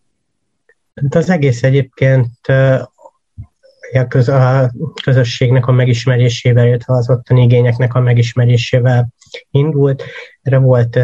Hát 0.93 1.15
az 1.15 1.29
egész 1.29 1.63
egyébként 1.63 2.47
a 4.27 4.71
közösségnek 5.03 5.67
a 5.67 5.71
megismerésével, 5.71 6.67
illetve 6.67 6.93
az 6.93 7.09
ottani 7.09 7.41
igényeknek 7.41 7.93
a 7.93 7.99
megismerésével 7.99 9.07
indult. 9.51 10.03
Erre 10.41 10.57
volt 10.57 10.99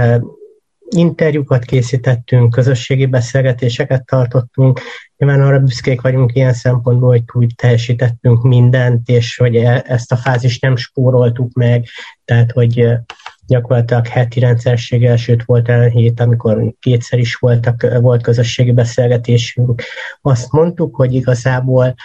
interjúkat 0.89 1.65
készítettünk, 1.65 2.51
közösségi 2.51 3.05
beszélgetéseket 3.05 4.05
tartottunk. 4.05 4.79
Nyilván 5.17 5.41
arra 5.41 5.59
büszkék 5.59 6.01
vagyunk 6.01 6.35
ilyen 6.35 6.53
szempontból, 6.53 7.09
hogy 7.09 7.25
túl 7.25 7.47
teljesítettünk 7.55 8.43
mindent, 8.43 9.09
és 9.09 9.37
hogy 9.37 9.55
e, 9.55 9.83
ezt 9.87 10.11
a 10.11 10.15
fázist 10.15 10.61
nem 10.61 10.75
spóroltuk 10.75 11.53
meg, 11.53 11.85
tehát 12.25 12.51
hogy 12.51 12.87
gyakorlatilag 13.47 14.07
heti 14.07 14.39
rendszerséggel, 14.39 15.15
sőt 15.15 15.43
volt 15.43 15.69
el 15.69 15.87
hét, 15.87 16.19
amikor 16.19 16.73
kétszer 16.79 17.19
is 17.19 17.35
voltak, 17.35 17.99
volt 17.99 18.21
közösségi 18.21 18.71
beszélgetésünk. 18.71 19.81
Azt 20.21 20.51
mondtuk, 20.51 20.95
hogy 20.95 21.13
igazából 21.13 21.95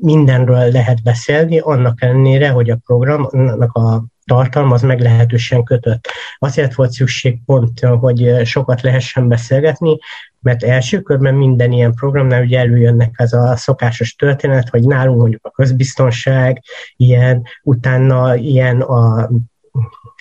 mindenről 0.00 0.70
lehet 0.70 1.02
beszélni, 1.02 1.58
annak 1.58 2.02
ellenére, 2.02 2.50
hogy 2.50 2.70
a 2.70 2.78
programnak 2.86 3.72
a 3.72 4.04
tartalma 4.26 4.74
az 4.74 4.82
meglehetősen 4.82 5.64
kötött. 5.64 6.08
Azért 6.38 6.74
volt 6.74 6.90
szükség 6.90 7.38
pont, 7.46 7.80
hogy 7.80 8.46
sokat 8.46 8.80
lehessen 8.80 9.28
beszélgetni, 9.28 9.98
mert 10.40 10.62
első 10.62 11.00
körben 11.00 11.34
minden 11.34 11.72
ilyen 11.72 11.94
programnál 11.94 12.42
ugye 12.42 12.58
előjönnek 12.58 13.14
ez 13.16 13.32
a 13.32 13.56
szokásos 13.56 14.14
történet, 14.14 14.68
hogy 14.68 14.82
nálunk 14.82 15.18
mondjuk 15.20 15.46
a 15.46 15.50
közbiztonság, 15.50 16.62
ilyen, 16.96 17.42
utána 17.62 18.34
ilyen 18.34 18.80
a 18.80 19.28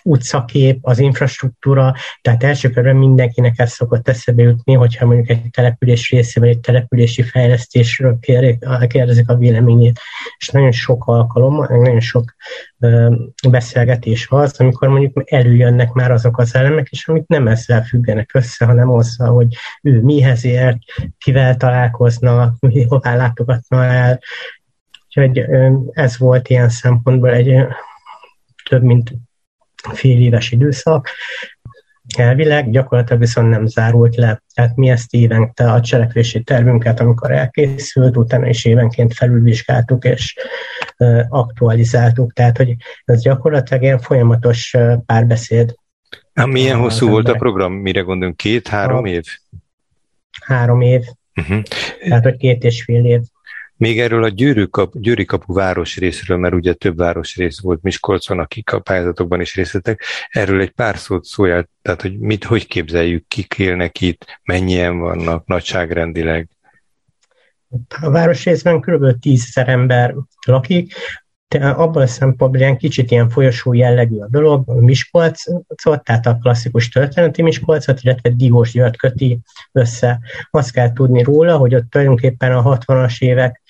utcakép, 0.03 0.77
az 0.81 0.99
infrastruktúra, 0.99 1.93
tehát 2.21 2.43
első 2.43 2.69
körben 2.69 2.95
mindenkinek 2.95 3.59
ez 3.59 3.71
szokott 3.71 4.07
eszebe 4.07 4.41
jutni, 4.41 4.73
hogyha 4.73 5.05
mondjuk 5.05 5.29
egy 5.29 5.49
település 5.51 6.09
részében 6.09 6.49
egy 6.49 6.59
települési 6.59 7.21
fejlesztésről 7.21 8.19
kérdezik 8.87 9.29
a 9.29 9.35
véleményét. 9.35 9.99
És 10.37 10.49
nagyon 10.49 10.71
sok 10.71 11.05
alkalom, 11.05 11.55
nagyon 11.55 11.99
sok 11.99 12.35
beszélgetés 13.49 14.27
az, 14.29 14.59
amikor 14.59 14.87
mondjuk 14.87 15.31
előjönnek 15.31 15.91
már 15.91 16.11
azok 16.11 16.37
az 16.37 16.55
elemek, 16.55 16.87
és 16.89 17.07
amik 17.07 17.27
nem 17.27 17.47
ezzel 17.47 17.83
függenek 17.83 18.29
össze, 18.33 18.65
hanem 18.65 18.89
azzal, 18.89 19.33
hogy 19.33 19.47
ő 19.81 20.01
mihez 20.01 20.45
ért, 20.45 20.77
kivel 21.17 21.57
találkozna, 21.57 22.53
hová 22.87 23.15
látogatna 23.15 23.85
el. 23.85 24.19
Úgyhogy 25.07 25.45
ez 25.91 26.17
volt 26.17 26.47
ilyen 26.47 26.69
szempontból 26.69 27.29
egy 27.29 27.65
több 28.69 28.83
mint 28.83 29.13
fél 29.91 30.21
éves 30.21 30.51
időszak, 30.51 31.09
elvileg, 32.17 32.71
gyakorlatilag 32.71 33.21
viszont 33.21 33.49
nem 33.49 33.65
zárult 33.65 34.15
le. 34.15 34.43
Tehát 34.53 34.75
mi 34.75 34.89
ezt 34.89 35.13
évente 35.13 35.71
a 35.71 35.81
cselekvési 35.81 36.43
tervünket, 36.43 36.99
amikor 36.99 37.31
elkészült, 37.31 38.17
utána 38.17 38.47
is 38.47 38.65
évenként 38.65 39.13
felülvizsgáltuk 39.13 40.03
és 40.03 40.37
aktualizáltuk. 41.29 42.33
Tehát, 42.33 42.57
hogy 42.57 42.75
ez 43.05 43.21
gyakorlatilag 43.21 43.83
ilyen 43.83 43.99
folyamatos 43.99 44.75
párbeszéd. 45.05 45.75
Hát 46.33 46.47
milyen 46.47 46.79
hosszú 46.79 47.09
volt 47.09 47.27
a 47.27 47.33
program? 47.33 47.73
Mire 47.73 48.01
gondolunk? 48.01 48.37
Két-három 48.37 49.05
év? 49.05 49.23
Három 50.45 50.81
év. 50.81 51.01
Uh-huh. 51.35 51.61
Tehát, 52.07 52.23
hogy 52.23 52.37
két 52.37 52.63
és 52.63 52.83
fél 52.83 53.05
év. 53.05 53.21
Még 53.83 53.99
erről 53.99 54.23
a 54.23 54.29
Győri, 54.29 54.69
kap, 54.69 54.93
Győri 54.97 55.25
kapu 55.25 55.53
városrészről, 55.53 56.37
mert 56.37 56.53
ugye 56.53 56.73
több 56.73 56.97
városrész 56.97 57.59
volt 57.59 57.81
Miskolcon, 57.81 58.39
akik 58.39 58.73
a 58.73 58.79
pályázatokban 58.79 59.41
is 59.41 59.55
részletek, 59.55 60.03
erről 60.29 60.61
egy 60.61 60.69
pár 60.69 60.97
szót 60.97 61.25
szóljál, 61.25 61.69
tehát 61.81 62.01
hogy 62.01 62.19
mit, 62.19 62.43
hogy 62.43 62.67
képzeljük, 62.67 63.27
kik 63.27 63.53
élnek 63.57 64.01
itt, 64.01 64.39
mennyien 64.43 64.99
vannak 64.99 65.47
nagyságrendileg? 65.47 66.49
A 68.01 68.09
városrészben 68.09 68.79
kb. 68.79 69.19
10 69.19 69.51
ember 69.53 70.15
lakik, 70.45 70.93
abban 71.59 72.01
a 72.01 72.07
szempontból 72.07 72.59
ilyen 72.59 72.77
kicsit 72.77 73.11
ilyen 73.11 73.29
folyosó 73.29 73.73
jellegű 73.73 74.17
a 74.17 74.27
dolog, 74.29 74.81
Miskolcot, 74.81 76.03
tehát 76.03 76.25
a 76.25 76.37
klasszikus 76.41 76.89
történeti 76.89 77.41
Miskolcot, 77.41 78.01
illetve 78.01 78.29
Diós 78.29 78.71
György 78.71 78.97
köti 78.97 79.39
össze. 79.71 80.19
Azt 80.51 80.71
kell 80.71 80.93
tudni 80.93 81.23
róla, 81.23 81.57
hogy 81.57 81.75
ott 81.75 81.89
tulajdonképpen 81.89 82.51
a 82.51 82.77
60-as 82.77 83.21
évek 83.21 83.61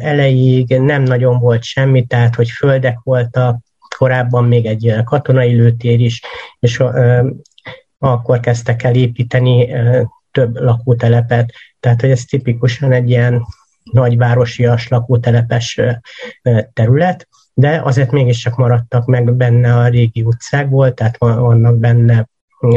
elejéig 0.00 0.78
nem 0.78 1.02
nagyon 1.02 1.38
volt 1.38 1.62
semmi, 1.62 2.04
tehát 2.06 2.34
hogy 2.34 2.50
földek 2.50 2.98
voltak, 3.02 3.58
korábban 3.96 4.44
még 4.44 4.66
egy 4.66 4.94
katonai 5.04 5.52
lőtér 5.54 6.00
is, 6.00 6.22
és 6.58 6.82
akkor 7.98 8.40
kezdtek 8.40 8.82
el 8.82 8.94
építeni 8.94 9.74
több 10.30 10.56
lakótelepet, 10.56 11.52
tehát 11.80 12.00
hogy 12.00 12.10
ez 12.10 12.24
tipikusan 12.24 12.92
egy 12.92 13.10
ilyen 13.10 13.42
nagyvárosias 13.92 14.88
lakótelepes 14.88 15.80
terület, 16.72 17.28
de 17.54 17.80
azért 17.84 18.10
mégiscsak 18.10 18.56
maradtak 18.56 19.06
meg 19.06 19.32
benne 19.32 19.76
a 19.76 19.88
régi 19.88 20.22
utcákból, 20.22 20.94
tehát 20.94 21.16
vannak 21.18 21.78
benne 21.78 22.28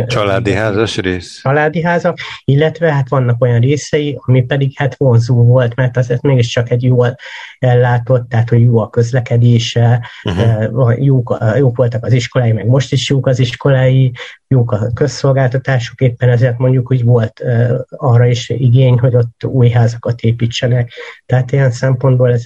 Családi 0.08 0.54
házas 0.54 0.98
rész? 0.98 1.40
Családi 1.42 1.82
házak, 1.82 2.18
illetve 2.46 2.94
hát 2.94 3.10
vannak 3.10 3.42
olyan 3.42 3.60
részei, 3.60 4.20
ami 4.26 4.42
pedig 4.42 4.72
hát 4.76 4.96
vonzó 4.98 5.44
volt, 5.44 5.76
mert 5.76 5.98
azért 5.98 6.22
mégiscsak 6.22 6.70
egy 6.70 6.84
jól 6.84 7.16
ellátott, 7.60 8.30
tehát 8.30 8.50
hogy 8.50 8.62
jó 8.62 8.80
a 8.80 8.90
közlekedése, 8.90 10.08
uh-huh. 10.24 11.04
jók, 11.04 11.38
jók 11.58 11.78
voltak 11.78 12.06
az 12.06 12.14
iskolái, 12.14 12.52
meg 12.52 12.68
most 12.68 12.92
is 12.92 13.10
jók 13.10 13.28
az 13.28 13.40
iskolái, 13.40 14.12
jók 14.48 14.72
a 14.72 14.92
közszolgáltatások, 14.94 16.02
éppen 16.02 16.30
ezért 16.30 16.58
mondjuk, 16.58 16.88
hogy 16.88 17.04
volt 17.04 17.44
arra 17.90 18.26
is 18.26 18.50
igény, 18.50 18.98
hogy 19.00 19.16
ott 19.16 19.46
új 19.46 19.70
házakat 19.70 20.22
építsenek. 20.22 20.92
Tehát 21.26 21.52
ilyen 21.52 21.72
szempontból 21.72 22.32
ez 22.32 22.44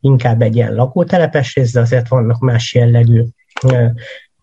inkább 0.00 0.42
egy 0.42 0.56
ilyen 0.56 0.74
lakótelepes 0.74 1.54
rész, 1.54 1.72
de 1.72 1.80
azért 1.80 2.08
vannak 2.08 2.38
más 2.38 2.74
jellegű 2.74 3.22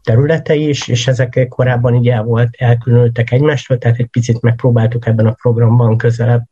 területei 0.06 0.68
is, 0.68 0.88
és 0.88 1.08
ezek 1.08 1.46
korábban 1.50 1.96
így 1.96 2.10
el 2.10 2.24
volt, 2.24 2.56
elkülönültek 2.58 3.32
egymástól, 3.32 3.78
tehát 3.78 3.98
egy 3.98 4.08
picit 4.08 4.42
megpróbáltuk 4.42 5.06
ebben 5.06 5.26
a 5.26 5.32
programban 5.42 5.98
közelebb 5.98 6.44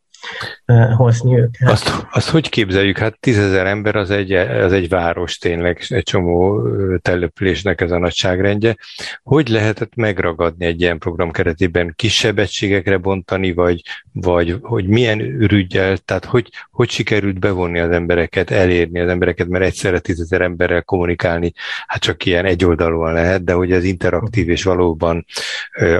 hozni 0.96 1.38
őket. 1.38 1.70
Azt, 1.70 2.06
azt 2.12 2.28
hogy 2.28 2.48
képzeljük? 2.48 2.98
Hát 2.98 3.20
tízezer 3.20 3.66
ember 3.66 3.96
az 3.96 4.10
egy, 4.10 4.32
az 4.32 4.72
egy 4.72 4.88
város 4.88 5.38
tényleg, 5.38 5.84
egy 5.88 6.02
csomó 6.02 6.62
településnek 6.98 7.80
ez 7.80 7.90
a 7.90 7.98
nagyságrendje. 7.98 8.76
Hogy 9.22 9.48
lehetett 9.48 9.94
megragadni 9.94 10.64
egy 10.66 10.80
ilyen 10.80 10.98
program 10.98 11.30
keretében? 11.30 11.92
Kisebb 11.96 12.38
egységekre 12.38 12.96
bontani, 12.96 13.52
vagy, 13.52 13.82
vagy 14.12 14.58
hogy 14.62 14.86
milyen 14.86 15.20
ürügyel, 15.20 15.96
tehát 15.96 16.24
hogy, 16.24 16.48
hogy 16.70 16.90
sikerült 16.90 17.38
bevonni 17.38 17.78
az 17.78 17.90
embereket, 17.90 18.50
elérni 18.50 19.00
az 19.00 19.08
embereket, 19.08 19.48
mert 19.48 19.64
egyszerre 19.64 19.98
tízezer 19.98 20.40
emberrel 20.40 20.82
kommunikálni, 20.82 21.52
hát 21.86 22.02
csak 22.02 22.24
ilyen 22.24 22.44
egyoldalúan 22.44 23.12
lehet, 23.12 23.44
de 23.44 23.52
hogy 23.52 23.72
ez 23.72 23.84
interaktív 23.84 24.48
és 24.48 24.64
valóban 24.64 25.24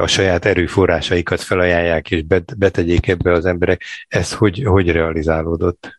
a 0.00 0.06
saját 0.06 0.44
erőforrásaikat 0.44 1.40
felajánlják 1.40 2.10
és 2.10 2.22
betegyék 2.56 3.08
ebbe 3.08 3.32
az 3.32 3.46
emberek 3.46 3.82
ez 4.14 4.34
hogy, 4.34 4.62
hogy 4.64 4.90
realizálódott? 4.90 5.98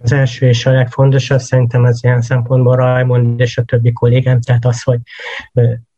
Az 0.00 0.12
első 0.12 0.46
és 0.46 0.66
a 0.66 0.70
legfontosabb 0.70 1.38
szerintem 1.38 1.84
az 1.84 2.04
ilyen 2.04 2.22
szempontból 2.22 2.76
Rajmond 2.76 3.40
és 3.40 3.58
a 3.58 3.62
többi 3.62 3.92
kollégám, 3.92 4.40
tehát 4.40 4.64
az, 4.64 4.82
hogy 4.82 4.98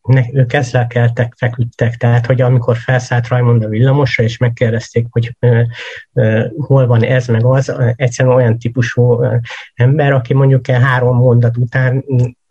ne, 0.01 0.21
ők 0.33 0.53
ezzel 0.53 0.87
keltek, 0.87 1.33
feküdtek, 1.37 1.95
tehát 1.95 2.25
hogy 2.25 2.41
amikor 2.41 2.77
felszállt 2.77 3.27
Rajmond 3.27 3.63
a 3.63 3.67
villamosra, 3.67 4.23
és 4.23 4.37
megkérdezték, 4.37 5.05
hogy 5.09 5.35
ö, 5.39 5.61
ö, 6.13 6.45
hol 6.57 6.87
van 6.87 7.03
ez, 7.03 7.27
meg 7.27 7.45
az, 7.45 7.73
egyszerűen 7.95 8.35
olyan 8.35 8.59
típusú 8.59 9.23
ö, 9.23 9.35
ember, 9.73 10.11
aki 10.11 10.33
mondjuk 10.33 10.67
három 10.67 11.17
mondat 11.17 11.57
után 11.57 12.03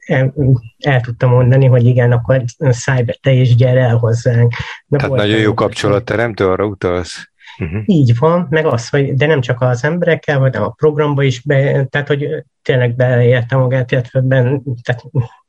el, 0.06 0.34
el 0.78 1.00
tudta 1.00 1.26
mondani, 1.26 1.66
hogy 1.66 1.84
igen, 1.84 2.12
akkor 2.12 2.42
szállj 2.58 3.02
be 3.02 3.18
te 3.22 3.30
is, 3.30 3.54
gyere 3.54 3.80
el 3.80 3.96
hozzánk. 3.96 4.52
De 4.86 4.96
Tehát 4.96 5.14
nagyon 5.14 5.38
jó 5.38 5.54
kapcsolatteremtő, 5.54 6.48
arra 6.48 6.64
utalsz? 6.64 7.30
Uh-huh. 7.58 7.82
Így 7.86 8.18
van, 8.18 8.46
meg 8.50 8.66
az, 8.66 8.88
hogy 8.88 9.14
de 9.14 9.26
nem 9.26 9.40
csak 9.40 9.60
az 9.60 9.84
emberekkel, 9.84 10.38
hanem 10.38 10.62
a 10.62 10.68
programba 10.68 11.22
is, 11.22 11.40
be, 11.40 11.84
tehát 11.84 12.08
hogy 12.08 12.44
tényleg 12.62 12.96
beleérte 12.96 13.56
magát, 13.56 13.92
illetve 13.92 14.20
ben, 14.20 14.62
tehát 14.82 15.04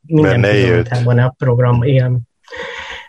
minden 0.06 0.42
pillanatában 0.42 1.20
a 1.20 1.34
program, 1.38 1.84
igen. 1.84 2.20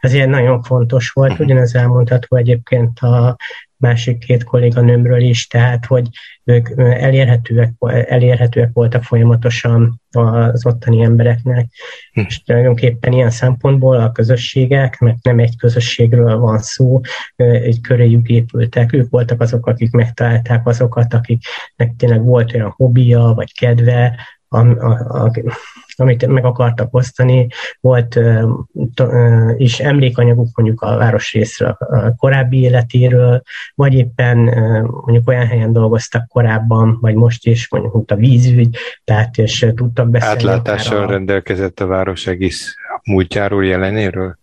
Ez 0.01 0.13
ilyen 0.13 0.31
nagyon 0.31 0.63
fontos 0.63 1.11
volt, 1.11 1.31
uh-huh. 1.31 1.47
ugyanez 1.47 1.75
elmondható 1.75 2.37
egyébként 2.37 2.99
a 2.99 3.37
másik 3.81 4.19
két 4.19 4.45
kolléganőmről 4.45 5.21
is, 5.21 5.47
tehát 5.47 5.87
hogy 5.87 6.09
ők 6.45 6.69
elérhetőek, 6.77 7.73
elérhetőek 8.09 8.71
voltak 8.73 9.03
folyamatosan 9.03 10.01
az 10.11 10.67
ottani 10.67 11.03
embereknek, 11.03 11.67
hm. 12.13 12.21
és 12.21 12.43
tulajdonképpen 12.43 13.13
ilyen 13.13 13.31
szempontból 13.31 13.97
a 13.97 14.13
közösségek, 14.13 14.99
mert 14.99 15.23
nem 15.23 15.39
egy 15.39 15.57
közösségről 15.57 16.39
van 16.39 16.59
szó, 16.59 17.01
egy 17.37 17.81
köréjük 17.81 18.29
épültek, 18.29 18.93
ők 18.93 19.11
voltak 19.11 19.41
azok, 19.41 19.67
akik 19.67 19.91
megtalálták 19.91 20.67
azokat, 20.67 21.15
akiknek 21.15 21.95
tényleg 21.97 22.25
volt 22.25 22.55
olyan 22.55 22.75
hobbija, 22.77 23.21
vagy 23.21 23.55
kedve, 23.59 24.19
a, 24.53 24.59
a, 24.59 25.25
a, 25.25 25.33
amit 25.97 26.27
meg 26.27 26.45
akartak 26.45 26.95
osztani. 26.95 27.47
Volt 27.81 28.21
is 29.57 29.81
emlékanyaguk 29.81 30.49
mondjuk 30.55 30.81
a 30.81 30.97
városrészről 30.97 31.77
a 31.79 32.15
korábbi 32.17 32.61
életéről, 32.61 33.43
vagy 33.75 33.95
éppen 33.95 34.39
mondjuk 34.83 35.29
olyan 35.29 35.47
helyen 35.47 35.73
dolgoztak 35.73 36.29
korábban, 36.29 36.99
vagy 37.01 37.15
most 37.15 37.47
is, 37.47 37.71
mondjuk 37.71 38.11
a 38.11 38.15
vízügy, 38.15 38.77
tehát 39.05 39.39
és 39.39 39.67
tudtak 39.75 40.09
beszélni. 40.09 40.37
Átlátással 40.37 41.03
a... 41.03 41.07
rendelkezett 41.07 41.81
a 41.81 41.87
város 41.87 42.27
egész 42.27 42.75
múltjáról, 43.05 43.65
jelenéről? 43.65 44.39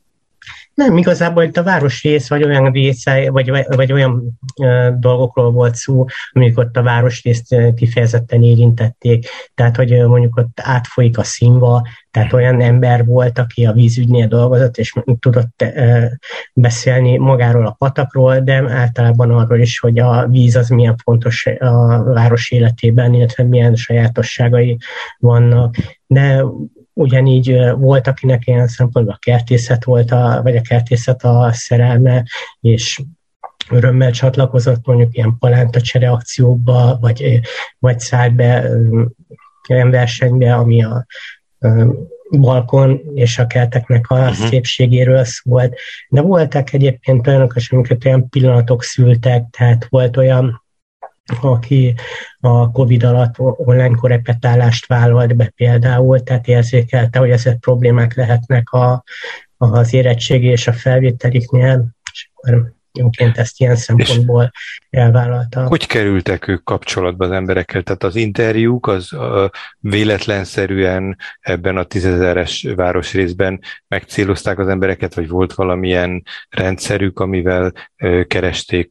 Nem, 0.78 0.98
igazából 0.98 1.44
itt 1.44 1.58
a 1.58 1.64
városrész, 1.64 2.30
vagy 2.30 2.44
olyan 2.44 2.72
része, 2.72 3.32
vagy, 3.32 3.50
vagy, 3.76 3.92
olyan 3.92 4.40
ö, 4.62 4.90
dolgokról 5.00 5.52
volt 5.52 5.76
szó, 5.76 6.06
amik 6.32 6.58
ott 6.58 6.78
a 6.78 6.84
városrészt 6.84 7.56
kifejezetten 7.76 8.44
érintették. 8.44 9.28
Tehát, 9.54 9.76
hogy 9.76 9.94
ö, 9.94 10.08
mondjuk 10.08 10.38
ott 10.38 10.60
átfolyik 10.62 11.18
a 11.18 11.24
színva, 11.24 11.88
tehát 12.12 12.34
olyan 12.34 12.62
ember 12.62 13.06
volt, 13.06 13.40
aki 13.40 13.66
a 13.66 13.72
vízügynél 13.72 14.28
dolgozott, 14.28 14.78
és 14.78 14.94
tudott 15.20 15.62
ö, 15.62 16.06
beszélni 16.54 17.18
magáról 17.18 17.66
a 17.66 17.76
patakról, 17.78 18.40
de 18.40 18.64
általában 18.70 19.32
arról 19.32 19.60
is, 19.60 19.80
hogy 19.80 20.00
a 20.00 20.28
víz 20.28 20.56
az 20.56 20.70
milyen 20.70 20.96
fontos 21.04 21.46
a 21.60 22.04
város 22.04 22.52
életében, 22.52 23.14
illetve 23.14 23.44
milyen 23.44 23.76
sajátosságai 23.76 24.78
vannak. 25.20 25.76
De 26.08 26.44
ugyanígy 26.98 27.72
volt, 27.78 28.08
akinek 28.08 28.48
ilyen 28.48 28.68
szempontból 28.68 29.14
a 29.14 29.20
kertészet 29.22 29.84
volt, 29.84 30.12
a, 30.12 30.40
vagy 30.44 30.56
a 30.56 30.62
kertészet 30.62 31.24
a 31.24 31.50
szerelme, 31.54 32.24
és 32.62 33.02
örömmel 33.70 34.12
csatlakozott 34.12 34.86
mondjuk 34.86 35.16
ilyen 35.16 35.38
palántacsere 35.40 36.10
akcióba, 36.10 36.98
vagy, 37.02 37.40
vagy 37.80 38.00
szállt 38.00 38.36
be 38.36 38.70
olyan 39.70 39.90
versenybe, 39.90 40.56
ami 40.56 40.84
a 40.84 41.06
balkon 42.32 43.02
és 43.14 43.40
a 43.40 43.48
kerteknek 43.48 44.10
a 44.10 44.16
uh-huh. 44.16 44.48
szépségéről 44.48 45.24
szólt. 45.24 45.76
De 46.10 46.22
voltak 46.22 46.74
egyébként 46.74 47.28
olyanok, 47.28 47.56
amiket 47.70 48.06
olyan 48.06 48.30
pillanatok 48.30 48.84
szültek, 48.84 49.44
tehát 49.58 49.86
volt 49.90 50.18
olyan 50.18 50.66
aki 51.42 51.94
a 52.40 52.72
COVID 52.72 53.04
alatt 53.04 53.40
online 53.40 53.96
korepetálást 53.96 54.86
vállalt 54.86 55.36
be 55.36 55.52
például, 55.56 56.20
tehát 56.24 56.48
érzékelte, 56.48 57.20
hogy 57.20 57.30
ezek 57.30 57.60
problémák 57.60 58.16
lehetnek 58.16 58.70
a, 58.70 59.04
az 59.58 59.94
érettségi 59.94 60.48
és 60.48 60.68
a 60.68 60.74
felvételiknél, 60.74 61.88
és 62.12 62.30
akkor 62.34 62.76
önként 63.00 63.38
ezt 63.38 63.60
ilyen 63.60 63.76
szempontból 63.76 64.52
elvállalta. 64.90 65.68
Hogy 65.68 65.88
kerültek 65.88 66.48
ők 66.48 66.64
kapcsolatba 66.64 67.26
az 67.26 67.32
emberekkel? 67.32 67.82
Tehát 67.82 68.04
az 68.04 68.16
interjúk 68.16 68.88
az 68.88 69.10
véletlenszerűen 69.80 71.18
ebben 71.40 71.78
a 71.78 71.84
tízezeres 71.84 72.68
városrészben 72.76 73.60
megcélozták 73.88 74.60
az 74.60 74.68
embereket, 74.68 75.14
vagy 75.14 75.28
volt 75.28 75.54
valamilyen 75.54 76.24
rendszerük, 76.50 77.20
amivel 77.20 77.74
keresték? 78.28 78.90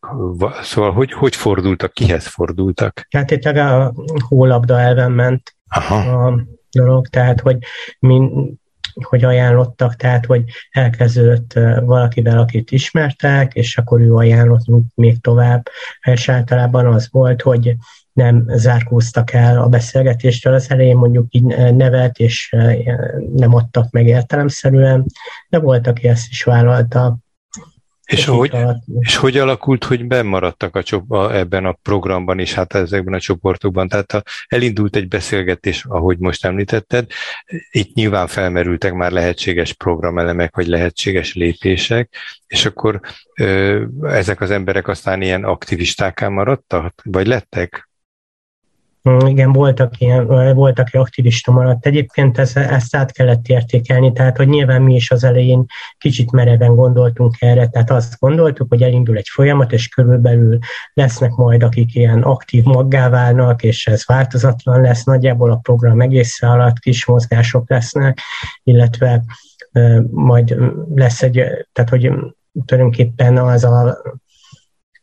Szóval 0.63 0.93
hogy, 0.93 1.13
hogy 1.13 1.37
fordultak, 1.37 1.93
kihez 1.93 2.27
fordultak? 2.27 3.07
Hát 3.11 3.31
itt 3.31 3.45
a 3.45 3.95
hólabda 4.29 4.81
elven 4.81 5.13
ment 5.13 5.57
Aha. 5.69 6.27
a 6.27 6.45
dolog, 6.71 7.07
tehát 7.07 7.41
hogy 7.41 7.57
min, 7.99 8.55
hogy 9.03 9.25
ajánlottak, 9.25 9.97
tehát 9.97 10.27
hogy 10.27 10.45
elkezdődött 10.71 11.53
valakivel, 11.81 12.39
akit 12.39 12.71
ismertek, 12.71 13.55
és 13.55 13.79
akkor 13.79 14.01
ő 14.01 14.15
ajánlott 14.15 14.65
még 14.95 15.21
tovább. 15.21 15.69
És 16.01 16.29
általában 16.29 16.87
az 16.87 17.09
volt, 17.11 17.43
hogy 17.43 17.77
nem 18.13 18.45
zárkóztak 18.49 19.33
el 19.33 19.63
a 19.63 19.69
beszélgetéstől 19.69 20.55
az 20.55 20.71
elején, 20.71 20.97
mondjuk 20.97 21.27
így 21.31 21.45
nevet, 21.75 22.19
és 22.19 22.57
nem 23.35 23.55
adtak 23.55 23.91
meg 23.91 24.07
értelemszerűen, 24.07 25.05
de 25.49 25.59
volt, 25.59 25.87
aki 25.87 26.09
ezt 26.09 26.31
is 26.31 26.43
vállalta. 26.43 27.19
És, 28.07 28.25
hogy, 28.25 28.57
és 28.99 29.17
hogy 29.17 29.37
alakult, 29.37 29.85
hogy 29.85 30.07
bemaradtak 30.07 30.77
a, 30.77 31.15
a, 31.15 31.35
ebben 31.35 31.65
a 31.65 31.73
programban 31.83 32.39
és 32.39 32.55
hát 32.55 32.75
ezekben 32.75 33.15
a 33.15 33.21
csoportokban? 33.21 33.89
Tehát 33.89 34.13
ha 34.13 34.23
elindult 34.49 34.97
egy 34.97 35.09
beszélgetés, 35.09 35.85
ahogy 35.85 36.19
most 36.19 36.45
említetted, 36.45 37.07
itt 37.71 37.95
nyilván 37.95 38.27
felmerültek 38.27 38.93
már 38.93 39.11
lehetséges 39.11 39.73
programelemek, 39.73 40.57
vagy 40.57 40.67
lehetséges 40.67 41.35
lépések, 41.35 42.15
és 42.47 42.67
akkor 42.67 43.01
ö, 43.35 43.85
ezek 44.03 44.41
az 44.41 44.51
emberek 44.51 44.89
aztán 44.89 45.23
ilyen 45.23 45.45
aktivistáká 45.45 46.29
maradtak, 46.29 47.03
vagy 47.05 47.27
lettek? 47.27 47.89
Mm, 49.09 49.27
igen, 49.27 49.53
voltak 49.53 50.01
ilyen, 50.01 50.27
voltak 50.55 50.89
aktivista 50.93 51.53
maradt. 51.53 51.87
Egyébként 51.87 52.39
ez, 52.39 52.57
ezt 52.57 52.97
át 52.97 53.13
kellett 53.13 53.49
értékelni, 53.49 54.13
tehát 54.13 54.37
hogy 54.37 54.49
nyilván 54.49 54.83
mi 54.83 54.95
is 54.95 55.11
az 55.11 55.25
elején 55.25 55.65
kicsit 55.99 56.31
mereven 56.31 56.75
gondoltunk 56.75 57.35
erre, 57.39 57.67
tehát 57.67 57.91
azt 57.91 58.19
gondoltuk, 58.19 58.69
hogy 58.69 58.83
elindul 58.83 59.17
egy 59.17 59.29
folyamat, 59.29 59.73
és 59.73 59.89
körülbelül 59.89 60.59
lesznek 60.93 61.31
majd, 61.31 61.63
akik 61.63 61.95
ilyen 61.95 62.23
aktív 62.23 62.65
maggá 62.65 63.09
válnak, 63.09 63.63
és 63.63 63.87
ez 63.87 64.07
változatlan 64.07 64.81
lesz, 64.81 65.05
nagyjából 65.05 65.51
a 65.51 65.61
program 65.63 66.01
egész 66.01 66.43
alatt 66.43 66.79
kis 66.79 67.07
mozgások 67.07 67.71
lesznek, 67.71 68.21
illetve 68.63 69.23
majd 70.11 70.57
lesz 70.95 71.23
egy, 71.23 71.33
tehát 71.73 71.91
hogy 71.91 72.11
tulajdonképpen 72.65 73.37
az 73.37 73.65
a 73.65 74.03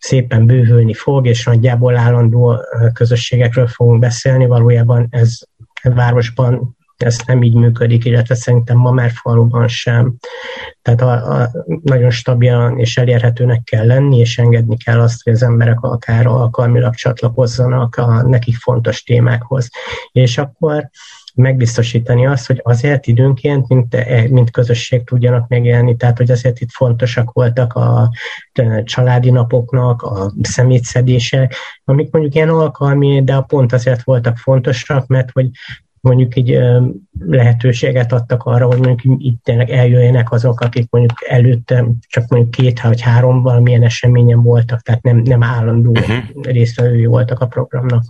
szépen 0.03 0.45
bővülni 0.45 0.93
fog, 0.93 1.27
és 1.27 1.45
nagyjából 1.45 1.97
állandó 1.97 2.59
közösségekről 2.93 3.67
fogunk 3.67 3.99
beszélni. 3.99 4.45
Valójában 4.45 5.07
ez 5.09 5.39
városban 5.83 6.77
ez 6.97 7.19
nem 7.25 7.43
így 7.43 7.53
működik, 7.53 8.05
illetve 8.05 8.35
szerintem 8.35 8.77
ma 8.77 8.91
már 8.91 9.11
faluban 9.11 9.67
sem. 9.67 10.15
Tehát 10.81 11.01
a, 11.01 11.41
a, 11.41 11.51
nagyon 11.83 12.09
stabilan 12.09 12.79
és 12.79 12.97
elérhetőnek 12.97 13.63
kell 13.63 13.85
lenni, 13.85 14.17
és 14.17 14.37
engedni 14.37 14.77
kell 14.77 14.99
azt, 14.99 15.23
hogy 15.23 15.33
az 15.33 15.43
emberek 15.43 15.81
akár 15.81 16.25
alkalmilag 16.25 16.93
csatlakozzanak 16.93 17.95
a 17.95 18.27
nekik 18.27 18.55
fontos 18.55 19.03
témákhoz. 19.03 19.69
És 20.11 20.37
akkor 20.37 20.89
megbiztosítani 21.33 22.25
azt, 22.25 22.47
hogy 22.47 22.59
azért 22.63 23.07
időnként, 23.07 23.67
mint, 23.67 23.95
mint 24.29 24.51
közösség 24.51 25.03
tudjanak 25.03 25.47
megélni, 25.47 25.95
tehát 25.95 26.17
hogy 26.17 26.31
azért 26.31 26.59
itt 26.59 26.71
fontosak 26.71 27.31
voltak 27.31 27.73
a 27.73 28.09
családi 28.83 29.29
napoknak, 29.29 30.01
a 30.01 30.31
szemétszedések, 30.41 31.55
amik 31.83 32.11
mondjuk 32.11 32.35
ilyen 32.35 32.49
alkalmi, 32.49 33.23
de 33.23 33.39
pont 33.47 33.73
azért 33.73 34.03
voltak 34.03 34.37
fontosak, 34.37 35.07
mert 35.07 35.31
hogy 35.31 35.49
mondjuk 36.03 36.35
így 36.35 36.59
lehetőséget 37.19 38.11
adtak 38.11 38.43
arra, 38.43 38.65
hogy 38.65 38.79
mondjuk 38.79 39.23
itt 39.23 39.43
tényleg 39.43 39.69
eljöjjenek 39.69 40.31
azok, 40.31 40.61
akik 40.61 40.87
mondjuk 40.89 41.17
előtte 41.27 41.85
csak 42.07 42.27
mondjuk 42.27 42.51
két 42.51 42.81
vagy 42.81 43.01
három 43.01 43.41
valamilyen 43.41 43.83
eseményen 43.83 44.41
voltak, 44.41 44.81
tehát 44.81 45.01
nem, 45.01 45.17
nem 45.17 45.43
állandó 45.43 45.89
uh-huh. 45.89 46.23
résztvevői 46.41 47.05
voltak 47.05 47.39
a 47.39 47.47
programnak. 47.47 48.03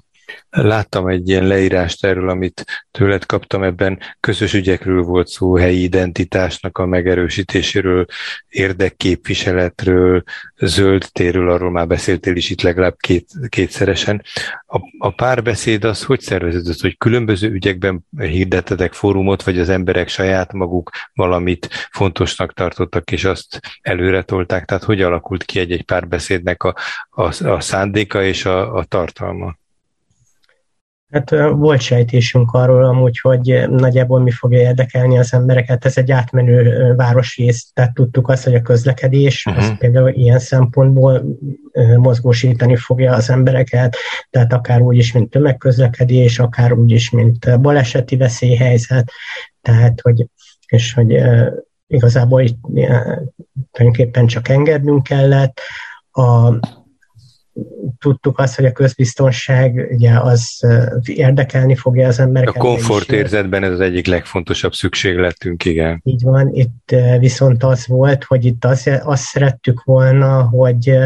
Láttam 0.49 1.07
egy 1.07 1.29
ilyen 1.29 1.47
leírást 1.47 2.05
erről, 2.05 2.29
amit 2.29 2.65
tőled 2.91 3.25
kaptam, 3.25 3.63
ebben 3.63 3.99
közös 4.19 4.53
ügyekről 4.53 5.01
volt 5.01 5.27
szó, 5.27 5.57
helyi 5.57 5.83
identitásnak 5.83 6.77
a 6.77 6.85
megerősítéséről, 6.85 8.05
érdekképviseletről, 8.47 10.23
zöld 10.57 11.09
térről, 11.11 11.51
arról 11.51 11.71
már 11.71 11.87
beszéltél 11.87 12.35
is 12.35 12.49
itt 12.49 12.61
legalább 12.61 12.95
két, 12.97 13.27
kétszeresen. 13.49 14.23
A, 14.65 14.79
a 14.97 15.09
párbeszéd 15.09 15.83
az 15.83 16.03
hogy 16.03 16.21
szerveződött, 16.21 16.79
hogy 16.79 16.97
különböző 16.97 17.49
ügyekben 17.49 18.05
hirdettetek 18.17 18.93
fórumot, 18.93 19.43
vagy 19.43 19.59
az 19.59 19.69
emberek 19.69 20.07
saját 20.07 20.53
maguk 20.53 20.89
valamit 21.13 21.69
fontosnak 21.91 22.53
tartottak, 22.53 23.11
és 23.11 23.23
azt 23.23 23.59
előre 23.81 24.21
tolták? 24.21 24.65
Tehát 24.65 24.83
hogy 24.83 25.01
alakult 25.01 25.43
ki 25.43 25.59
egy-egy 25.59 25.83
párbeszédnek 25.83 26.63
a, 26.63 26.75
a, 27.09 27.47
a 27.47 27.59
szándéka 27.59 28.23
és 28.23 28.45
a, 28.45 28.75
a 28.75 28.83
tartalma? 28.83 29.61
Hát 31.13 31.29
volt 31.51 31.81
sejtésünk 31.81 32.53
arról 32.53 32.83
amúgy, 32.83 33.19
hogy 33.19 33.65
nagyjából 33.69 34.19
mi 34.19 34.31
fogja 34.31 34.59
érdekelni 34.59 35.17
az 35.17 35.33
embereket. 35.33 35.85
Ez 35.85 35.97
egy 35.97 36.11
átmenő 36.11 36.93
városrész, 36.95 37.71
tehát 37.73 37.93
tudtuk 37.93 38.29
azt, 38.29 38.43
hogy 38.43 38.55
a 38.55 38.61
közlekedés 38.61 39.45
uh-huh. 39.45 39.63
az 39.63 39.77
például 39.77 40.09
ilyen 40.09 40.39
szempontból 40.39 41.25
mozgósítani 41.97 42.75
fogja 42.75 43.13
az 43.13 43.29
embereket, 43.29 43.95
tehát 44.29 44.53
akár 44.53 44.81
úgy 44.81 44.97
is, 44.97 45.11
mint 45.11 45.29
tömegközlekedés, 45.29 46.39
akár 46.39 46.73
úgy 46.73 46.91
is, 46.91 47.09
mint 47.09 47.61
baleseti 47.61 48.17
veszélyhelyzet, 48.17 49.11
tehát 49.61 50.01
hogy, 50.01 50.25
és 50.67 50.93
hogy 50.93 51.21
igazából 51.87 52.41
itt 52.41 52.59
tulajdonképpen 53.71 54.27
csak 54.27 54.49
engednünk 54.49 55.03
kellett. 55.03 55.59
A, 56.11 56.59
tudtuk 57.99 58.39
azt, 58.39 58.55
hogy 58.55 58.65
a 58.65 58.71
közbiztonság 58.71 59.87
ugye 59.91 60.19
az 60.19 60.65
érdekelni 61.05 61.75
fogja 61.75 62.07
az 62.07 62.19
embereket. 62.19 62.55
A 62.55 62.59
komfortérzetben 62.59 63.63
ez 63.63 63.71
az 63.71 63.79
egyik 63.79 64.07
legfontosabb 64.07 64.73
szükségletünk, 64.73 65.65
igen. 65.65 66.01
Így 66.03 66.21
van, 66.23 66.49
itt 66.53 66.95
viszont 67.19 67.63
az 67.63 67.87
volt, 67.87 68.23
hogy 68.23 68.45
itt 68.45 68.65
azt, 68.65 68.87
azt 69.03 69.23
szerettük 69.23 69.83
volna, 69.83 70.43
hogy 70.43 70.97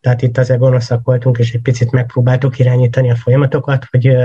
tehát 0.00 0.22
itt 0.22 0.38
azért 0.38 0.58
gonoszak 0.58 1.04
voltunk, 1.04 1.38
és 1.38 1.52
egy 1.52 1.60
picit 1.60 1.90
megpróbáltuk 1.90 2.58
irányítani 2.58 3.10
a 3.10 3.16
folyamatokat, 3.16 3.86
hogy, 3.90 4.16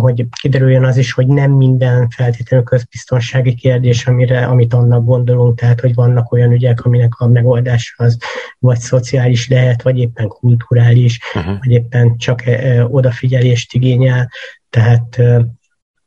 hogy 0.00 0.26
kiderüljön 0.40 0.84
az 0.84 0.96
is, 0.96 1.12
hogy 1.12 1.26
nem 1.26 1.50
minden 1.50 2.08
feltétlenül 2.08 2.66
közbiztonsági 2.66 3.54
kérdés, 3.54 4.06
amire, 4.06 4.46
amit 4.46 4.74
annak 4.74 5.04
gondolunk, 5.04 5.58
tehát 5.58 5.80
hogy 5.80 5.94
vannak 5.94 6.32
olyan 6.32 6.52
ügyek, 6.52 6.84
aminek 6.84 7.18
a 7.18 7.28
megoldás 7.28 7.94
az 7.96 8.18
vagy 8.58 8.78
szociális 8.78 9.48
lehet, 9.48 9.82
vagy 9.82 9.98
éppen 9.98 10.28
kulturális, 10.28 11.20
uh-huh. 11.34 11.58
vagy 11.58 11.70
éppen 11.70 12.16
csak 12.16 12.42
odafigyelést 12.88 13.74
igényel, 13.74 14.30
tehát 14.70 15.22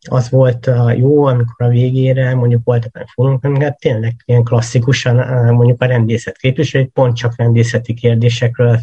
az 0.10 0.30
volt 0.30 0.68
a 0.68 0.92
jó, 0.92 1.26
amikor 1.26 1.66
a 1.66 1.70
végére 1.70 2.36
mondjuk 2.36 2.62
voltak 2.64 2.96
olyan 2.96 3.08
fórumok, 3.14 3.44
amiket 3.44 3.80
tényleg 3.80 4.16
ilyen 4.26 4.44
klasszikusan 4.44 5.16
mondjuk 5.54 5.82
a 5.82 5.86
rendészet 5.86 6.38
képviselők 6.38 6.92
pont 6.92 7.16
csak 7.16 7.38
rendészeti 7.38 7.94
kérdésekről 7.94 8.80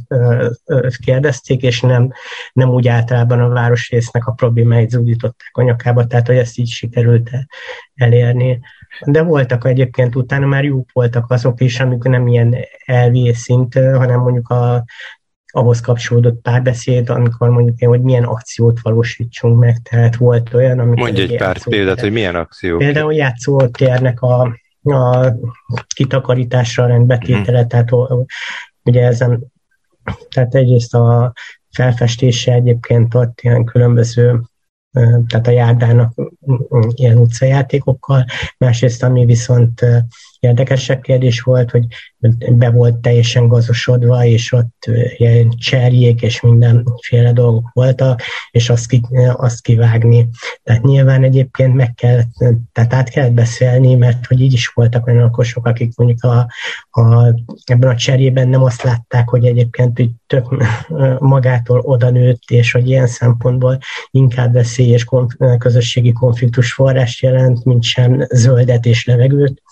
kérdezték, 1.05 1.63
és 1.63 1.81
nem, 1.81 2.13
nem 2.53 2.69
úgy 2.69 2.89
általában 2.89 3.41
a 3.41 3.49
városrésznek 3.49 4.27
a 4.27 4.33
problémáit 4.33 4.91
zúdították 4.91 5.51
a 5.53 5.63
nyakába, 5.63 6.07
tehát 6.07 6.27
hogy 6.27 6.37
ezt 6.37 6.59
így 6.59 6.69
sikerült 6.69 7.31
elérni. 7.95 8.61
De 9.07 9.23
voltak 9.23 9.67
egyébként 9.67 10.17
utána 10.17 10.47
már 10.47 10.65
jók 10.65 10.89
voltak 10.93 11.31
azok 11.31 11.61
is, 11.61 11.81
amik 11.81 12.03
nem 12.03 12.27
ilyen 12.27 12.57
elvész 12.85 13.39
szint, 13.39 13.75
hanem 13.75 14.21
mondjuk 14.21 14.49
a 14.49 14.85
ahhoz 15.55 15.81
kapcsolódott 15.81 16.41
párbeszéd, 16.41 17.11
amikor 17.11 17.49
mondjuk, 17.49 17.91
hogy 17.91 18.03
milyen 18.03 18.25
akciót 18.25 18.81
valósítsunk 18.83 19.59
meg. 19.59 19.77
Tehát 19.83 20.17
volt 20.17 20.55
olyan, 20.55 20.79
amikor... 20.79 20.99
Mondj 20.99 21.23
egy 21.23 21.37
pár 21.37 21.63
példát, 21.63 22.01
hogy 22.01 22.13
milyen 22.13 22.35
akció. 22.35 22.77
Például 22.77 23.15
játszótérnek 23.15 24.21
a, 24.21 24.41
a 24.83 25.33
kitakarításra 25.95 26.87
rendbetétele, 26.87 27.63
mm. 27.63 27.67
tehát 27.67 27.91
ugye 28.85 29.07
ezen, 29.07 29.53
tehát 30.29 30.55
egyrészt 30.55 30.95
a 30.95 31.33
felfestése 31.71 32.53
egyébként 32.53 33.15
ott 33.15 33.39
ilyen 33.43 33.65
különböző 33.65 34.41
tehát 35.27 35.47
a 35.47 35.51
járdának 35.51 36.13
ilyen 36.95 37.17
utcajátékokkal, 37.17 38.25
másrészt 38.59 39.03
ami 39.03 39.25
viszont 39.25 39.87
érdekesebb 40.45 41.01
kérdés 41.01 41.41
volt, 41.41 41.71
hogy 41.71 41.85
be 42.53 42.71
volt 42.71 42.95
teljesen 42.95 43.49
gazosodva, 43.49 44.25
és 44.25 44.53
ott 44.53 44.91
ilyen 45.17 45.51
cserjék 45.51 46.23
és 46.23 46.41
mindenféle 46.41 47.33
dolgok 47.33 47.71
voltak, 47.73 48.23
és 48.51 48.71
azt, 48.71 48.89
ki, 48.89 49.01
azt 49.33 49.63
kivágni. 49.63 50.29
Tehát 50.63 50.83
nyilván 50.83 51.23
egyébként 51.23 51.75
meg 51.75 51.95
kellett, 51.95 52.33
tehát 52.73 52.95
át 52.95 53.09
kellett 53.09 53.33
beszélni, 53.33 53.95
mert 53.95 54.27
hogy 54.27 54.41
így 54.41 54.53
is 54.53 54.69
voltak 54.69 55.07
olyan 55.07 55.23
lakosok, 55.23 55.67
akik 55.67 55.97
mondjuk 55.97 56.23
a, 56.23 56.47
a, 57.01 57.35
ebben 57.65 57.91
a 57.91 57.97
cserében 57.97 58.49
nem 58.49 58.63
azt 58.63 58.83
látták, 58.83 59.29
hogy 59.29 59.45
egyébként 59.45 59.97
hogy 59.97 60.11
tök 60.27 60.65
magától 61.19 61.81
oda 61.81 62.11
nőtt, 62.11 62.43
és 62.51 62.73
hogy 62.73 62.89
ilyen 62.89 63.07
szempontból 63.07 63.79
inkább 64.11 64.53
veszélyes 64.53 65.05
konf- 65.05 65.59
közösségi 65.59 66.13
konfliktus 66.13 66.73
forrást 66.73 67.23
jelent, 67.23 67.65
mint 67.65 67.83
sem 67.83 68.27
zöldet 68.31 68.87
és 68.87 69.05
levegőt. 69.05 69.63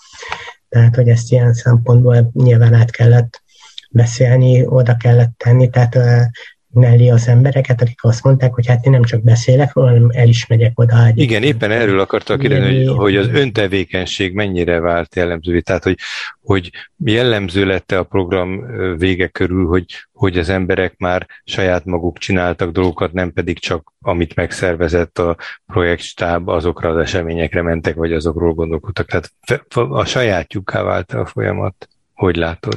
Tehát, 0.73 0.95
hogy 0.95 1.09
ezt 1.09 1.31
ilyen 1.31 1.53
szempontból 1.53 2.31
nyilván 2.33 2.73
át 2.73 2.91
kellett 2.91 3.41
beszélni, 3.89 4.65
oda 4.65 4.95
kellett 4.95 5.37
tenni, 5.37 5.69
tehát 5.69 5.97
mellé 6.73 7.09
az 7.09 7.27
embereket, 7.27 7.81
akik 7.81 8.03
azt 8.03 8.23
mondták, 8.23 8.53
hogy 8.53 8.67
hát 8.67 8.85
én 8.85 8.91
nem 8.91 9.03
csak 9.03 9.23
beszélek 9.23 9.73
róla, 9.73 9.87
hanem 9.87 10.09
el 10.13 10.27
is 10.27 10.47
megyek 10.47 10.79
oda. 10.79 11.05
Egy 11.05 11.17
Igen, 11.17 11.43
éppen 11.43 11.71
erről 11.71 11.99
akartak 11.99 12.39
kérdezni, 12.39 12.85
hogy, 12.85 12.97
hogy 12.97 13.15
az 13.15 13.27
öntevékenység 13.27 14.33
mennyire 14.33 14.79
vált 14.79 15.15
jellemzővé, 15.15 15.59
tehát 15.59 15.83
hogy, 15.83 15.97
hogy 16.41 16.69
jellemző 16.97 17.65
lett 17.65 17.91
a 17.91 18.03
program 18.03 18.65
vége 18.97 19.27
körül, 19.27 19.67
hogy, 19.67 19.85
hogy 20.13 20.37
az 20.37 20.49
emberek 20.49 20.97
már 20.97 21.27
saját 21.43 21.85
maguk 21.85 22.17
csináltak 22.17 22.71
dolgokat, 22.71 23.13
nem 23.13 23.33
pedig 23.33 23.59
csak 23.59 23.93
amit 24.01 24.35
megszervezett 24.35 25.19
a 25.19 25.37
projektstáb, 25.65 26.49
azokra 26.49 26.89
az 26.89 26.97
eseményekre 26.97 27.61
mentek, 27.61 27.95
vagy 27.95 28.13
azokról 28.13 28.53
gondolkodtak. 28.53 29.07
Tehát 29.07 29.73
a 29.73 30.05
sajátjukká 30.05 30.83
vált 30.83 31.11
a 31.11 31.25
folyamat. 31.25 31.87
Hogy 32.13 32.35
látod? 32.35 32.75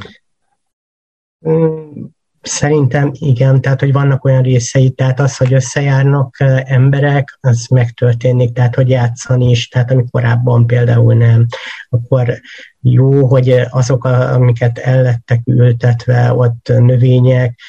Szerintem 2.46 3.10
igen, 3.12 3.60
tehát 3.60 3.80
hogy 3.80 3.92
vannak 3.92 4.24
olyan 4.24 4.42
részei, 4.42 4.90
tehát 4.90 5.20
az, 5.20 5.36
hogy 5.36 5.52
összejárnak 5.52 6.36
emberek, 6.64 7.38
az 7.40 7.66
megtörténik, 7.70 8.52
tehát 8.52 8.74
hogy 8.74 8.88
játszani 8.90 9.50
is, 9.50 9.68
tehát 9.68 9.90
amit 9.90 10.10
korábban 10.10 10.66
például 10.66 11.14
nem, 11.14 11.46
akkor 11.88 12.40
jó, 12.80 13.26
hogy 13.26 13.60
azok, 13.70 14.04
amiket 14.04 14.78
ellettek 14.78 15.40
ültetve, 15.44 16.32
ott 16.32 16.72
növények, 16.78 17.60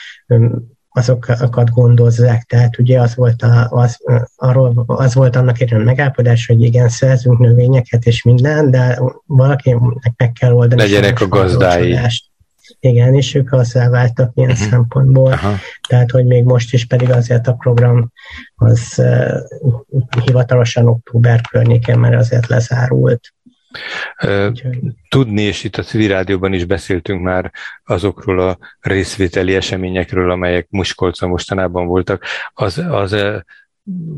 azokat 0.90 1.70
gondozzák. 1.70 2.44
Tehát 2.44 2.80
ugye 2.80 3.02
az 3.02 3.16
volt, 3.16 3.42
a, 3.42 3.68
az, 3.70 3.98
arról, 4.36 4.84
az 4.88 5.14
volt 5.14 5.36
annak 5.36 5.62
egy 5.62 5.74
megállapodás, 5.74 6.46
hogy 6.46 6.62
igen, 6.62 6.90
szerzünk 6.90 7.40
növényeket 7.40 8.06
és 8.06 8.24
minden, 8.24 8.72
de 8.72 9.00
valakinek 9.26 10.14
meg 10.18 10.32
kell 10.32 10.52
oldani. 10.52 10.82
Legyenek 10.82 11.22
a 11.22 11.28
gazdái. 11.28 11.98
Igen, 12.80 13.13
és 13.13 13.36
ők 13.36 13.49
váltak 13.89 14.32
ilyen 14.36 14.51
uh-huh. 14.51 14.68
szempontból. 14.68 15.32
Aha. 15.32 15.55
Tehát, 15.88 16.11
hogy 16.11 16.26
még 16.26 16.43
most 16.43 16.74
is 16.74 16.86
pedig 16.86 17.11
azért 17.11 17.47
a 17.47 17.53
program 17.53 18.11
az 18.55 18.93
uh, 18.97 20.24
hivatalosan 20.26 20.88
október 20.88 21.41
környékén 21.41 21.99
már 21.99 22.13
azért 22.13 22.47
lezárult. 22.47 23.34
Tudni, 25.09 25.41
és 25.41 25.63
itt 25.63 25.76
a 25.76 25.84
civil 25.84 26.07
rádióban 26.07 26.53
is 26.53 26.65
beszéltünk 26.65 27.22
már 27.22 27.51
azokról 27.86 28.39
a 28.39 28.57
részvételi 28.80 29.55
eseményekről, 29.55 30.32
amelyek 30.32 30.68
Muskolca 30.70 31.28
mostanában 31.28 31.88
voltak, 31.88 32.24
az, 32.53 32.78
az 32.78 33.15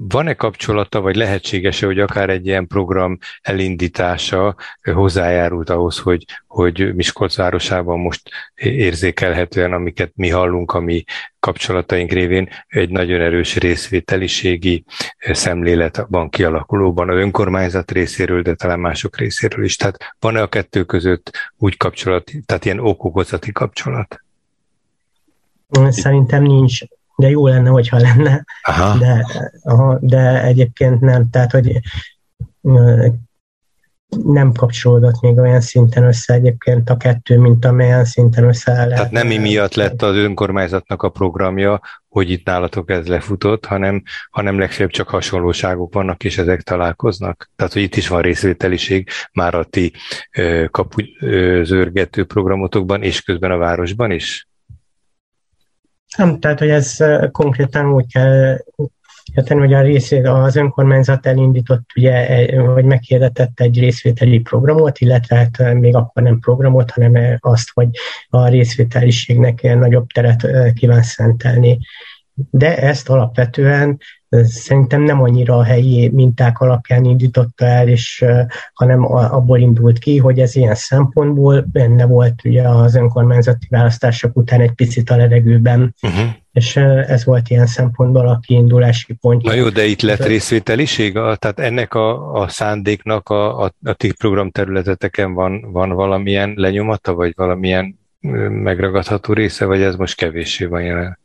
van-e 0.08 0.34
kapcsolata, 0.34 1.02
vagy 1.02 1.16
lehetséges-e, 1.16 1.86
hogy 1.86 2.00
akár 2.00 2.30
egy 2.30 2.46
ilyen 2.46 2.68
program 2.68 3.18
elindítása 3.42 4.56
hozzájárult 4.94 5.70
ahhoz, 5.70 5.98
hogy, 5.98 6.26
hogy 6.48 6.96
Miskolc 6.96 7.36
városában 7.36 8.00
most 8.00 8.30
érzékelhetően, 8.56 9.74
amiket 9.74 10.12
mi 10.16 10.30
hallunk, 10.30 10.72
ami 10.72 11.04
kapcsolataink 11.40 12.12
révén 12.12 12.50
egy 12.68 12.90
nagyon 12.90 13.22
erős 13.22 13.56
részvételiségi 13.56 14.84
szemlélet 15.20 16.06
van 16.08 16.30
kialakulóban 16.30 17.10
az 17.10 17.16
önkormányzat 17.16 17.92
részéről, 17.92 18.42
de 18.42 18.54
talán 18.54 18.80
mások 18.80 19.18
részéről 19.18 19.66
is. 19.66 19.76
Tehát 19.76 20.16
van-e 20.20 20.42
a 20.42 20.48
kettő 20.48 20.84
között 20.84 21.32
úgy 21.58 21.78
kapcsolat, 21.78 22.32
tehát 22.46 22.66
ilyen 22.66 22.80
okokozati 22.80 23.52
kapcsolat? 23.52 24.24
Szerintem 25.90 26.44
nincs 26.44 26.82
de 27.20 27.30
jó 27.30 27.48
lenne, 27.48 27.70
hogyha 27.70 27.98
lenne, 27.98 28.44
aha. 28.62 28.98
De, 28.98 29.26
aha, 29.64 29.98
de 30.02 30.44
egyébként 30.44 31.00
nem, 31.00 31.30
tehát 31.30 31.52
hogy 31.52 31.80
nem 34.24 34.52
kapcsolódott 34.52 35.22
még 35.22 35.38
olyan 35.38 35.62
szinten 35.62 36.04
össze 36.04 36.34
egyébként 36.34 36.90
a 36.90 36.98
kettő, 36.98 37.40
mint 37.40 37.66
amelyen 37.66 38.06
szinten 38.06 38.44
össze 38.44 38.72
lehet. 38.72 38.90
Tehát 38.90 39.12
nem 39.12 39.28
miatt 39.28 39.74
lett 39.74 40.02
az 40.02 40.16
önkormányzatnak 40.16 41.04
a 41.04 41.10
programja, 41.10 41.82
hogy 42.08 42.30
itt 42.30 42.46
nálatok 42.46 42.90
ez 42.90 43.08
lefutott, 43.08 43.66
hanem, 43.66 44.04
hanem 44.30 44.60
legfeljebb 44.60 44.92
csak 44.92 45.10
hasonlóságok 45.10 45.94
vannak, 45.94 46.24
és 46.24 46.38
ezek 46.38 46.62
találkoznak. 46.62 47.50
Tehát, 47.56 47.74
hogy 47.74 47.82
itt 47.82 47.96
is 47.96 48.08
van 48.08 48.22
részvételiség 48.22 49.10
már 49.34 49.56
a 49.56 49.64
ti 49.64 49.94
kapu 50.72 51.02
zörgető 51.64 52.26
programotokban, 52.26 53.04
és 53.04 53.22
közben 53.22 53.52
a 53.52 53.58
városban 53.58 54.12
is? 54.12 54.49
Nem, 56.20 56.40
tehát, 56.40 56.60
hogy 56.60 56.70
ez 56.70 56.98
konkrétan 57.32 57.94
úgy 57.94 58.12
kell 58.12 58.58
érteni, 59.34 59.60
hogy 59.60 59.74
a 59.74 59.82
részét 59.82 60.28
az 60.28 60.56
önkormányzat 60.56 61.26
elindított, 61.26 61.90
ugye, 61.96 62.46
vagy 62.62 62.86
meghirdetett 62.86 63.60
egy 63.60 63.80
részvételi 63.80 64.40
programot, 64.40 65.00
illetve 65.00 65.36
hát 65.36 65.74
még 65.74 65.96
akkor 65.96 66.24
nem 66.24 66.40
programot, 66.40 66.92
hanem 66.92 67.38
azt, 67.40 67.70
hogy 67.74 67.88
a 68.30 68.48
részvételiségnek 68.48 69.62
nagyobb 69.62 70.08
teret 70.08 70.48
kíván 70.74 71.04
szentelni. 71.04 71.80
De 72.34 72.78
ezt 72.78 73.10
alapvetően 73.10 73.98
szerintem 74.44 75.02
nem 75.02 75.22
annyira 75.22 75.58
a 75.58 75.64
helyi 75.64 76.10
minták 76.10 76.60
alapján 76.60 77.04
indította 77.04 77.66
el, 77.66 77.88
és, 77.88 78.26
hanem 78.74 79.06
abból 79.14 79.60
indult 79.60 80.00
ki, 80.00 80.18
hogy 80.18 80.40
ez 80.40 80.56
ilyen 80.56 80.76
szempontból 80.76 81.66
benne 81.72 82.06
volt 82.06 82.42
ugye 82.46 82.70
az 82.70 82.96
önkormányzati 82.96 83.68
választások 83.70 84.38
után 84.38 84.62
egy 84.62 84.72
picit 84.72 85.10
a 85.10 85.16
levegőben, 85.16 85.96
uh-huh. 86.02 86.30
és 86.52 86.76
ez 87.08 87.26
volt 87.26 87.50
ilyen 87.50 87.66
szempontból 87.66 88.28
a 88.28 88.40
kiindulási 88.42 89.14
pont. 89.14 89.44
Na 89.44 89.54
jó, 89.54 89.70
de 89.70 89.86
itt 89.86 90.02
lett 90.02 90.26
részvételiség? 90.26 91.14
Tehát 91.14 91.60
ennek 91.60 91.94
a, 91.94 92.34
a 92.34 92.48
szándéknak 92.48 93.30
a, 93.30 93.64
a, 93.64 93.74
a 93.84 93.94
ti 93.94 94.14
programterületeteken 94.14 95.34
van, 95.34 95.72
van 95.72 95.90
valamilyen 95.90 96.54
lenyomata, 96.56 97.14
vagy 97.14 97.34
valamilyen 97.36 98.00
megragadható 98.50 99.34
része, 99.34 99.66
vagy 99.66 99.82
ez 99.82 99.96
most 99.96 100.16
kevéssé 100.16 100.66
van 100.66 100.82
jelen? 100.82 101.20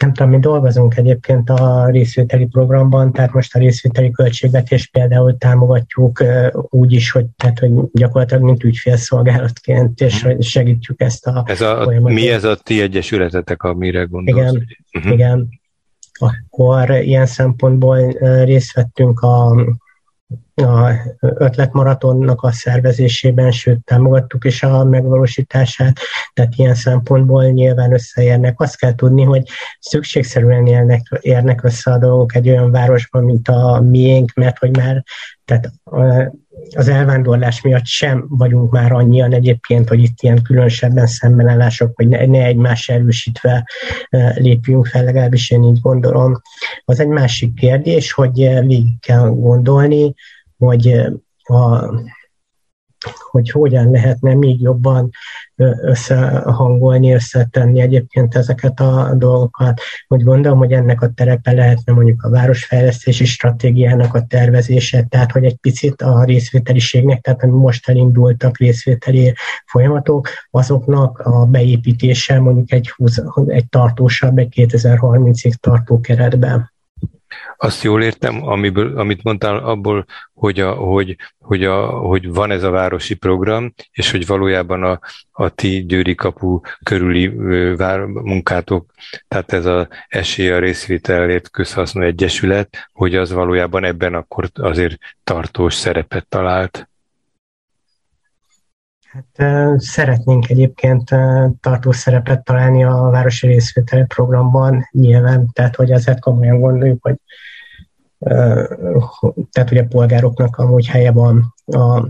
Nem 0.00 0.12
tudom, 0.12 0.30
mi 0.30 0.38
dolgozunk 0.38 0.96
egyébként 0.96 1.50
a 1.50 1.88
részvételi 1.90 2.46
programban, 2.46 3.12
tehát 3.12 3.32
most 3.32 3.54
a 3.54 3.58
részvételi 3.58 4.10
költségvetést 4.10 4.90
például 4.90 5.36
támogatjuk 5.38 6.24
úgy 6.52 6.92
is, 6.92 7.10
hogy, 7.10 7.26
tehát, 7.36 7.58
hogy 7.58 7.70
gyakorlatilag 7.92 8.42
mint 8.42 8.64
ügyfélszolgálatként, 8.64 10.00
és 10.00 10.22
hogy 10.22 10.42
segítjük 10.42 11.00
ezt 11.00 11.26
a, 11.26 11.44
ez 11.46 11.60
a 11.60 11.82
folyamatot. 11.82 12.18
Mi 12.18 12.28
ez 12.28 12.44
a 12.44 12.56
ti 12.56 12.80
egyesületetek, 12.80 13.62
amire 13.62 14.02
gondolsz? 14.02 14.38
Igen, 14.38 14.66
uh-huh. 14.92 15.12
igen. 15.12 15.48
Akkor 16.12 16.90
ilyen 16.90 17.26
szempontból 17.26 18.10
részt 18.44 18.74
vettünk 18.74 19.20
a 19.20 19.64
a 20.60 20.92
ötletmaratonnak 21.20 22.42
a 22.42 22.52
szervezésében, 22.52 23.50
sőt 23.50 23.84
támogattuk 23.84 24.44
is 24.44 24.62
a 24.62 24.84
megvalósítását, 24.84 25.98
tehát 26.32 26.54
ilyen 26.56 26.74
szempontból 26.74 27.44
nyilván 27.44 27.92
összeérnek. 27.92 28.60
Azt 28.60 28.76
kell 28.76 28.94
tudni, 28.94 29.22
hogy 29.22 29.48
szükségszerűen 29.80 30.66
élnek, 30.66 31.02
érnek 31.20 31.64
össze 31.64 31.92
a 31.92 31.98
dolgok 31.98 32.34
egy 32.34 32.48
olyan 32.48 32.70
városban, 32.70 33.24
mint 33.24 33.48
a 33.48 33.80
miénk, 33.80 34.32
mert 34.34 34.58
hogy 34.58 34.76
már 34.76 35.04
tehát 35.50 35.72
az 36.76 36.88
elvándorlás 36.88 37.60
miatt 37.60 37.86
sem 37.86 38.24
vagyunk 38.28 38.72
már 38.72 38.92
annyian 38.92 39.32
egyébként, 39.32 39.88
hogy 39.88 40.02
itt 40.02 40.20
ilyen 40.20 40.42
különösebben 40.42 41.06
szembenállások, 41.06 41.92
hogy 41.94 42.08
ne, 42.08 42.26
ne 42.26 42.44
egymás 42.44 42.88
erősítve 42.88 43.68
lépjünk 44.34 44.86
fel, 44.86 45.04
legalábbis 45.04 45.50
én 45.50 45.62
így 45.62 45.80
gondolom. 45.80 46.40
Az 46.84 47.00
egy 47.00 47.08
másik 47.08 47.54
kérdés, 47.54 48.12
hogy 48.12 48.32
végig 48.66 49.00
kell 49.00 49.28
gondolni, 49.28 50.14
hogy 50.60 50.88
a 51.42 51.90
hogy 53.30 53.50
hogyan 53.50 53.90
lehetne 53.90 54.34
még 54.34 54.60
jobban 54.60 55.10
összehangolni, 55.82 57.12
összetenni 57.12 57.80
egyébként 57.80 58.34
ezeket 58.34 58.80
a 58.80 59.14
dolgokat. 59.14 59.80
Úgy 60.08 60.22
gondolom, 60.22 60.58
hogy 60.58 60.72
ennek 60.72 61.02
a 61.02 61.10
terepe 61.14 61.52
lehetne 61.52 61.92
mondjuk 61.92 62.22
a 62.22 62.30
városfejlesztési 62.30 63.24
stratégiának 63.24 64.14
a 64.14 64.26
tervezése, 64.26 65.02
tehát 65.08 65.32
hogy 65.32 65.44
egy 65.44 65.56
picit 65.56 66.02
a 66.02 66.24
részvételiségnek, 66.24 67.20
tehát 67.20 67.42
ami 67.42 67.52
most 67.52 67.88
elindultak 67.88 68.58
részvételi 68.58 69.34
folyamatok, 69.66 70.28
azoknak 70.50 71.18
a 71.18 71.46
beépítése 71.46 72.40
mondjuk 72.40 72.72
egy, 72.72 72.94
egy 73.46 73.68
tartósabb, 73.68 74.38
egy 74.38 74.52
2030-ig 74.56 75.52
tartó 75.52 76.00
keretben. 76.00 76.70
Azt 77.56 77.82
jól 77.82 78.02
értem, 78.02 78.48
amiből, 78.48 78.98
amit 78.98 79.22
mondtál 79.22 79.56
abból, 79.56 80.04
hogy, 80.34 80.60
a, 80.60 80.72
hogy, 80.72 81.16
hogy, 81.38 81.64
a, 81.64 81.86
hogy 81.86 82.32
van 82.32 82.50
ez 82.50 82.62
a 82.62 82.70
városi 82.70 83.14
program, 83.14 83.74
és 83.92 84.10
hogy 84.10 84.26
valójában 84.26 84.82
a, 84.82 84.98
a 85.30 85.48
ti 85.48 85.84
Győri 85.86 86.14
kapu 86.14 86.60
körüli 86.82 87.28
vár, 87.76 88.00
munkátok, 88.00 88.90
tehát 89.28 89.52
ez 89.52 89.66
az 89.66 89.86
esély 90.08 90.50
a 90.50 90.58
részvételért 90.58 91.50
közhasznú 91.50 92.02
egyesület, 92.02 92.88
hogy 92.92 93.14
az 93.14 93.32
valójában 93.32 93.84
ebben 93.84 94.14
akkor 94.14 94.50
azért 94.54 94.98
tartós 95.24 95.74
szerepet 95.74 96.26
talált. 96.28 96.88
Hát 99.10 99.80
szeretnénk 99.80 100.48
egyébként 100.48 101.10
tartós 101.60 101.96
szerepet 101.96 102.44
találni 102.44 102.84
a 102.84 103.08
városi 103.10 103.46
részvételi 103.46 104.04
programban 104.04 104.88
nyilván, 104.90 105.48
tehát 105.52 105.76
hogy 105.76 105.90
ezért 105.90 106.20
komolyan 106.20 106.60
gondoljuk, 106.60 107.02
hogy 107.02 107.16
tehát 109.50 109.68
hogy 109.68 109.78
a 109.78 109.86
polgároknak 109.86 110.56
amúgy 110.56 110.86
helye 110.86 111.12
van 111.12 111.54
a 111.66 112.08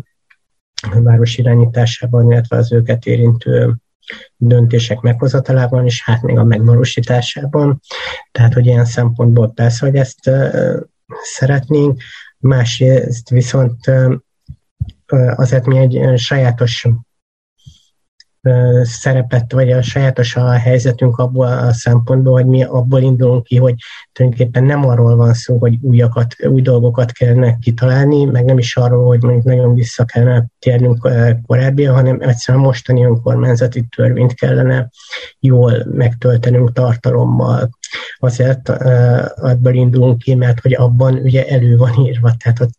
város 1.03 1.39
irányításában, 1.39 2.31
illetve 2.31 2.57
az 2.57 2.73
őket 2.73 3.07
érintő 3.07 3.75
döntések 4.37 5.01
meghozatalában, 5.01 5.85
és 5.85 6.05
hát 6.05 6.23
még 6.23 6.39
a 6.39 6.45
megvalósításában. 6.45 7.81
Tehát, 8.33 8.55
hogy 8.55 8.67
ilyen 8.67 8.85
szempontból 8.85 9.53
persze, 9.53 9.87
hogy 9.87 9.97
ezt 9.97 10.31
szeretnénk, 11.23 12.03
másrészt 12.39 13.29
viszont 13.29 13.91
azért 15.37 15.67
mi 15.67 15.79
egy 15.79 16.19
sajátos 16.19 16.87
szerepet, 18.83 19.53
vagy 19.53 19.71
a 19.71 19.83
sajátos 19.83 20.37
a 20.37 20.51
helyzetünk 20.51 21.19
abból 21.19 21.47
a 21.47 21.73
szempontból, 21.73 22.33
hogy 22.33 22.47
mi 22.47 22.65
abból 22.65 23.01
indulunk 23.01 23.43
ki, 23.43 23.57
hogy 23.57 23.75
tulajdonképpen 24.13 24.65
nem 24.65 24.85
arról 24.85 25.17
van 25.17 25.35
szó, 25.35 25.59
hogy 25.59 25.79
újakat, 25.83 26.35
új 26.47 26.63
dolgokat 26.63 27.13
kellene 27.13 27.57
kitalálni, 27.61 28.25
meg 28.25 28.45
nem 28.45 28.59
is 28.59 28.77
arról, 28.77 29.07
hogy 29.07 29.23
mondjuk 29.23 29.45
nagyon 29.45 29.75
vissza 29.75 30.05
kellene 30.05 30.47
térnünk 30.59 31.09
korábbi, 31.47 31.85
hanem 31.85 32.21
egyszerűen 32.21 32.65
mostani 32.65 33.05
önkormányzati 33.05 33.85
törvényt 33.97 34.35
kellene 34.35 34.91
jól 35.41 35.87
megtöltenünk 35.91 36.73
tartalommal. 36.73 37.71
Azért 38.19 38.69
abból 38.69 39.75
indulunk 39.75 40.19
ki, 40.19 40.35
mert 40.35 40.61
hogy 40.61 40.75
abban 40.75 41.15
ugye 41.15 41.47
elő 41.47 41.77
van 41.77 42.07
írva, 42.07 42.33
tehát 42.39 42.61
ott 42.61 42.73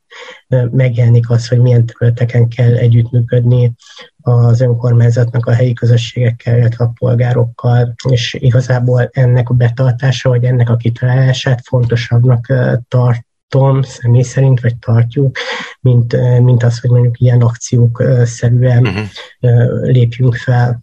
megjelenik 0.72 1.30
az, 1.30 1.48
hogy 1.48 1.60
milyen 1.60 1.86
területeken 1.86 2.48
kell 2.48 2.76
együttműködni 2.76 3.74
az 4.22 4.62
önkormányzatnak 4.62 5.46
a 5.46 5.54
helyi 5.54 5.74
közösségekkel, 5.74 6.58
illetve 6.58 6.86
a 6.86 6.94
polgárokkal, 7.00 7.94
és 8.10 8.34
igazából 8.34 9.10
ennek 9.12 9.50
a 9.50 9.54
betartása, 9.54 10.30
vagy 10.30 10.44
ennek 10.44 10.70
a 10.70 10.76
kitalálását 10.76 11.62
fontosabbnak 11.64 12.54
tartom, 12.88 13.82
személy 13.82 14.22
szerint, 14.22 14.60
vagy 14.60 14.78
tartjuk, 14.78 15.38
mint, 15.80 16.40
mint 16.42 16.64
az, 16.64 16.80
hogy 16.80 16.90
mondjuk 16.90 17.20
ilyen 17.20 17.42
akciók 17.42 18.04
szerűen 18.24 18.88
uh-huh. 18.88 19.08
lépjünk 19.82 20.36
fel. 20.36 20.80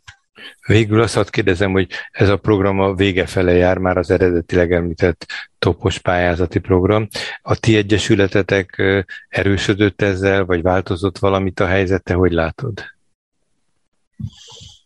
Végül 0.67 1.03
azt 1.03 1.15
hadd 1.15 1.31
kérdezem, 1.31 1.73
hogy 1.73 1.89
ez 2.11 2.29
a 2.29 2.37
program 2.37 2.81
a 2.81 2.95
vége 2.95 3.27
fele 3.27 3.53
jár, 3.53 3.79
már 3.79 3.97
az 3.97 4.11
eredetileg 4.11 4.73
említett 4.73 5.27
topos 5.59 5.99
pályázati 5.99 6.59
program. 6.59 7.09
A 7.43 7.57
ti 7.57 7.77
egyesületetek 7.77 8.83
erősödött 9.29 10.03
ezzel, 10.03 10.45
vagy 10.45 10.63
változott 10.63 11.19
valamit 11.19 11.61
a 11.61 11.67
helyzete, 11.67 12.15
hogy 12.15 12.33
látod? 12.33 12.85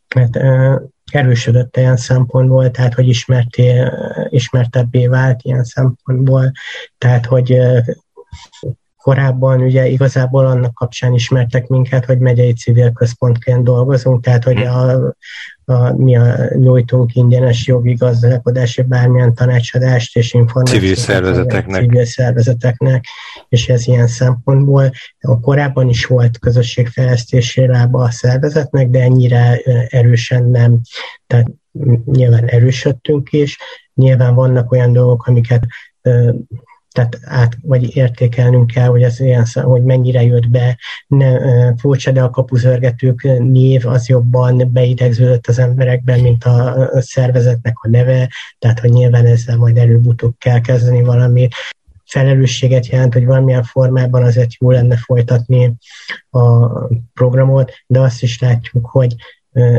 Hát, 0.09 0.37
erősödött 1.13 1.77
ilyen 1.77 1.97
szempontból, 1.97 2.71
tehát 2.71 2.95
hogy 2.95 3.09
ismerté, 3.09 3.83
ismertebbé 4.29 5.07
vált 5.07 5.43
ilyen 5.43 5.65
szempontból, 5.65 6.53
tehát 6.99 7.27
hogy 7.27 7.59
korábban 9.03 9.61
ugye 9.61 9.87
igazából 9.87 10.47
annak 10.47 10.75
kapcsán 10.75 11.13
ismertek 11.13 11.67
minket, 11.67 12.05
hogy 12.05 12.19
megyei 12.19 12.53
civil 12.53 12.93
központként 12.93 13.65
dolgozunk, 13.65 14.25
tehát 14.25 14.45
hogy 14.45 14.63
a, 14.63 15.15
a, 15.65 15.93
mi 15.97 16.17
a, 16.17 16.55
nyújtunk 16.55 17.15
ingyenes 17.15 17.67
jogi 17.67 17.93
gazdálkodási 17.93 18.83
bármilyen 18.83 19.35
tanácsadást 19.35 20.17
és 20.17 20.33
információt 20.35 20.81
civil 20.81 20.97
szervezeteknek. 20.97 21.83
civil 21.83 22.05
szervezeteknek, 22.05 23.05
és 23.49 23.69
ez 23.69 23.87
ilyen 23.87 24.07
szempontból 24.07 24.91
a 25.21 25.41
korábban 25.41 25.89
is 25.89 26.05
volt 26.05 26.39
közösségfejlesztési 26.39 27.67
lába 27.67 28.03
a 28.03 28.11
szervezetnek, 28.11 28.89
de 28.89 29.01
ennyire 29.01 29.57
erősen 29.89 30.45
nem, 30.45 30.81
tehát 31.27 31.47
nyilván 32.05 32.45
erősödtünk 32.45 33.33
is, 33.33 33.59
nyilván 33.95 34.35
vannak 34.35 34.73
olyan 34.73 34.93
dolgok, 34.93 35.27
amiket 35.27 35.67
tehát 36.93 37.19
át, 37.25 37.57
vagy 37.63 37.97
értékelnünk 37.97 38.67
kell, 38.67 38.89
hogy 38.89 39.03
ez 39.03 39.21
ilyen, 39.21 39.47
hogy 39.63 39.83
mennyire 39.83 40.23
jött 40.23 40.49
be. 40.49 40.79
Ne, 41.07 41.37
furcsa, 41.77 42.11
de 42.11 42.23
a 42.23 42.31
kapuzörgetők 42.31 43.23
név 43.39 43.87
az 43.87 44.09
jobban 44.09 44.71
beidegződött 44.73 45.47
az 45.47 45.59
emberekben, 45.59 46.21
mint 46.21 46.45
a 46.45 46.91
szervezetnek 47.01 47.75
a 47.81 47.89
neve, 47.89 48.29
tehát 48.59 48.81
hogy 48.81 48.91
nyilván 48.91 49.27
ezzel 49.27 49.57
majd 49.57 49.77
előbb-utóbb 49.77 50.35
kell 50.39 50.61
kezdeni 50.61 51.03
valami 51.03 51.49
felelősséget 52.05 52.87
jelent, 52.87 53.13
hogy 53.13 53.25
valamilyen 53.25 53.63
formában 53.63 54.23
azért 54.23 54.55
jó 54.59 54.71
lenne 54.71 54.97
folytatni 54.97 55.75
a 56.31 56.69
programot, 57.15 57.73
de 57.87 58.01
azt 58.01 58.23
is 58.23 58.41
látjuk, 58.41 58.87
hogy 58.87 59.15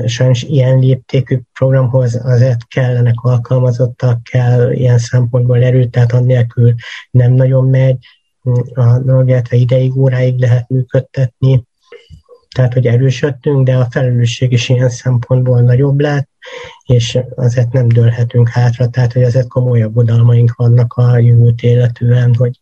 sajnos 0.05 0.43
ilyen 0.43 0.79
léptékű 0.79 1.39
programhoz 1.53 2.19
azért 2.23 2.67
kellenek 2.67 3.15
alkalmazottak, 3.21 4.23
kell 4.23 4.71
ilyen 4.71 4.97
szempontból 4.97 5.63
erőt, 5.63 5.91
tehát 5.91 6.11
annélkül 6.11 6.73
nem 7.11 7.33
nagyon 7.33 7.69
megy, 7.69 7.97
a 8.73 9.21
illetve 9.25 9.55
ideig, 9.55 9.97
óráig 9.97 10.39
lehet 10.39 10.69
működtetni, 10.69 11.63
tehát, 12.53 12.73
hogy 12.73 12.87
erősödtünk, 12.87 13.65
de 13.65 13.75
a 13.77 13.87
felelősség 13.89 14.51
is 14.51 14.69
ilyen 14.69 14.89
szempontból 14.89 15.61
nagyobb 15.61 15.99
lett, 15.99 16.29
és 16.85 17.19
azért 17.35 17.71
nem 17.71 17.87
dőlhetünk 17.87 18.49
hátra, 18.49 18.89
tehát, 18.89 19.13
hogy 19.13 19.23
azért 19.23 19.47
komolyabb 19.47 19.93
budalmaink 19.93 20.55
vannak 20.55 20.93
a 20.93 21.17
jövőt 21.17 21.61
életűen, 21.61 22.35
hogy 22.35 22.59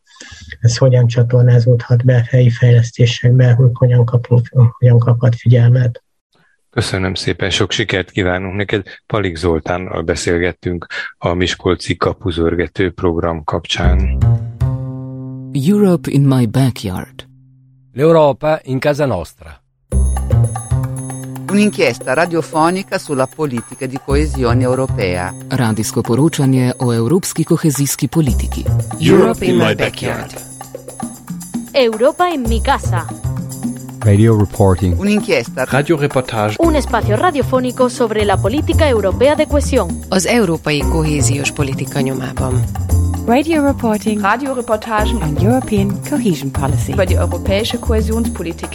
ez 0.59 0.77
hogyan 0.77 1.07
csatornázódhat 1.07 2.05
be 2.05 2.27
helyi 2.29 2.49
fejlesztésekbe, 2.49 3.51
hogy 3.53 3.69
hogyan, 3.73 4.05
kapunk, 4.05 4.47
hogyan 4.79 4.99
kaphat 4.99 5.35
figyelmet. 5.35 6.03
Köszönöm 6.71 7.13
szépen, 7.13 7.49
sok 7.49 7.71
sikert 7.71 8.11
kívánunk 8.11 8.55
neked. 8.55 8.83
Palik 9.05 9.35
Zoltánnal 9.35 10.01
beszélgettünk 10.01 10.87
a 11.17 11.33
Miskolci 11.33 11.97
kapuzörgető 11.97 12.91
program 12.91 13.43
kapcsán. 13.43 14.17
Europe 15.67 16.11
in 16.11 16.21
my 16.21 16.45
backyard. 16.45 17.27
L'Europa 17.93 18.59
in 18.63 18.79
casa 18.79 19.05
nostra. 19.05 19.61
Un'inchiesta 21.51 22.13
radiofonica 22.13 22.97
sulla 22.97 23.27
politica 23.35 23.85
di 23.85 23.99
coesione 24.05 24.63
europea. 24.63 25.33
Radijsko 25.49 26.01
poročanje 26.01 26.73
o 26.77 26.93
evropski 26.93 27.43
kohezijski 27.43 28.07
politiki. 28.07 28.63
Europe 29.09 29.45
in 29.45 29.55
my 29.55 29.75
backyard. 29.75 30.33
Europa 31.71 32.23
en 32.33 32.41
mi 32.47 32.61
casa. 32.61 33.05
Radio 34.03 34.35
reporting. 34.35 34.97
Un'inchiesta. 34.99 35.65
Radioreportage. 35.65 36.55
Un 36.59 36.75
espacio 36.75 37.15
radiofónico 37.15 37.87
sobre 37.89 38.25
la 38.25 38.35
política 38.37 38.87
europea 38.87 39.35
de 39.35 39.45
cohesión. 39.45 39.87
Az 40.09 40.25
európai 40.25 40.79
kohéziós 40.79 41.51
politika 41.51 42.01
nyomában. 42.01 42.63
Radio 43.27 43.61
reporting 43.65 44.21
Radioreportagen 44.21 45.21
on 45.21 45.37
European 45.37 45.99
cohesion 46.09 46.51
policy. 46.51 46.91
über 46.91 47.05
die 47.05 47.17
europäische 47.17 47.77
Kohäsionspolitik. 47.79 48.69